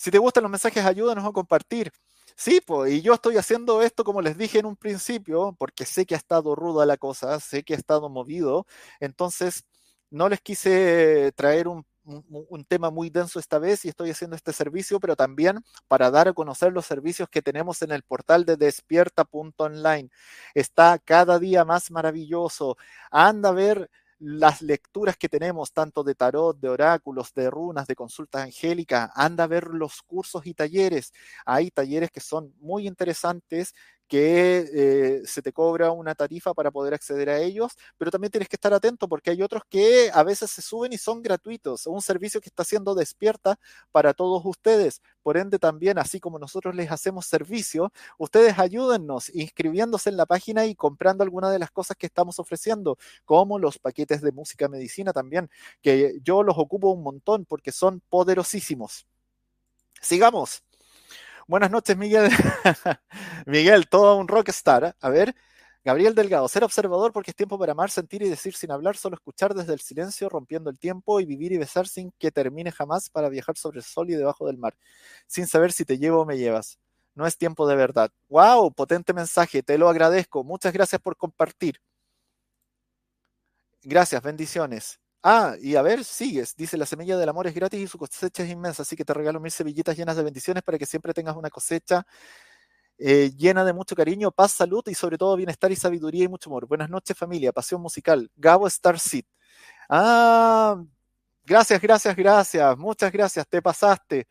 Si 0.02 0.10
te 0.10 0.18
gustan 0.18 0.42
los 0.42 0.50
mensajes, 0.52 0.84
ayúdanos 0.84 1.24
a 1.24 1.32
compartir. 1.32 1.92
Sí, 2.36 2.60
pues, 2.66 2.92
y 2.92 3.02
yo 3.04 3.14
estoy 3.14 3.38
haciendo 3.38 3.84
esto 3.84 4.04
como 4.04 4.24
les 4.24 4.36
dije 4.36 4.58
en 4.58 4.66
un 4.66 4.76
principio, 4.76 5.56
porque 5.60 5.86
sé 5.86 6.08
que 6.08 6.16
ha 6.16 6.18
estado 6.18 6.56
ruda 6.56 6.88
la 6.88 6.98
cosa, 6.98 7.40
sé 7.40 7.62
que 7.62 7.76
ha 7.76 7.78
estado 7.78 8.10
movido, 8.10 8.66
entonces 9.00 9.64
no 10.10 10.28
les 10.28 10.42
quise 10.42 11.32
traer 11.36 11.68
un, 11.68 11.86
un, 12.04 12.66
tema 12.66 12.90
muy 12.90 13.12
denso 13.12 13.40
esta 13.40 13.60
vez 13.60 13.86
y 13.86 13.90
estoy 13.90 14.10
haciendo 14.10 14.36
este 14.36 14.54
servicio, 14.54 15.00
pero 15.00 15.16
también 15.16 15.64
para 15.88 16.10
dar 16.10 16.30
a 16.30 16.34
conocer 16.34 16.74
los 16.74 16.88
servicios 16.88 17.30
que 17.30 17.44
tenemos 17.44 17.84
en 17.84 17.92
el 17.92 18.02
portal 18.02 18.44
de 18.44 18.58
despierta.online. 18.58 20.10
Está 20.56 20.98
cada 20.98 21.38
día 21.38 21.64
más 21.64 21.92
maravilloso. 21.92 22.76
Anda 23.12 23.50
a 23.50 23.54
ver 23.54 23.92
las 24.22 24.62
lecturas 24.62 25.18
que 25.18 25.28
tenemos, 25.30 25.74
tanto 25.74 26.04
de 26.04 26.14
tarot, 26.14 26.60
de 26.60 26.70
oráculos, 26.70 27.34
de 27.34 27.50
runas, 27.50 27.88
de 27.88 27.96
consultas 27.96 28.44
angélicas, 28.44 29.10
anda 29.16 29.46
a 29.46 29.48
ver 29.48 29.68
los 29.70 30.04
cursos 30.04 30.46
y 30.46 30.54
talleres. 30.54 31.12
Hay 31.44 31.72
talleres 31.72 32.12
que 32.12 32.20
son 32.20 32.54
muy 32.60 32.88
interesantes 32.88 33.74
que 34.12 34.68
eh, 34.74 35.22
se 35.26 35.42
te 35.42 35.54
cobra 35.54 35.92
una 35.92 36.14
tarifa 36.16 36.54
para 36.54 36.70
poder 36.70 36.94
acceder 36.94 37.30
a 37.30 37.40
ellos, 37.40 37.78
pero 37.98 38.12
también 38.12 38.30
tienes 38.30 38.50
que 38.50 38.58
estar 38.58 38.74
atento 38.74 39.08
porque 39.08 39.30
hay 39.30 39.42
otros 39.42 39.64
que 39.70 40.12
a 40.14 40.22
veces 40.24 40.52
se 40.52 40.62
suben 40.62 40.92
y 40.92 40.98
son 40.98 41.22
gratuitos, 41.22 41.88
un 41.88 42.02
servicio 42.02 42.42
que 42.42 42.50
está 42.50 42.66
siendo 42.66 42.94
despierta 42.94 43.58
para 43.90 44.14
todos 44.14 44.42
ustedes. 44.44 45.02
Por 45.24 45.38
ende, 45.38 45.60
también, 45.60 45.98
así 45.98 46.20
como 46.20 46.40
nosotros 46.40 46.76
les 46.76 46.92
hacemos 46.92 47.26
servicio, 47.26 47.94
ustedes 48.18 48.60
ayúdennos 48.60 49.30
inscribiéndose 49.34 50.10
en 50.10 50.18
la 50.18 50.26
página 50.26 50.66
y 50.66 50.76
comprando 50.76 51.24
alguna 51.24 51.50
de 51.50 51.60
las 51.60 51.72
cosas 51.72 51.96
que 51.96 52.08
estamos 52.08 52.38
ofreciendo, 52.38 52.98
como 53.24 53.60
los 53.60 53.80
paquetes 53.80 54.22
de 54.22 54.34
música 54.34 54.68
medicina 54.68 55.14
también, 55.14 55.50
que 55.82 56.20
yo 56.22 56.44
los 56.44 56.58
ocupo 56.58 56.90
un 56.90 57.02
montón 57.02 57.46
porque 57.46 57.72
son 57.72 58.02
poderosísimos. 58.10 59.06
Sigamos. 60.02 60.64
Buenas 61.52 61.70
noches, 61.70 61.98
Miguel. 61.98 62.30
Miguel, 63.46 63.90
todo 63.90 64.16
un 64.16 64.30
rockstar. 64.30 64.86
¿eh? 64.86 64.94
A 65.02 65.10
ver, 65.10 65.36
Gabriel 65.84 66.16
Delgado, 66.16 66.48
ser 66.48 66.64
observador 66.64 67.12
porque 67.12 67.32
es 67.32 67.36
tiempo 67.36 67.60
para 67.60 67.74
amar, 67.74 67.92
sentir 67.92 68.22
y 68.22 68.30
decir 68.30 68.54
sin 68.56 68.72
hablar, 68.72 68.96
solo 68.96 69.16
escuchar 69.16 69.54
desde 69.54 69.74
el 69.74 69.82
silencio, 69.82 70.30
rompiendo 70.30 70.70
el 70.70 70.80
tiempo 70.80 71.20
y 71.20 71.26
vivir 71.26 71.52
y 71.52 71.58
besar 71.58 71.90
sin 71.90 72.14
que 72.18 72.32
termine 72.32 72.72
jamás 72.72 73.10
para 73.10 73.28
viajar 73.28 73.58
sobre 73.58 73.80
el 73.80 73.84
sol 73.84 74.10
y 74.10 74.14
debajo 74.14 74.48
del 74.48 74.58
mar, 74.58 74.78
sin 75.28 75.46
saber 75.46 75.74
si 75.74 75.84
te 75.84 75.98
llevo 75.98 76.22
o 76.22 76.26
me 76.26 76.38
llevas. 76.38 76.80
No 77.16 77.28
es 77.28 77.38
tiempo 77.38 77.68
de 77.68 77.76
verdad. 77.76 78.12
¡Wow! 78.30 78.72
Potente 78.72 79.12
mensaje, 79.14 79.62
te 79.62 79.78
lo 79.78 79.90
agradezco. 79.90 80.46
Muchas 80.46 80.72
gracias 80.72 81.02
por 81.02 81.18
compartir. 81.18 81.82
Gracias, 83.84 84.22
bendiciones. 84.24 85.00
Ah, 85.24 85.56
y 85.62 85.76
a 85.76 85.84
ver, 85.84 86.04
sigues. 86.04 86.56
Dice, 86.56 86.78
la 86.78 86.86
semilla 86.88 87.16
del 87.18 87.30
amor 87.30 87.46
es 87.46 87.54
gratis 87.54 87.80
y 87.80 87.88
su 87.88 88.00
cosecha 88.00 88.42
es 88.44 88.50
inmensa, 88.50 88.82
así 88.82 88.96
que 88.96 89.06
te 89.06 89.14
regalo 89.14 89.40
mil 89.40 89.52
semillitas 89.52 89.96
llenas 89.96 90.16
de 90.18 90.24
bendiciones 90.24 90.64
para 90.64 90.80
que 90.80 90.88
siempre 90.88 91.14
tengas 91.14 91.36
una 91.36 91.52
cosecha 91.52 92.04
eh, 92.98 93.32
llena 93.38 93.66
de 93.66 93.74
mucho 93.74 93.96
cariño, 93.96 94.32
paz, 94.32 94.52
salud 94.54 94.84
y 94.88 94.96
sobre 94.96 95.18
todo 95.18 95.36
bienestar 95.36 95.72
y 95.72 95.76
sabiduría 95.76 96.26
y 96.26 96.28
mucho 96.28 96.50
amor. 96.50 96.68
Buenas 96.68 96.90
noches 96.90 97.18
familia, 97.18 97.52
pasión 97.52 97.82
musical. 97.82 98.30
Gabo 98.36 98.70
Starseed. 98.70 99.26
Ah, 99.90 100.84
gracias, 101.46 101.82
gracias, 101.82 102.16
gracias. 102.16 102.78
Muchas 102.78 103.12
gracias, 103.12 103.48
te 103.48 103.62
pasaste. 103.62 104.28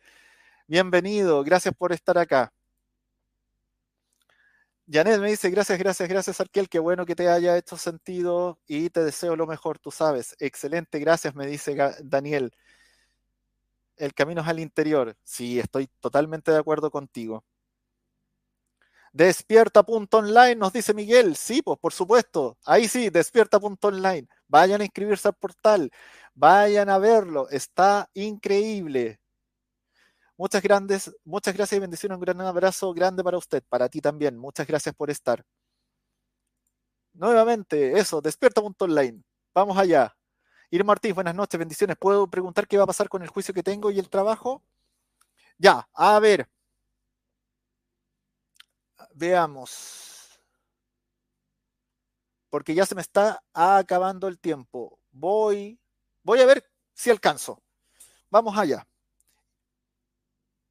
Bienvenido, 0.67 1.43
gracias 1.43 1.73
por 1.77 1.93
estar 1.93 2.17
acá. 2.17 2.51
Janet 4.87 5.19
me 5.19 5.29
dice, 5.29 5.49
gracias, 5.49 5.79
gracias, 5.79 6.09
gracias, 6.09 6.41
Arquel, 6.41 6.67
qué 6.67 6.79
bueno 6.79 7.05
que 7.05 7.15
te 7.15 7.29
haya 7.29 7.57
hecho 7.57 7.77
sentido 7.77 8.59
y 8.67 8.89
te 8.89 9.03
deseo 9.03 9.35
lo 9.35 9.47
mejor, 9.47 9.79
tú 9.79 9.91
sabes. 9.91 10.35
Excelente, 10.39 10.99
gracias, 10.99 11.33
me 11.35 11.45
dice 11.47 11.75
Daniel. 12.03 12.51
El 13.95 14.13
camino 14.13 14.41
es 14.41 14.47
al 14.49 14.59
interior. 14.59 15.15
Sí, 15.23 15.57
estoy 15.59 15.87
totalmente 16.01 16.51
de 16.51 16.57
acuerdo 16.57 16.91
contigo. 16.91 17.45
Despierta.online, 19.13 20.55
nos 20.55 20.73
dice 20.73 20.93
Miguel. 20.93 21.35
Sí, 21.35 21.61
pues 21.61 21.77
por 21.79 21.93
supuesto. 21.93 22.57
Ahí 22.65 22.87
sí, 22.87 23.09
despierta.online. 23.09 24.27
Vayan 24.47 24.81
a 24.81 24.85
inscribirse 24.85 25.27
al 25.27 25.33
portal. 25.35 25.91
Vayan 26.33 26.89
a 26.89 26.97
verlo. 26.97 27.49
Está 27.49 28.09
increíble. 28.13 29.20
Muchas 30.41 30.63
grandes, 30.63 31.15
muchas 31.23 31.53
gracias 31.53 31.77
y 31.77 31.81
bendiciones. 31.81 32.15
Un 32.15 32.21
gran 32.21 32.41
abrazo 32.41 32.91
grande 32.95 33.23
para 33.23 33.37
usted, 33.37 33.61
para 33.69 33.87
ti 33.87 34.01
también. 34.01 34.39
Muchas 34.39 34.65
gracias 34.65 34.95
por 34.95 35.11
estar. 35.11 35.45
Nuevamente, 37.13 37.99
eso, 37.99 38.21
despierta.online. 38.21 39.21
Vamos 39.53 39.77
allá. 39.77 40.17
Irma 40.71 40.93
Ortiz, 40.93 41.13
buenas 41.13 41.35
noches, 41.35 41.59
bendiciones. 41.59 41.95
¿Puedo 41.95 42.25
preguntar 42.25 42.67
qué 42.67 42.75
va 42.77 42.85
a 42.85 42.87
pasar 42.87 43.07
con 43.07 43.21
el 43.21 43.27
juicio 43.27 43.53
que 43.53 43.61
tengo 43.61 43.91
y 43.91 43.99
el 43.99 44.09
trabajo? 44.09 44.63
Ya, 45.59 45.87
a 45.93 46.19
ver. 46.19 46.49
Veamos. 49.13 50.41
Porque 52.49 52.73
ya 52.73 52.87
se 52.87 52.95
me 52.95 53.01
está 53.01 53.43
acabando 53.53 54.27
el 54.27 54.39
tiempo. 54.39 54.97
Voy, 55.11 55.79
voy 56.23 56.39
a 56.39 56.47
ver 56.47 56.65
si 56.95 57.11
alcanzo. 57.11 57.61
Vamos 58.31 58.57
allá. 58.57 58.87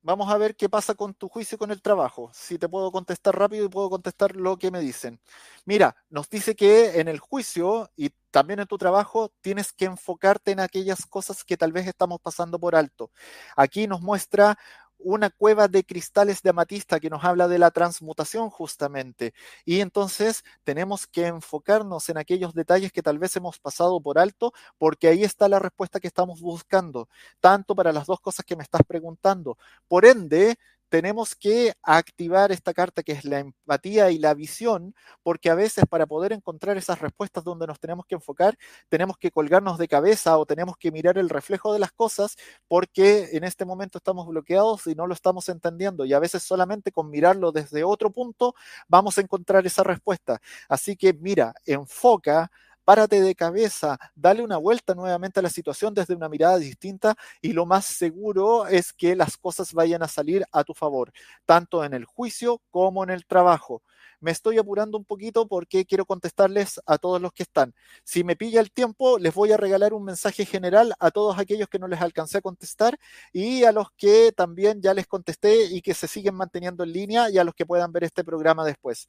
Vamos 0.02 0.30
a 0.30 0.38
ver 0.38 0.56
qué 0.56 0.70
pasa 0.70 0.94
con 0.94 1.12
tu 1.12 1.28
juicio 1.28 1.58
con 1.58 1.70
el 1.70 1.82
trabajo. 1.82 2.30
Si 2.32 2.58
te 2.58 2.70
puedo 2.70 2.90
contestar 2.90 3.38
rápido 3.38 3.66
y 3.66 3.68
puedo 3.68 3.90
contestar 3.90 4.34
lo 4.34 4.56
que 4.56 4.70
me 4.70 4.80
dicen. 4.80 5.20
Mira, 5.66 5.94
nos 6.08 6.28
dice 6.30 6.56
que 6.56 7.00
en 7.00 7.08
el 7.08 7.18
juicio 7.18 7.90
y 7.96 8.08
también 8.30 8.60
en 8.60 8.66
tu 8.66 8.78
trabajo 8.78 9.30
tienes 9.42 9.72
que 9.74 9.84
enfocarte 9.84 10.52
en 10.52 10.60
aquellas 10.60 11.04
cosas 11.04 11.44
que 11.44 11.58
tal 11.58 11.72
vez 11.72 11.86
estamos 11.86 12.18
pasando 12.20 12.58
por 12.58 12.76
alto. 12.76 13.10
Aquí 13.56 13.86
nos 13.86 14.00
muestra 14.00 14.58
una 15.02 15.30
cueva 15.30 15.68
de 15.68 15.84
cristales 15.84 16.42
de 16.42 16.50
amatista 16.50 17.00
que 17.00 17.10
nos 17.10 17.24
habla 17.24 17.48
de 17.48 17.58
la 17.58 17.70
transmutación 17.70 18.50
justamente. 18.50 19.34
Y 19.64 19.80
entonces 19.80 20.44
tenemos 20.64 21.06
que 21.06 21.26
enfocarnos 21.26 22.08
en 22.08 22.18
aquellos 22.18 22.54
detalles 22.54 22.92
que 22.92 23.02
tal 23.02 23.18
vez 23.18 23.34
hemos 23.36 23.58
pasado 23.58 24.00
por 24.00 24.18
alto, 24.18 24.52
porque 24.78 25.08
ahí 25.08 25.24
está 25.24 25.48
la 25.48 25.58
respuesta 25.58 26.00
que 26.00 26.08
estamos 26.08 26.40
buscando, 26.40 27.08
tanto 27.40 27.74
para 27.74 27.92
las 27.92 28.06
dos 28.06 28.20
cosas 28.20 28.44
que 28.44 28.56
me 28.56 28.62
estás 28.62 28.82
preguntando. 28.86 29.58
Por 29.88 30.04
ende, 30.04 30.56
tenemos 30.90 31.34
que 31.36 31.72
activar 31.82 32.52
esta 32.52 32.74
carta 32.74 33.02
que 33.02 33.12
es 33.12 33.24
la 33.24 33.38
empatía 33.40 34.10
y 34.10 34.18
la 34.18 34.34
visión, 34.34 34.94
porque 35.22 35.50
a 35.50 35.54
veces 35.54 35.84
para 35.88 36.06
poder 36.06 36.32
encontrar 36.32 36.76
esas 36.76 37.00
respuestas 37.00 37.44
donde 37.44 37.66
nos 37.66 37.80
tenemos 37.80 38.06
que 38.06 38.16
enfocar, 38.16 38.56
tenemos 38.88 39.16
que 39.18 39.30
colgarnos 39.30 39.78
de 39.78 39.88
cabeza 39.88 40.36
o 40.38 40.46
tenemos 40.46 40.76
que 40.76 40.92
mirar 40.92 41.16
el 41.18 41.30
reflejo 41.30 41.72
de 41.72 41.78
las 41.78 41.92
cosas, 41.92 42.36
porque 42.68 43.30
en 43.32 43.44
este 43.44 43.64
momento 43.64 43.98
estamos 43.98 44.26
bloqueados 44.26 44.86
y 44.86 44.94
no 44.94 45.06
lo 45.06 45.14
estamos 45.14 45.48
entendiendo. 45.48 46.04
Y 46.04 46.12
a 46.12 46.18
veces 46.18 46.42
solamente 46.42 46.92
con 46.92 47.10
mirarlo 47.10 47.52
desde 47.52 47.84
otro 47.84 48.10
punto 48.10 48.54
vamos 48.88 49.18
a 49.18 49.20
encontrar 49.22 49.66
esa 49.66 49.82
respuesta. 49.84 50.40
Así 50.68 50.96
que 50.96 51.12
mira, 51.14 51.54
enfoca 51.64 52.50
párate 52.90 53.20
de 53.20 53.36
cabeza, 53.36 53.96
dale 54.16 54.42
una 54.42 54.56
vuelta 54.56 54.96
nuevamente 54.96 55.38
a 55.38 55.44
la 55.44 55.48
situación 55.48 55.94
desde 55.94 56.16
una 56.16 56.28
mirada 56.28 56.58
distinta 56.58 57.14
y 57.40 57.52
lo 57.52 57.64
más 57.64 57.84
seguro 57.84 58.66
es 58.66 58.92
que 58.92 59.14
las 59.14 59.36
cosas 59.36 59.72
vayan 59.72 60.02
a 60.02 60.08
salir 60.08 60.44
a 60.50 60.64
tu 60.64 60.74
favor, 60.74 61.12
tanto 61.46 61.84
en 61.84 61.94
el 61.94 62.04
juicio 62.04 62.60
como 62.68 63.04
en 63.04 63.10
el 63.10 63.26
trabajo. 63.26 63.84
Me 64.18 64.32
estoy 64.32 64.58
apurando 64.58 64.98
un 64.98 65.04
poquito 65.04 65.46
porque 65.46 65.84
quiero 65.84 66.04
contestarles 66.04 66.80
a 66.84 66.98
todos 66.98 67.22
los 67.22 67.32
que 67.32 67.44
están. 67.44 67.74
Si 68.02 68.24
me 68.24 68.34
pilla 68.34 68.60
el 68.60 68.72
tiempo, 68.72 69.20
les 69.20 69.32
voy 69.34 69.52
a 69.52 69.56
regalar 69.56 69.92
un 69.94 70.02
mensaje 70.02 70.44
general 70.44 70.92
a 70.98 71.12
todos 71.12 71.38
aquellos 71.38 71.68
que 71.68 71.78
no 71.78 71.86
les 71.86 72.00
alcancé 72.00 72.38
a 72.38 72.40
contestar 72.40 72.98
y 73.32 73.62
a 73.62 73.70
los 73.70 73.92
que 73.92 74.32
también 74.32 74.82
ya 74.82 74.94
les 74.94 75.06
contesté 75.06 75.66
y 75.66 75.80
que 75.80 75.94
se 75.94 76.08
siguen 76.08 76.34
manteniendo 76.34 76.82
en 76.82 76.92
línea 76.92 77.30
y 77.30 77.38
a 77.38 77.44
los 77.44 77.54
que 77.54 77.66
puedan 77.66 77.92
ver 77.92 78.02
este 78.02 78.24
programa 78.24 78.64
después. 78.64 79.08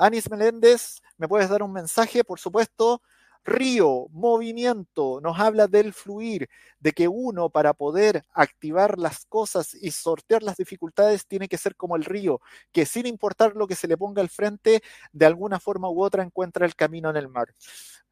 Anis 0.00 0.30
Meléndez, 0.30 1.02
¿me 1.18 1.28
puedes 1.28 1.50
dar 1.50 1.62
un 1.62 1.72
mensaje? 1.72 2.24
Por 2.24 2.40
supuesto. 2.40 3.02
Río, 3.44 4.06
movimiento, 4.10 5.18
nos 5.22 5.38
habla 5.38 5.66
del 5.66 5.94
fluir, 5.94 6.48
de 6.78 6.92
que 6.92 7.08
uno 7.08 7.48
para 7.48 7.72
poder 7.72 8.22
activar 8.34 8.98
las 8.98 9.24
cosas 9.24 9.74
y 9.74 9.90
sortear 9.92 10.42
las 10.42 10.58
dificultades 10.58 11.26
tiene 11.26 11.48
que 11.48 11.56
ser 11.56 11.74
como 11.74 11.96
el 11.96 12.04
río, 12.04 12.40
que 12.70 12.84
sin 12.84 13.06
importar 13.06 13.56
lo 13.56 13.66
que 13.66 13.76
se 13.76 13.88
le 13.88 13.96
ponga 13.96 14.20
al 14.20 14.28
frente, 14.28 14.82
de 15.12 15.26
alguna 15.26 15.58
forma 15.58 15.88
u 15.88 16.02
otra 16.02 16.22
encuentra 16.22 16.66
el 16.66 16.74
camino 16.76 17.08
en 17.10 17.16
el 17.16 17.28
mar 17.28 17.48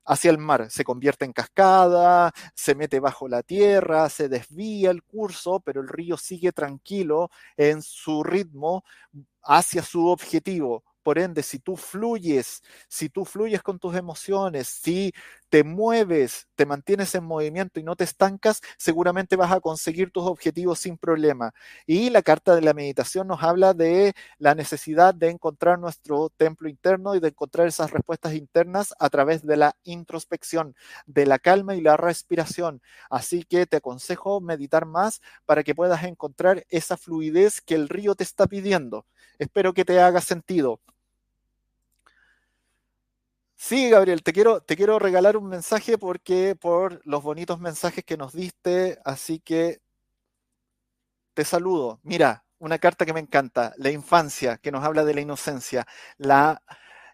hacia 0.06 0.30
el 0.30 0.38
mar, 0.38 0.70
se 0.70 0.84
convierte 0.84 1.26
en 1.26 1.34
cascada, 1.34 2.32
se 2.54 2.74
mete 2.74 2.98
bajo 2.98 3.28
la 3.28 3.42
tierra, 3.42 4.08
se 4.08 4.28
desvía 4.30 4.90
el 4.90 5.02
curso, 5.02 5.60
pero 5.60 5.82
el 5.82 5.88
río 5.88 6.16
sigue 6.16 6.52
tranquilo 6.52 7.30
en 7.58 7.82
su 7.82 8.24
ritmo 8.24 8.84
hacia 9.42 9.82
su 9.82 10.06
objetivo. 10.06 10.84
Por 11.08 11.18
ende, 11.18 11.42
si 11.42 11.58
tú 11.58 11.74
fluyes, 11.78 12.62
si 12.86 13.08
tú 13.08 13.24
fluyes 13.24 13.62
con 13.62 13.78
tus 13.78 13.96
emociones, 13.96 14.68
si 14.68 15.14
te 15.48 15.64
mueves, 15.64 16.48
te 16.54 16.66
mantienes 16.66 17.14
en 17.14 17.24
movimiento 17.24 17.80
y 17.80 17.82
no 17.82 17.96
te 17.96 18.04
estancas, 18.04 18.60
seguramente 18.76 19.34
vas 19.34 19.50
a 19.50 19.60
conseguir 19.60 20.10
tus 20.10 20.24
objetivos 20.24 20.80
sin 20.80 20.98
problema. 20.98 21.54
Y 21.86 22.10
la 22.10 22.20
carta 22.20 22.54
de 22.54 22.60
la 22.60 22.74
meditación 22.74 23.26
nos 23.26 23.42
habla 23.42 23.72
de 23.72 24.12
la 24.36 24.54
necesidad 24.54 25.14
de 25.14 25.30
encontrar 25.30 25.78
nuestro 25.78 26.28
templo 26.36 26.68
interno 26.68 27.14
y 27.14 27.20
de 27.20 27.28
encontrar 27.28 27.68
esas 27.68 27.90
respuestas 27.90 28.34
internas 28.34 28.92
a 28.98 29.08
través 29.08 29.46
de 29.46 29.56
la 29.56 29.74
introspección, 29.84 30.76
de 31.06 31.24
la 31.24 31.38
calma 31.38 31.74
y 31.74 31.80
la 31.80 31.96
respiración. 31.96 32.82
Así 33.08 33.44
que 33.44 33.64
te 33.64 33.78
aconsejo 33.78 34.42
meditar 34.42 34.84
más 34.84 35.22
para 35.46 35.64
que 35.64 35.74
puedas 35.74 36.04
encontrar 36.04 36.66
esa 36.68 36.98
fluidez 36.98 37.62
que 37.62 37.76
el 37.76 37.88
río 37.88 38.14
te 38.14 38.24
está 38.24 38.46
pidiendo. 38.46 39.06
Espero 39.38 39.72
que 39.72 39.86
te 39.86 39.98
haga 40.00 40.20
sentido. 40.20 40.80
Sí, 43.60 43.90
Gabriel, 43.90 44.22
te 44.22 44.32
quiero, 44.32 44.60
te 44.62 44.76
quiero 44.76 44.98
regalar 45.00 45.36
un 45.36 45.48
mensaje 45.48 45.98
porque 45.98 46.54
por 46.58 47.00
los 47.04 47.22
bonitos 47.24 47.58
mensajes 47.60 48.04
que 48.04 48.16
nos 48.16 48.32
diste, 48.32 49.00
así 49.04 49.40
que 49.40 49.80
te 51.34 51.44
saludo. 51.44 52.00
Mira, 52.02 52.44
una 52.58 52.78
carta 52.78 53.06
que 53.06 53.12
me 53.12 53.20
encanta, 53.20 53.72
la 53.76 53.90
infancia, 53.90 54.58
que 54.58 54.72
nos 54.72 54.84
habla 54.84 55.04
de 55.04 55.14
la 55.14 55.20
inocencia, 55.20 55.86
la 56.16 56.62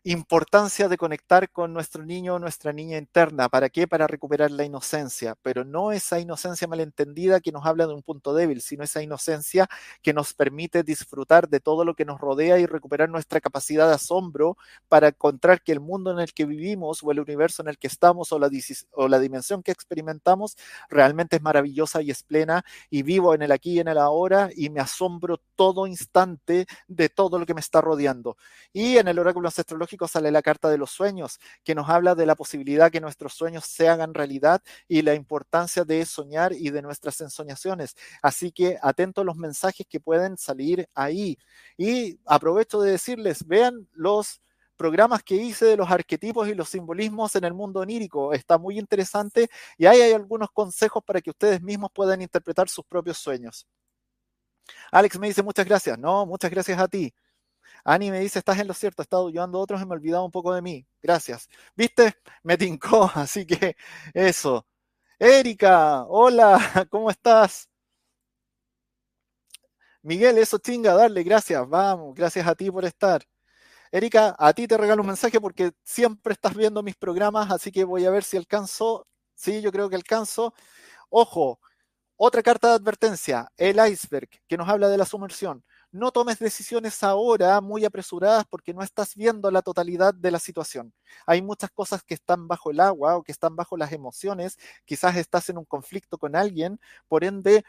importancia 0.07 0.87
de 0.89 0.99
conectar 0.99 1.51
con 1.51 1.73
nuestro 1.73 2.05
niño 2.05 2.35
o 2.35 2.39
nuestra 2.39 2.75
niña 2.75 2.99
interna. 2.99 3.49
¿Para 3.49 3.71
qué? 3.71 3.89
Para 3.89 4.07
recuperar 4.07 4.51
la 4.51 4.65
inocencia, 4.65 5.35
pero 5.41 5.65
no 5.65 5.93
esa 5.93 6.21
inocencia 6.21 6.69
malentendida 6.69 7.41
que 7.41 7.53
nos 7.53 7.65
habla 7.65 7.87
de 7.87 7.95
un 7.95 8.03
punto 8.03 8.35
débil, 8.35 8.61
sino 8.61 8.85
esa 8.85 9.03
inocencia 9.03 9.67
que 10.03 10.13
nos 10.13 10.35
permite 10.35 10.83
disfrutar 10.83 11.49
de 11.49 11.59
todo 11.59 11.87
lo 11.87 11.95
que 11.95 12.05
nos 12.05 12.21
rodea 12.21 12.59
y 12.59 12.67
recuperar 12.67 13.09
nuestra 13.09 13.41
capacidad 13.41 13.89
de 13.89 13.95
asombro 13.95 14.59
para 14.89 15.09
encontrar 15.09 15.63
que 15.63 15.73
el 15.73 15.81
mundo 15.81 16.11
en 16.13 16.21
el 16.21 16.35
que 16.35 16.45
vivimos 16.45 17.03
o 17.03 17.11
el 17.11 17.21
universo 17.21 17.63
en 17.63 17.69
el 17.69 17.79
que 17.79 17.87
estamos 17.87 18.31
o 18.33 18.39
la, 18.39 18.51
o 18.93 19.09
la 19.09 19.19
dimensión 19.19 19.63
que 19.63 19.73
experimentamos 19.73 20.57
realmente 20.91 21.37
es 21.37 21.43
maravillosa 21.43 22.03
y 22.03 22.11
es 22.11 22.23
plena 22.23 22.63
y 22.91 23.03
vivo 23.03 23.35
en 23.35 23.41
el 23.41 23.53
aquí 23.53 23.73
y 23.75 23.81
en 23.81 23.89
el 23.89 23.97
ahora 23.97 24.51
y 24.55 24.69
me 24.69 24.81
asombro 24.81 25.41
todo 25.57 25.87
instante 25.87 26.67
de 26.89 27.09
todo 27.09 27.39
lo 27.39 27.47
que 27.47 27.55
me 27.55 27.61
está 27.61 27.81
rodeando. 27.81 28.37
Y 28.73 28.99
en 28.99 29.09
el 29.09 29.19
oráculo 29.19 29.49
astrológico 29.49 29.94
sale 30.09 30.31
la 30.31 30.43
carta 30.43 30.69
de 30.69 30.79
los 30.79 30.91
sueños, 30.91 31.39
que 31.63 31.75
nos 31.75 31.89
habla 31.89 32.15
de 32.15 32.27
la 32.27 32.35
posibilidad 32.35 32.91
que 32.91 33.01
nuestros 33.01 33.35
sueños 33.35 33.65
se 33.65 33.89
hagan 33.89 34.15
realidad 34.15 34.63
y 34.89 35.03
la 35.03 35.15
importancia 35.15 35.85
de 35.85 36.05
soñar 36.07 36.53
y 36.53 36.71
de 36.71 36.83
nuestras 36.83 37.21
ensoñaciones. 37.21 37.97
Así 38.23 38.53
que 38.53 38.79
atento 38.83 39.23
a 39.23 39.25
los 39.25 39.37
mensajes 39.37 39.87
que 39.89 40.01
pueden 40.01 40.37
salir 40.37 40.89
ahí. 40.95 41.39
Y 41.77 42.19
aprovecho 42.27 42.81
de 42.81 42.93
decirles, 42.93 43.47
vean 43.47 43.89
los 43.93 44.41
programas 44.77 45.23
que 45.23 45.37
hice 45.37 45.67
de 45.67 45.77
los 45.77 45.91
arquetipos 45.91 46.49
y 46.49 46.55
los 46.55 46.69
simbolismos 46.69 47.35
en 47.37 47.45
el 47.45 47.55
mundo 47.55 47.81
onírico. 47.81 48.33
Está 48.33 48.59
muy 48.59 48.79
interesante 48.79 49.49
y 49.79 49.87
ahí 49.87 50.01
hay 50.01 50.13
algunos 50.13 50.51
consejos 50.53 51.03
para 51.05 51.21
que 51.21 51.31
ustedes 51.31 51.63
mismos 51.63 51.91
puedan 51.93 52.23
interpretar 52.23 52.69
sus 52.69 52.85
propios 52.85 53.19
sueños. 53.19 53.67
Alex 54.91 55.19
me 55.19 55.29
dice 55.29 55.43
muchas 55.43 55.67
gracias. 55.67 55.99
No, 55.99 56.27
muchas 56.27 56.51
gracias 56.51 56.79
a 56.79 56.89
ti. 56.89 57.13
Ani 57.85 58.11
me 58.11 58.21
dice, 58.21 58.39
estás 58.39 58.59
en 58.59 58.67
lo 58.69 58.75
cierto, 58.75 59.03
he 59.03 59.05
estado 59.05 59.29
ayudando 59.29 59.59
a 59.59 59.63
otros 59.63 59.81
y 59.83 59.85
me 59.87 59.95
he 59.95 59.99
olvidado 59.99 60.25
un 60.25 60.31
poco 60.31 60.53
de 60.55 60.63
mí. 60.63 60.87
Gracias. 61.03 61.49
¿Viste? 61.77 62.15
Me 62.43 62.57
tincó, 62.57 63.11
así 63.15 63.47
que 63.47 63.77
eso. 64.15 64.67
Erika, 65.19 66.05
hola, 66.09 66.59
¿cómo 66.91 67.11
estás? 67.11 67.69
Miguel, 70.03 70.39
eso 70.39 70.59
chinga, 70.59 70.93
darle, 70.95 71.23
gracias, 71.23 71.67
vamos, 71.69 72.15
gracias 72.15 72.47
a 72.47 72.55
ti 72.55 72.71
por 72.71 72.85
estar. 72.85 73.23
Erika, 73.93 74.35
a 74.39 74.53
ti 74.55 74.69
te 74.69 74.77
regalo 74.79 75.03
un 75.03 75.09
mensaje 75.09 75.41
porque 75.41 75.73
siempre 75.85 76.35
estás 76.35 76.55
viendo 76.57 76.83
mis 76.83 76.97
programas, 76.97 77.51
así 77.51 77.73
que 77.73 77.85
voy 77.85 78.05
a 78.07 78.11
ver 78.11 78.25
si 78.25 78.37
alcanzo. 78.37 79.07
Sí, 79.35 79.63
yo 79.63 79.73
creo 79.73 79.91
que 79.91 79.97
alcanzo. 79.97 80.55
Ojo, 81.11 81.61
otra 82.17 82.43
carta 82.43 82.69
de 82.71 82.75
advertencia, 82.77 83.49
el 83.57 83.79
iceberg, 83.91 84.29
que 84.49 84.57
nos 84.59 84.69
habla 84.69 84.89
de 84.89 84.99
la 84.99 85.07
sumersión 85.07 85.65
no 85.95 86.11
tomes 86.11 86.41
decisiones 86.41 87.03
ahora 87.05 87.61
muy 87.61 87.85
apresuradas 87.85 88.45
porque 88.51 88.75
no 88.75 88.83
estás 88.83 89.15
viendo 89.15 89.51
la 89.53 89.63
totalidad 89.63 90.13
de 90.13 90.33
la 90.33 90.41
situación. 90.41 90.93
Hay 91.25 91.41
muchas 91.41 91.71
cosas 91.71 92.03
que 92.03 92.15
están 92.15 92.49
bajo 92.49 92.73
el 92.73 92.81
agua 92.81 93.17
o 93.17 93.23
que 93.23 93.31
están 93.31 93.55
bajo 93.55 93.77
las 93.77 93.93
emociones, 93.93 94.59
quizás 94.85 95.17
estás 95.17 95.49
en 95.51 95.59
un 95.59 95.65
conflicto 95.65 96.19
con 96.19 96.35
alguien, 96.35 96.81
por 97.07 97.23
ende 97.23 97.65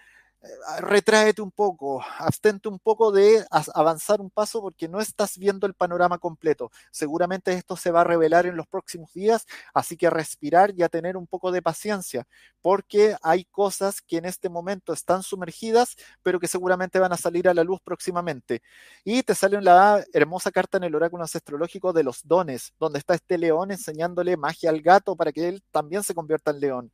retráete 0.80 1.42
un 1.42 1.52
poco, 1.52 2.04
abstente 2.20 2.68
un 2.68 2.80
poco 2.80 3.12
de 3.12 3.46
avanzar 3.74 4.22
un 4.22 4.30
paso 4.30 4.62
porque 4.62 4.88
no 4.88 5.00
estás 5.00 5.38
viendo 5.38 5.68
el 5.68 5.74
panorama 5.74 6.18
completo. 6.18 6.72
Seguramente 6.92 7.54
esto 7.54 7.76
se 7.78 7.92
va 7.92 8.02
a 8.02 8.04
revelar 8.04 8.46
en 8.46 8.56
los 8.56 8.68
próximos 8.68 9.14
días, 9.14 9.46
así 9.74 9.98
que 9.98 10.10
respirar 10.10 10.74
y 10.76 10.84
a 10.84 10.90
tener 10.90 11.18
un 11.18 11.28
poco 11.28 11.52
de 11.52 11.62
paciencia, 11.62 12.26
porque 12.62 13.16
hay 13.22 13.46
cosas 13.46 14.02
que 14.02 14.18
en 14.18 14.26
este 14.26 14.50
momento 14.50 14.94
están 14.94 15.24
sumergidas, 15.24 15.96
pero 16.24 16.40
que 16.40 16.48
seguramente 16.48 17.00
van 17.00 17.14
a 17.14 17.18
salir 17.18 17.48
a 17.48 17.54
la 17.54 17.64
luz 17.64 17.80
próximamente. 17.84 18.62
Y 19.04 19.24
te 19.24 19.36
sale 19.36 19.62
la 19.62 20.04
hermosa 20.14 20.52
carta 20.52 20.78
en 20.78 20.86
el 20.86 20.96
oráculo 20.96 21.24
astrológico 21.24 21.94
de 21.94 22.04
los 22.04 22.28
dones, 22.28 22.74
donde 22.80 23.00
está 23.00 23.16
este 23.16 23.38
león 23.38 23.72
enseñándole 23.72 24.38
magia 24.38 24.70
al 24.70 24.82
gato 24.82 25.16
para 25.16 25.32
que 25.32 25.48
él 25.48 25.64
también 25.72 26.04
se 26.04 26.14
convierta 26.14 26.52
en 26.52 26.60
león. 26.60 26.92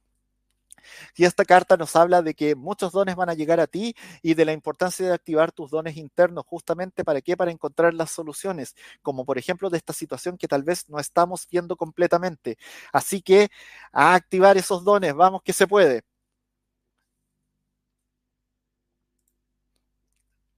Y 1.15 1.25
esta 1.25 1.45
carta 1.45 1.77
nos 1.77 1.95
habla 1.95 2.21
de 2.21 2.33
que 2.33 2.55
muchos 2.55 2.91
dones 2.91 3.15
van 3.15 3.29
a 3.29 3.33
llegar 3.33 3.59
a 3.59 3.67
ti 3.67 3.95
y 4.21 4.33
de 4.33 4.45
la 4.45 4.53
importancia 4.53 5.05
de 5.07 5.13
activar 5.13 5.51
tus 5.51 5.71
dones 5.71 5.97
internos, 5.97 6.45
justamente 6.45 7.03
para 7.03 7.21
qué? 7.21 7.37
Para 7.37 7.51
encontrar 7.51 7.93
las 7.93 8.11
soluciones, 8.11 8.75
como 9.01 9.25
por 9.25 9.37
ejemplo 9.37 9.69
de 9.69 9.77
esta 9.77 9.93
situación 9.93 10.37
que 10.37 10.47
tal 10.47 10.63
vez 10.63 10.89
no 10.89 10.99
estamos 10.99 11.47
viendo 11.49 11.75
completamente. 11.75 12.57
Así 12.93 13.21
que 13.21 13.49
a 13.91 14.15
activar 14.15 14.57
esos 14.57 14.83
dones, 14.83 15.13
vamos 15.13 15.41
que 15.43 15.53
se 15.53 15.67
puede. 15.67 16.03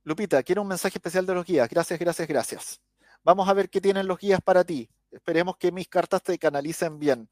Lupita, 0.06 0.44
quiero 0.44 0.62
un 0.62 0.68
mensaje 0.68 0.98
especial 0.98 1.26
de 1.26 1.34
los 1.34 1.46
guías. 1.46 1.70
Gracias, 1.70 1.98
gracias, 2.00 2.28
gracias. 2.28 2.82
Vamos 3.24 3.48
a 3.48 3.54
ver 3.54 3.70
qué 3.70 3.80
tienen 3.80 4.06
los 4.08 4.20
guías 4.20 4.42
para 4.42 4.64
ti. 4.64 4.90
Esperemos 5.12 5.56
que 5.58 5.72
mis 5.72 5.88
cartas 5.88 6.22
te 6.22 6.38
canalicen 6.38 7.00
bien. 7.00 7.30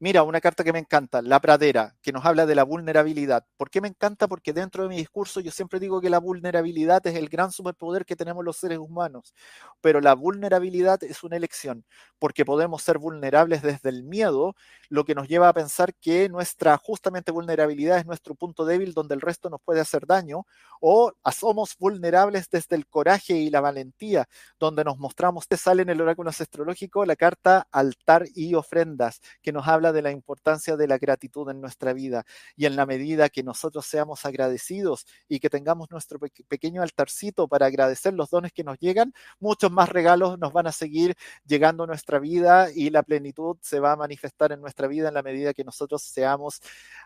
Mira, 0.00 0.24
una 0.24 0.42
carta 0.42 0.62
que 0.62 0.74
me 0.74 0.78
encanta, 0.78 1.22
La 1.22 1.40
Pradera, 1.40 1.96
que 2.02 2.12
nos 2.12 2.26
habla 2.26 2.44
de 2.44 2.54
la 2.54 2.64
vulnerabilidad. 2.64 3.46
¿Por 3.56 3.70
qué 3.70 3.80
me 3.80 3.88
encanta? 3.88 4.28
Porque 4.28 4.52
dentro 4.52 4.82
de 4.82 4.90
mi 4.90 4.96
discurso 4.98 5.40
yo 5.40 5.50
siempre 5.50 5.80
digo 5.80 6.02
que 6.02 6.10
la 6.10 6.18
vulnerabilidad 6.18 7.06
es 7.06 7.14
el 7.14 7.30
gran 7.30 7.50
superpoder 7.50 8.04
que 8.04 8.14
tenemos 8.14 8.44
los 8.44 8.58
seres 8.58 8.76
humanos, 8.76 9.32
pero 9.80 10.02
la 10.02 10.14
vulnerabilidad 10.14 11.02
es 11.02 11.22
una 11.24 11.36
elección, 11.36 11.86
porque 12.18 12.44
podemos 12.44 12.82
ser 12.82 12.98
vulnerables 12.98 13.62
desde 13.62 13.88
el 13.88 14.02
miedo, 14.04 14.54
lo 14.90 15.06
que 15.06 15.14
nos 15.14 15.28
lleva 15.28 15.48
a 15.48 15.54
pensar 15.54 15.94
que 15.94 16.28
nuestra 16.28 16.76
justamente 16.76 17.32
vulnerabilidad 17.32 17.96
es 17.96 18.04
nuestro 18.04 18.34
punto 18.34 18.66
débil 18.66 18.92
donde 18.92 19.14
el 19.14 19.22
resto 19.22 19.48
nos 19.48 19.62
puede 19.62 19.80
hacer 19.80 20.06
daño, 20.06 20.44
o 20.78 21.12
somos 21.32 21.74
vulnerables 21.78 22.50
desde 22.50 22.76
el 22.76 22.86
coraje 22.86 23.32
y 23.34 23.48
la 23.48 23.62
valentía, 23.62 24.28
donde 24.60 24.84
nos 24.84 24.98
mostramos, 24.98 25.48
te 25.48 25.56
sale 25.56 25.80
en 25.82 25.88
el 25.88 26.02
oráculo 26.02 26.28
astrológico 26.28 27.06
la 27.06 27.16
carta 27.16 27.66
altar 27.72 28.26
y 28.34 28.54
ofrendas, 28.54 29.22
que 29.42 29.52
nos 29.52 29.66
habla 29.66 29.85
de 29.92 30.02
la 30.02 30.10
importancia 30.10 30.76
de 30.76 30.88
la 30.88 30.98
gratitud 30.98 31.48
en 31.50 31.60
nuestra 31.60 31.92
vida. 31.92 32.24
Y 32.56 32.66
en 32.66 32.76
la 32.76 32.86
medida 32.86 33.28
que 33.28 33.42
nosotros 33.42 33.86
seamos 33.86 34.24
agradecidos 34.24 35.06
y 35.28 35.40
que 35.40 35.50
tengamos 35.50 35.90
nuestro 35.90 36.18
pequeño 36.48 36.82
altarcito 36.82 37.48
para 37.48 37.66
agradecer 37.66 38.14
los 38.14 38.30
dones 38.30 38.52
que 38.52 38.64
nos 38.64 38.78
llegan, 38.78 39.12
muchos 39.40 39.70
más 39.70 39.88
regalos 39.88 40.38
nos 40.38 40.52
van 40.52 40.66
a 40.66 40.72
seguir 40.72 41.16
llegando 41.46 41.84
a 41.84 41.86
nuestra 41.86 42.18
vida 42.18 42.70
y 42.74 42.90
la 42.90 43.02
plenitud 43.02 43.56
se 43.62 43.80
va 43.80 43.92
a 43.92 43.96
manifestar 43.96 44.52
en 44.52 44.60
nuestra 44.60 44.86
vida 44.88 45.08
en 45.08 45.14
la 45.14 45.22
medida 45.22 45.54
que 45.54 45.64
nosotros 45.64 46.02
seamos 46.02 46.60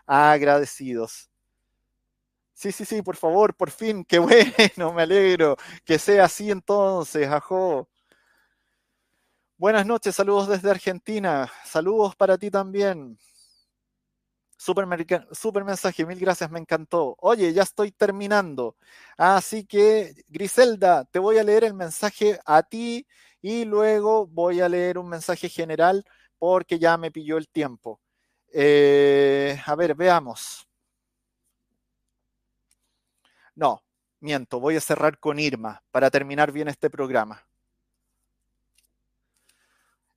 agradecidos. 0.05 1.29
Sí, 2.53 2.71
sí, 2.71 2.85
sí, 2.85 3.01
por 3.01 3.15
favor, 3.15 3.55
por 3.55 3.71
fin, 3.71 4.05
qué 4.05 4.19
bueno, 4.77 4.93
me 4.93 5.01
alegro 5.03 5.57
que 5.83 5.97
sea 5.97 6.25
así 6.25 6.51
entonces, 6.51 7.27
ajo. 7.27 7.90
Buenas 9.61 9.85
noches, 9.85 10.15
saludos 10.15 10.47
desde 10.47 10.71
Argentina, 10.71 11.47
saludos 11.63 12.15
para 12.15 12.35
ti 12.35 12.49
también. 12.49 13.15
Super, 14.57 14.87
mensaje, 15.63 16.03
mil 16.03 16.19
gracias, 16.19 16.49
me 16.49 16.57
encantó. 16.57 17.15
Oye, 17.19 17.53
ya 17.53 17.61
estoy 17.61 17.91
terminando. 17.91 18.75
Así 19.17 19.63
que, 19.67 20.15
Griselda, 20.29 21.05
te 21.05 21.19
voy 21.19 21.37
a 21.37 21.43
leer 21.43 21.63
el 21.65 21.75
mensaje 21.75 22.39
a 22.43 22.63
ti 22.63 23.05
y 23.39 23.65
luego 23.65 24.25
voy 24.25 24.61
a 24.61 24.67
leer 24.67 24.97
un 24.97 25.07
mensaje 25.07 25.47
general 25.47 26.03
porque 26.39 26.79
ya 26.79 26.97
me 26.97 27.11
pilló 27.11 27.37
el 27.37 27.47
tiempo. 27.47 28.01
Eh, 28.51 29.61
a 29.63 29.75
ver, 29.75 29.93
veamos. 29.93 30.67
No, 33.55 33.83
miento, 34.21 34.59
voy 34.59 34.75
a 34.77 34.81
cerrar 34.81 35.19
con 35.19 35.37
Irma 35.37 35.83
para 35.91 36.09
terminar 36.09 36.51
bien 36.51 36.67
este 36.67 36.89
programa. 36.89 37.45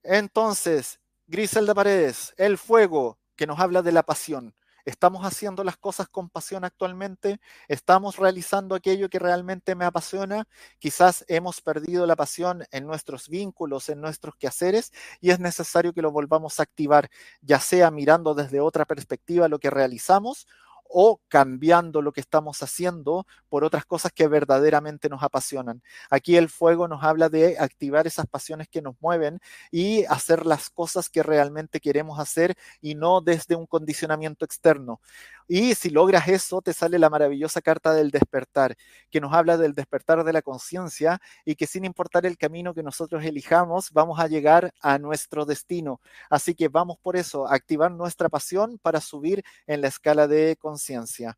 Entonces, 0.04 1.00
Griselda 1.26 1.74
Paredes, 1.74 2.34
el 2.36 2.58
fuego 2.58 3.18
que 3.36 3.46
nos 3.46 3.58
habla 3.58 3.80
de 3.80 3.90
la 3.90 4.02
pasión. 4.02 4.54
¿Estamos 4.84 5.24
haciendo 5.24 5.64
las 5.64 5.78
cosas 5.78 6.08
con 6.10 6.28
pasión 6.28 6.62
actualmente? 6.62 7.40
¿Estamos 7.68 8.18
realizando 8.18 8.74
aquello 8.74 9.08
que 9.08 9.18
realmente 9.18 9.74
me 9.74 9.86
apasiona? 9.86 10.46
Quizás 10.78 11.24
hemos 11.26 11.62
perdido 11.62 12.06
la 12.06 12.16
pasión 12.16 12.64
en 12.70 12.86
nuestros 12.86 13.30
vínculos, 13.30 13.88
en 13.88 14.02
nuestros 14.02 14.36
quehaceres, 14.36 14.92
y 15.22 15.30
es 15.30 15.40
necesario 15.40 15.94
que 15.94 16.02
lo 16.02 16.12
volvamos 16.12 16.60
a 16.60 16.64
activar, 16.64 17.08
ya 17.40 17.60
sea 17.60 17.90
mirando 17.90 18.34
desde 18.34 18.60
otra 18.60 18.84
perspectiva 18.84 19.48
lo 19.48 19.58
que 19.58 19.70
realizamos 19.70 20.46
o 20.88 21.20
cambiando 21.28 22.02
lo 22.02 22.12
que 22.12 22.20
estamos 22.20 22.62
haciendo 22.62 23.26
por 23.48 23.64
otras 23.64 23.84
cosas 23.84 24.12
que 24.12 24.28
verdaderamente 24.28 25.08
nos 25.08 25.22
apasionan. 25.22 25.82
Aquí 26.10 26.36
el 26.36 26.48
fuego 26.48 26.88
nos 26.88 27.02
habla 27.02 27.28
de 27.28 27.58
activar 27.58 28.06
esas 28.06 28.26
pasiones 28.26 28.68
que 28.68 28.82
nos 28.82 28.94
mueven 29.00 29.40
y 29.70 30.04
hacer 30.04 30.46
las 30.46 30.70
cosas 30.70 31.08
que 31.08 31.22
realmente 31.22 31.80
queremos 31.80 32.18
hacer 32.18 32.54
y 32.80 32.94
no 32.94 33.20
desde 33.20 33.56
un 33.56 33.66
condicionamiento 33.66 34.44
externo. 34.44 35.00
Y 35.46 35.74
si 35.74 35.90
logras 35.90 36.26
eso, 36.28 36.62
te 36.62 36.72
sale 36.72 36.98
la 36.98 37.10
maravillosa 37.10 37.60
carta 37.60 37.92
del 37.92 38.10
despertar, 38.10 38.76
que 39.10 39.20
nos 39.20 39.32
habla 39.32 39.56
del 39.56 39.74
despertar 39.74 40.24
de 40.24 40.32
la 40.32 40.42
conciencia 40.42 41.20
y 41.44 41.54
que 41.54 41.66
sin 41.66 41.84
importar 41.84 42.24
el 42.24 42.38
camino 42.38 42.72
que 42.72 42.82
nosotros 42.82 43.22
elijamos, 43.24 43.90
vamos 43.92 44.18
a 44.20 44.26
llegar 44.26 44.72
a 44.80 44.98
nuestro 44.98 45.44
destino. 45.44 46.00
Así 46.30 46.54
que 46.54 46.68
vamos 46.68 46.96
por 46.98 47.16
eso, 47.16 47.46
activar 47.46 47.90
nuestra 47.90 48.28
pasión 48.28 48.78
para 48.78 49.00
subir 49.00 49.44
en 49.66 49.82
la 49.82 49.88
escala 49.88 50.26
de 50.26 50.56
conciencia. 50.56 51.36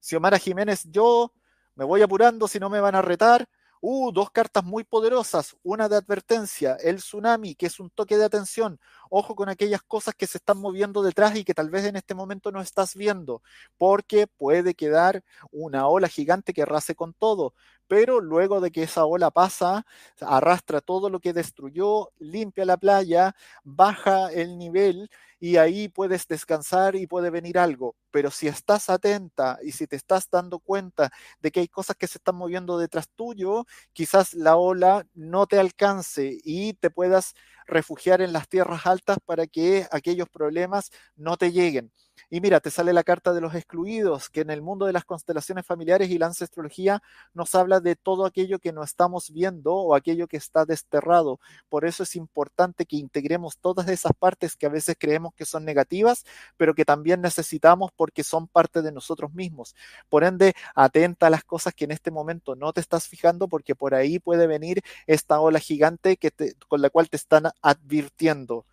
Xiomara 0.00 0.38
Jiménez, 0.38 0.84
yo 0.84 1.32
me 1.74 1.84
voy 1.84 2.00
apurando 2.02 2.48
si 2.48 2.58
no 2.58 2.70
me 2.70 2.80
van 2.80 2.94
a 2.94 3.02
retar. 3.02 3.46
Uh, 3.80 4.10
dos 4.12 4.30
cartas 4.30 4.64
muy 4.64 4.84
poderosas. 4.84 5.56
Una 5.62 5.88
de 5.88 5.96
advertencia, 5.96 6.76
el 6.82 6.96
tsunami, 6.96 7.54
que 7.54 7.66
es 7.66 7.78
un 7.78 7.90
toque 7.90 8.16
de 8.16 8.24
atención. 8.24 8.80
Ojo 9.10 9.34
con 9.36 9.48
aquellas 9.48 9.82
cosas 9.82 10.14
que 10.14 10.26
se 10.26 10.38
están 10.38 10.58
moviendo 10.58 11.02
detrás 11.02 11.36
y 11.36 11.44
que 11.44 11.54
tal 11.54 11.70
vez 11.70 11.84
en 11.84 11.96
este 11.96 12.14
momento 12.14 12.50
no 12.50 12.60
estás 12.60 12.94
viendo, 12.96 13.42
porque 13.78 14.26
puede 14.26 14.74
quedar 14.74 15.22
una 15.52 15.86
ola 15.88 16.08
gigante 16.08 16.52
que 16.52 16.62
arrase 16.62 16.94
con 16.94 17.12
todo. 17.12 17.54
Pero 17.88 18.20
luego 18.20 18.60
de 18.60 18.70
que 18.70 18.82
esa 18.84 19.04
ola 19.04 19.30
pasa, 19.30 19.86
arrastra 20.20 20.80
todo 20.80 21.08
lo 21.10 21.20
que 21.20 21.32
destruyó, 21.32 22.10
limpia 22.18 22.64
la 22.64 22.76
playa, 22.76 23.34
baja 23.64 24.32
el 24.32 24.58
nivel 24.58 25.08
y 25.38 25.56
ahí 25.58 25.88
puedes 25.88 26.26
descansar 26.26 26.96
y 26.96 27.06
puede 27.06 27.30
venir 27.30 27.58
algo. 27.58 27.94
Pero 28.10 28.30
si 28.30 28.48
estás 28.48 28.88
atenta 28.90 29.58
y 29.62 29.72
si 29.72 29.86
te 29.86 29.96
estás 29.96 30.28
dando 30.30 30.58
cuenta 30.58 31.10
de 31.40 31.50
que 31.50 31.60
hay 31.60 31.68
cosas 31.68 31.96
que 31.96 32.06
se 32.06 32.18
están 32.18 32.36
moviendo 32.36 32.78
detrás 32.78 33.08
tuyo, 33.14 33.66
quizás 33.92 34.34
la 34.34 34.56
ola 34.56 35.06
no 35.14 35.46
te 35.46 35.58
alcance 35.58 36.38
y 36.42 36.74
te 36.74 36.90
puedas 36.90 37.34
refugiar 37.66 38.20
en 38.22 38.32
las 38.32 38.48
tierras 38.48 38.86
altas 38.86 39.18
para 39.24 39.46
que 39.46 39.86
aquellos 39.90 40.28
problemas 40.28 40.90
no 41.16 41.36
te 41.36 41.52
lleguen. 41.52 41.92
Y 42.28 42.40
mira, 42.40 42.58
te 42.58 42.72
sale 42.72 42.92
la 42.92 43.04
carta 43.04 43.32
de 43.32 43.40
los 43.40 43.54
excluidos, 43.54 44.28
que 44.28 44.40
en 44.40 44.50
el 44.50 44.60
mundo 44.60 44.86
de 44.86 44.92
las 44.92 45.04
constelaciones 45.04 45.64
familiares 45.64 46.10
y 46.10 46.18
la 46.18 46.26
ancestrología 46.26 47.00
nos 47.34 47.54
habla 47.54 47.78
de 47.78 47.94
todo 47.94 48.26
aquello 48.26 48.58
que 48.58 48.72
no 48.72 48.82
estamos 48.82 49.30
viendo 49.32 49.72
o 49.72 49.94
aquello 49.94 50.26
que 50.26 50.36
está 50.36 50.64
desterrado. 50.64 51.38
Por 51.68 51.84
eso 51.84 52.02
es 52.02 52.16
importante 52.16 52.84
que 52.84 52.96
integremos 52.96 53.58
todas 53.58 53.88
esas 53.88 54.10
partes 54.18 54.56
que 54.56 54.66
a 54.66 54.70
veces 54.70 54.96
creemos 54.98 55.34
que 55.34 55.44
son 55.44 55.64
negativas, 55.64 56.24
pero 56.56 56.74
que 56.74 56.84
también 56.84 57.20
necesitamos 57.20 57.92
porque 57.94 58.24
son 58.24 58.48
parte 58.48 58.82
de 58.82 58.90
nosotros 58.90 59.32
mismos. 59.32 59.76
Por 60.08 60.24
ende, 60.24 60.54
atenta 60.74 61.28
a 61.28 61.30
las 61.30 61.44
cosas 61.44 61.74
que 61.74 61.84
en 61.84 61.92
este 61.92 62.10
momento 62.10 62.56
no 62.56 62.72
te 62.72 62.80
estás 62.80 63.06
fijando 63.06 63.46
porque 63.46 63.76
por 63.76 63.94
ahí 63.94 64.18
puede 64.18 64.48
venir 64.48 64.82
esta 65.06 65.38
ola 65.38 65.60
gigante 65.60 66.16
que 66.16 66.32
con 66.66 66.82
la 66.82 66.90
cual 66.90 67.08
te 67.08 67.16
están 67.16 67.44
advirtiendo 67.62 68.66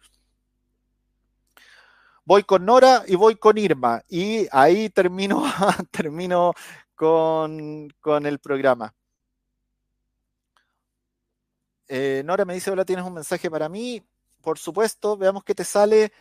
voy 2.25 2.43
con 2.43 2.65
Nora 2.65 3.03
y 3.07 3.15
voy 3.15 3.35
con 3.35 3.57
Irma. 3.57 4.03
Y 4.09 4.47
ahí 4.51 4.89
termino, 4.89 5.43
termino 5.91 6.53
con, 6.95 7.89
el 8.25 8.39
programa. 8.39 8.93
Eh, 11.87 12.23
Nora 12.25 12.45
me 12.45 12.53
dice, 12.53 12.71
hola, 12.71 12.85
¿tienes 12.85 13.05
un 13.05 13.13
mensaje 13.13 13.51
para 13.51 13.69
mí? 13.69 14.01
Por 14.41 14.57
supuesto, 14.57 15.17
veamos 15.17 15.43
que 15.43 15.55
te 15.55 15.63
sale 15.63 16.11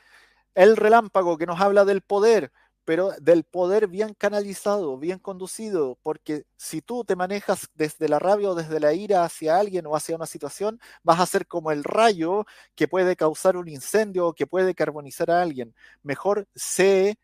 el 0.54 0.76
relámpago 0.76 1.38
que 1.38 1.46
nos 1.46 1.60
habla 1.60 1.84
del 1.84 2.02
poder 2.02 2.52
pero 2.84 3.12
del 3.20 3.44
poder 3.44 3.86
bien 3.88 4.14
canalizado, 4.14 4.98
bien 4.98 5.18
conducido, 5.18 5.98
porque 6.02 6.44
si 6.56 6.82
tú 6.82 7.04
te 7.04 7.16
manejas 7.16 7.68
desde 7.74 8.08
la 8.08 8.18
rabia 8.18 8.50
o 8.50 8.54
desde 8.54 8.80
la 8.80 8.92
ira 8.92 9.24
hacia 9.24 9.58
alguien 9.58 9.86
o 9.86 9.94
hacia 9.96 10.16
una 10.16 10.26
situación, 10.26 10.80
vas 11.02 11.20
a 11.20 11.26
ser 11.26 11.46
como 11.46 11.70
el 11.70 11.84
rayo 11.84 12.44
que 12.74 12.88
puede 12.88 13.16
causar 13.16 13.56
un 13.56 13.68
incendio 13.68 14.28
o 14.28 14.34
que 14.34 14.46
puede 14.46 14.74
carbonizar 14.74 15.30
a 15.30 15.42
alguien. 15.42 15.74
Mejor 16.02 16.48
sé 16.54 17.18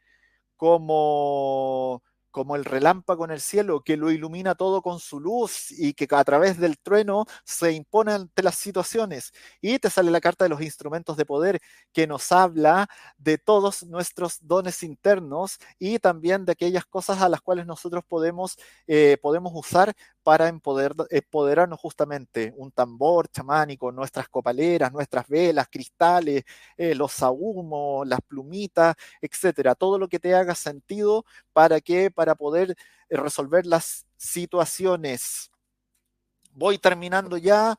como 0.57 2.03
como 2.31 2.57
el 2.57 2.65
relámpago 2.65 3.25
en 3.25 3.31
el 3.31 3.41
cielo 3.41 3.83
que 3.83 3.97
lo 3.97 4.11
ilumina 4.11 4.55
todo 4.55 4.83
con 4.83 5.01
su 5.01 5.21
luz 5.21 5.71
y 5.71 5.95
que 5.95 6.07
a 6.11 6.25
través 6.25 6.59
del 6.59 6.79
trueno 6.79 7.27
se 7.45 7.73
impone 7.73 8.13
ante 8.13 8.43
las 8.43 8.57
situaciones. 8.57 9.33
Y 9.61 9.79
te 9.79 9.91
sale 9.91 10.11
la 10.11 10.21
carta 10.21 10.45
de 10.45 10.51
los 10.51 10.63
instrumentos 10.63 11.17
de 11.17 11.27
poder 11.27 11.61
que 11.93 12.07
nos 12.07 12.31
habla 12.33 12.89
de 13.17 13.39
todos 13.39 13.85
nuestros 13.85 14.39
dones 14.43 14.83
internos 14.83 15.59
y 15.79 15.99
también 15.99 16.45
de 16.45 16.53
aquellas 16.53 16.85
cosas 16.85 17.21
a 17.21 17.29
las 17.29 17.41
cuales 17.41 17.67
nosotros 17.67 18.05
podemos, 18.07 18.59
eh, 18.87 19.17
podemos 19.21 19.53
usar 19.55 19.95
para 20.29 20.49
empoderar, 20.49 20.95
empoderarnos 21.09 21.81
justamente. 21.81 22.53
Un 22.59 22.71
tambor 22.71 23.29
chamánico, 23.29 23.91
nuestras 23.91 24.29
copaleras, 24.29 24.93
nuestras 24.93 25.27
velas, 25.27 25.69
cristales, 25.71 26.45
eh, 26.77 26.95
los 26.95 27.13
sahumos, 27.13 28.07
las 28.07 28.21
plumitas, 28.21 28.95
etcétera. 29.23 29.75
Todo 29.75 29.99
lo 29.99 30.07
que 30.07 30.19
te 30.19 30.35
haga 30.35 30.55
sentido 30.55 31.25
para 31.55 31.81
que, 31.81 32.11
para 32.11 32.35
poder 32.35 32.77
eh, 33.09 33.17
resolver 33.17 33.65
las 33.65 34.05
situaciones. 34.19 35.51
Voy 36.53 36.77
terminando 36.77 37.39
ya. 37.39 37.79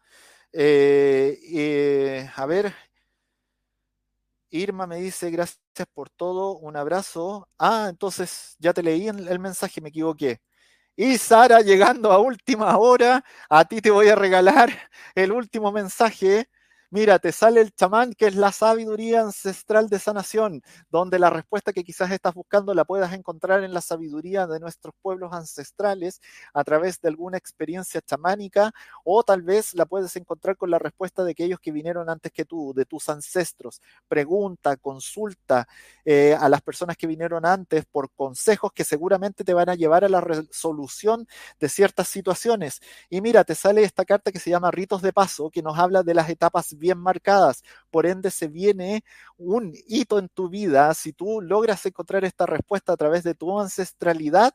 Eh, 0.52 2.28
a 2.36 2.48
ver, 2.48 2.74
Irma 4.50 4.88
me 4.88 4.96
dice 4.98 5.30
gracias 5.30 5.60
por 5.94 6.10
todo, 6.10 6.58
un 6.58 6.76
abrazo. 6.78 7.48
Ah, 7.60 7.88
entonces 7.92 8.56
ya 8.58 8.74
te 8.74 8.82
leí 8.82 9.08
el 9.08 9.38
mensaje, 9.38 9.82
me 9.82 9.90
equivoqué. 9.90 10.42
Y 10.98 11.18
Sara, 11.18 11.62
llegando 11.62 12.12
a 12.12 12.20
última 12.20 12.78
hora, 12.78 13.24
a 13.50 13.66
ti 13.66 13.82
te 13.82 13.90
voy 13.92 14.10
a 14.10 14.16
regalar 14.16 14.70
el 15.16 15.32
último 15.32 15.72
mensaje 15.72 16.50
Mira, 16.92 17.20
te 17.20 17.32
sale 17.32 17.62
el 17.62 17.72
chamán, 17.72 18.14
que 18.14 18.26
es 18.26 18.36
la 18.36 18.52
sabiduría 18.52 19.22
ancestral 19.22 19.90
de 19.90 20.00
sanación, 20.00 20.64
donde 20.90 21.20
la 21.20 21.30
respuesta 21.30 21.72
que 21.72 21.84
quizás 21.84 22.10
estás 22.10 22.34
buscando 22.34 22.74
la 22.74 22.84
puedas 22.84 23.14
encontrar 23.14 23.64
en 23.64 23.76
la 23.76 23.82
sabiduría 23.82 24.48
de 24.48 24.60
nuestros 24.60 24.96
pueblos 25.04 25.32
ancestrales 25.32 26.20
a 26.52 26.64
través 26.64 27.00
de 27.00 27.10
alguna 27.10 27.38
experiencia 27.38 28.02
chamánica, 28.02 28.72
o 29.04 29.22
tal 29.24 29.44
vez 29.44 29.76
la 29.76 29.86
puedes 29.86 30.16
encontrar 30.16 30.58
con 30.58 30.72
la 30.72 30.80
respuesta 30.80 31.24
de 31.24 31.32
aquellos 31.32 31.60
que 31.60 31.72
vinieron 31.72 32.10
antes 32.10 32.32
que 32.32 32.44
tú, 32.46 32.74
de 32.76 32.86
tus 32.86 33.08
ancestros. 33.10 33.82
Pregunta, 34.08 34.76
consulta 34.78 35.68
eh, 36.06 36.36
a 36.40 36.50
las 36.50 36.62
personas 36.64 36.98
que 36.98 37.06
vinieron 37.06 37.46
antes 37.46 37.86
por 37.86 38.10
consejos 38.16 38.72
que 38.74 38.84
seguramente 38.84 39.44
te 39.44 39.54
van 39.54 39.70
a 39.70 39.76
llevar 39.76 40.06
a 40.06 40.10
la 40.10 40.22
resolución 40.22 41.28
de 41.60 41.70
ciertas 41.70 42.08
situaciones. 42.08 42.80
Y 43.12 43.22
mira, 43.22 43.44
te 43.44 43.54
sale 43.54 43.84
esta 43.84 44.06
carta 44.06 44.32
que 44.32 44.40
se 44.40 44.50
llama 44.50 44.72
Ritos 44.72 45.04
de 45.04 45.14
Paso, 45.14 45.52
que 45.52 45.62
nos 45.62 45.78
habla 45.78 46.02
de 46.02 46.16
las 46.16 46.30
etapas 46.30 46.74
bien 46.80 46.98
marcadas. 46.98 47.64
Por 47.92 48.06
ende, 48.06 48.32
se 48.32 48.48
viene 48.48 49.04
un 49.38 49.74
hito 49.88 50.20
en 50.20 50.30
tu 50.30 50.50
vida. 50.50 50.94
Si 50.94 51.14
tú 51.14 51.42
logras 51.42 51.86
encontrar 51.86 52.26
esta 52.26 52.46
respuesta 52.46 52.94
a 52.94 52.98
través 52.98 53.24
de 53.24 53.36
tu 53.36 53.60
ancestralidad, 53.60 54.54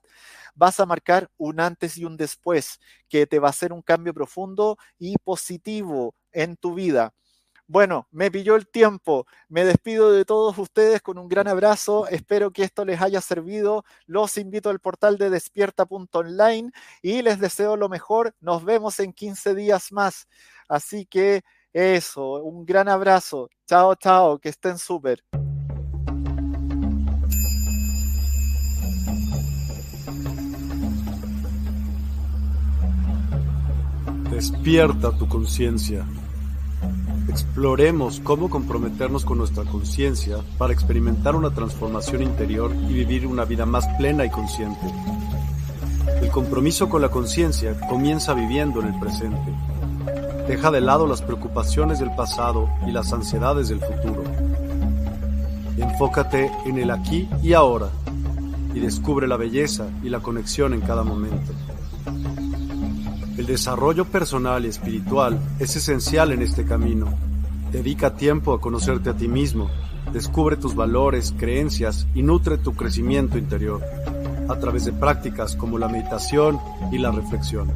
vas 0.54 0.80
a 0.80 0.86
marcar 0.86 1.30
un 1.36 1.60
antes 1.60 1.96
y 1.98 2.04
un 2.04 2.16
después, 2.16 2.80
que 3.08 3.26
te 3.26 3.38
va 3.38 3.48
a 3.48 3.50
hacer 3.50 3.72
un 3.72 3.82
cambio 3.82 4.14
profundo 4.14 4.78
y 4.98 5.16
positivo 5.18 6.14
en 6.32 6.56
tu 6.56 6.74
vida. 6.74 7.12
Bueno, 7.66 8.08
me 8.10 8.30
pilló 8.30 8.56
el 8.56 8.68
tiempo. 8.68 9.26
Me 9.48 9.64
despido 9.64 10.12
de 10.12 10.26
todos 10.26 10.58
ustedes 10.58 11.00
con 11.00 11.16
un 11.16 11.28
gran 11.28 11.48
abrazo. 11.48 12.06
Espero 12.08 12.50
que 12.50 12.62
esto 12.62 12.84
les 12.84 13.00
haya 13.00 13.22
servido. 13.22 13.84
Los 14.06 14.36
invito 14.36 14.68
al 14.68 14.80
portal 14.80 15.16
de 15.16 15.30
despierta.online 15.30 16.72
y 17.00 17.22
les 17.22 17.40
deseo 17.40 17.76
lo 17.76 17.88
mejor. 17.88 18.34
Nos 18.40 18.64
vemos 18.64 19.00
en 19.00 19.14
15 19.14 19.54
días 19.54 19.92
más. 19.92 20.28
Así 20.68 21.06
que 21.06 21.42
eso, 21.74 22.34
un 22.42 22.64
gran 22.64 22.88
abrazo. 22.88 23.50
Chao, 23.66 23.96
chao, 23.96 24.38
que 24.38 24.48
estén 24.48 24.78
súper. 24.78 25.24
Despierta 34.30 35.16
tu 35.18 35.28
conciencia. 35.28 36.06
Exploremos 37.28 38.20
cómo 38.20 38.48
comprometernos 38.48 39.24
con 39.24 39.38
nuestra 39.38 39.64
conciencia 39.64 40.38
para 40.56 40.72
experimentar 40.72 41.34
una 41.34 41.50
transformación 41.50 42.22
interior 42.22 42.72
y 42.72 42.92
vivir 42.92 43.26
una 43.26 43.44
vida 43.44 43.66
más 43.66 43.86
plena 43.98 44.24
y 44.24 44.30
consciente. 44.30 44.86
El 46.22 46.30
compromiso 46.30 46.88
con 46.88 47.02
la 47.02 47.10
conciencia 47.10 47.76
comienza 47.88 48.32
viviendo 48.32 48.80
en 48.80 48.94
el 48.94 49.00
presente 49.00 49.73
Deja 50.46 50.70
de 50.70 50.82
lado 50.82 51.06
las 51.06 51.22
preocupaciones 51.22 51.98
del 51.98 52.14
pasado 52.14 52.68
y 52.86 52.92
las 52.92 53.12
ansiedades 53.12 53.68
del 53.68 53.80
futuro. 53.80 54.24
Enfócate 55.78 56.50
en 56.66 56.78
el 56.78 56.90
aquí 56.90 57.28
y 57.42 57.54
ahora 57.54 57.88
y 58.74 58.80
descubre 58.80 59.26
la 59.26 59.38
belleza 59.38 59.86
y 60.02 60.10
la 60.10 60.20
conexión 60.20 60.74
en 60.74 60.82
cada 60.82 61.02
momento. 61.02 61.52
El 63.38 63.46
desarrollo 63.46 64.04
personal 64.04 64.64
y 64.64 64.68
espiritual 64.68 65.38
es 65.58 65.76
esencial 65.76 66.30
en 66.30 66.42
este 66.42 66.64
camino. 66.64 67.08
Dedica 67.72 68.14
tiempo 68.14 68.52
a 68.52 68.60
conocerte 68.60 69.10
a 69.10 69.16
ti 69.16 69.28
mismo, 69.28 69.70
descubre 70.12 70.56
tus 70.56 70.74
valores, 70.74 71.34
creencias 71.36 72.06
y 72.14 72.22
nutre 72.22 72.58
tu 72.58 72.74
crecimiento 72.74 73.38
interior 73.38 73.82
a 74.48 74.58
través 74.58 74.84
de 74.84 74.92
prácticas 74.92 75.56
como 75.56 75.78
la 75.78 75.88
meditación 75.88 76.60
y 76.92 76.98
la 76.98 77.10
reflexión. 77.10 77.72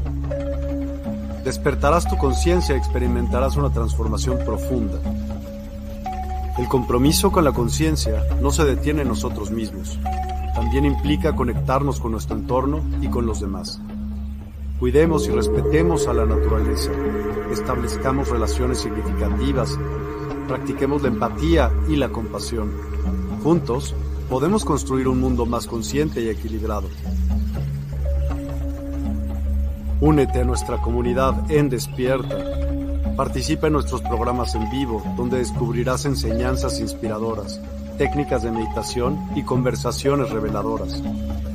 Despertarás 1.49 2.07
tu 2.07 2.19
conciencia 2.19 2.75
y 2.75 2.79
experimentarás 2.79 3.57
una 3.57 3.73
transformación 3.73 4.37
profunda. 4.45 5.01
El 6.59 6.69
compromiso 6.69 7.33
con 7.33 7.43
la 7.43 7.53
conciencia 7.53 8.23
no 8.43 8.51
se 8.51 8.67
detiene 8.67 9.01
en 9.01 9.09
nosotros 9.09 9.51
mismos, 9.51 9.99
también 10.55 10.85
implica 10.85 11.35
conectarnos 11.35 12.01
con 12.01 12.13
nuestro 12.13 12.37
entorno 12.37 12.83
y 13.01 13.09
con 13.09 13.25
los 13.25 13.41
demás. 13.41 13.81
Cuidemos 14.79 15.27
y 15.27 15.31
respetemos 15.31 16.07
a 16.07 16.13
la 16.13 16.27
naturaleza, 16.27 16.91
establezcamos 17.51 18.29
relaciones 18.29 18.81
significativas, 18.81 19.79
practiquemos 20.49 21.01
la 21.01 21.09
empatía 21.09 21.73
y 21.89 21.97
la 21.97 22.11
compasión. 22.11 22.73
Juntos 23.43 23.95
podemos 24.29 24.67
construir 24.67 25.09
un 25.09 25.19
mundo 25.19 25.47
más 25.47 25.67
consciente 25.67 26.21
y 26.21 26.29
equilibrado. 26.29 26.91
Únete 30.01 30.43
a 30.43 30.45
nuestra 30.45 30.81
comunidad 30.81 31.51
en 31.51 31.69
Despierta. 31.69 32.37
Participa 33.17 33.67
en 33.67 33.73
nuestros 33.73 34.01
programas 34.03 34.55
en 34.55 34.71
vivo, 34.71 35.03
donde 35.17 35.39
descubrirás 35.39 36.05
enseñanzas 36.05 36.79
inspiradoras, 36.79 37.61
técnicas 37.99 38.45
de 38.45 38.53
meditación 38.53 39.19
y 39.35 39.43
conversaciones 39.43 40.31
reveladoras. 40.31 41.03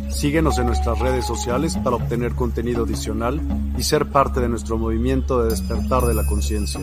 Síguenos 0.10 0.60
en 0.60 0.66
nuestras 0.66 1.00
redes 1.00 1.26
sociales 1.26 1.78
para 1.78 1.96
obtener 1.96 2.36
contenido 2.36 2.84
adicional 2.84 3.40
y 3.78 3.84
ser 3.84 4.12
parte 4.12 4.42
de 4.42 4.50
nuestro 4.50 4.78
movimiento 4.78 5.42
de 5.42 5.52
despertar 5.52 6.04
de 6.04 6.14
la 6.14 6.26
conciencia. 6.26 6.82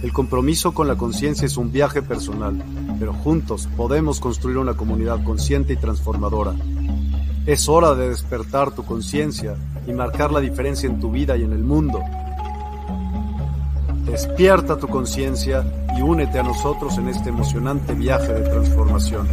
El 0.00 0.12
compromiso 0.12 0.72
con 0.74 0.86
la 0.86 0.94
conciencia 0.94 1.44
es 1.44 1.56
un 1.56 1.72
viaje 1.72 2.02
personal, 2.02 2.62
pero 3.00 3.12
juntos 3.14 3.68
podemos 3.76 4.20
construir 4.20 4.58
una 4.58 4.74
comunidad 4.74 5.24
consciente 5.24 5.72
y 5.72 5.76
transformadora. 5.76 6.54
Es 7.46 7.68
hora 7.68 7.96
de 7.96 8.10
despertar 8.10 8.70
tu 8.70 8.84
conciencia 8.84 9.56
y 9.86 9.92
marcar 9.92 10.32
la 10.32 10.40
diferencia 10.40 10.88
en 10.88 11.00
tu 11.00 11.10
vida 11.10 11.36
y 11.36 11.42
en 11.42 11.52
el 11.52 11.62
mundo. 11.64 12.00
Despierta 14.04 14.76
tu 14.76 14.88
conciencia 14.88 15.64
y 15.96 16.02
únete 16.02 16.38
a 16.38 16.42
nosotros 16.42 16.98
en 16.98 17.08
este 17.08 17.30
emocionante 17.30 17.94
viaje 17.94 18.32
de 18.32 18.48
transformación. 18.48 19.28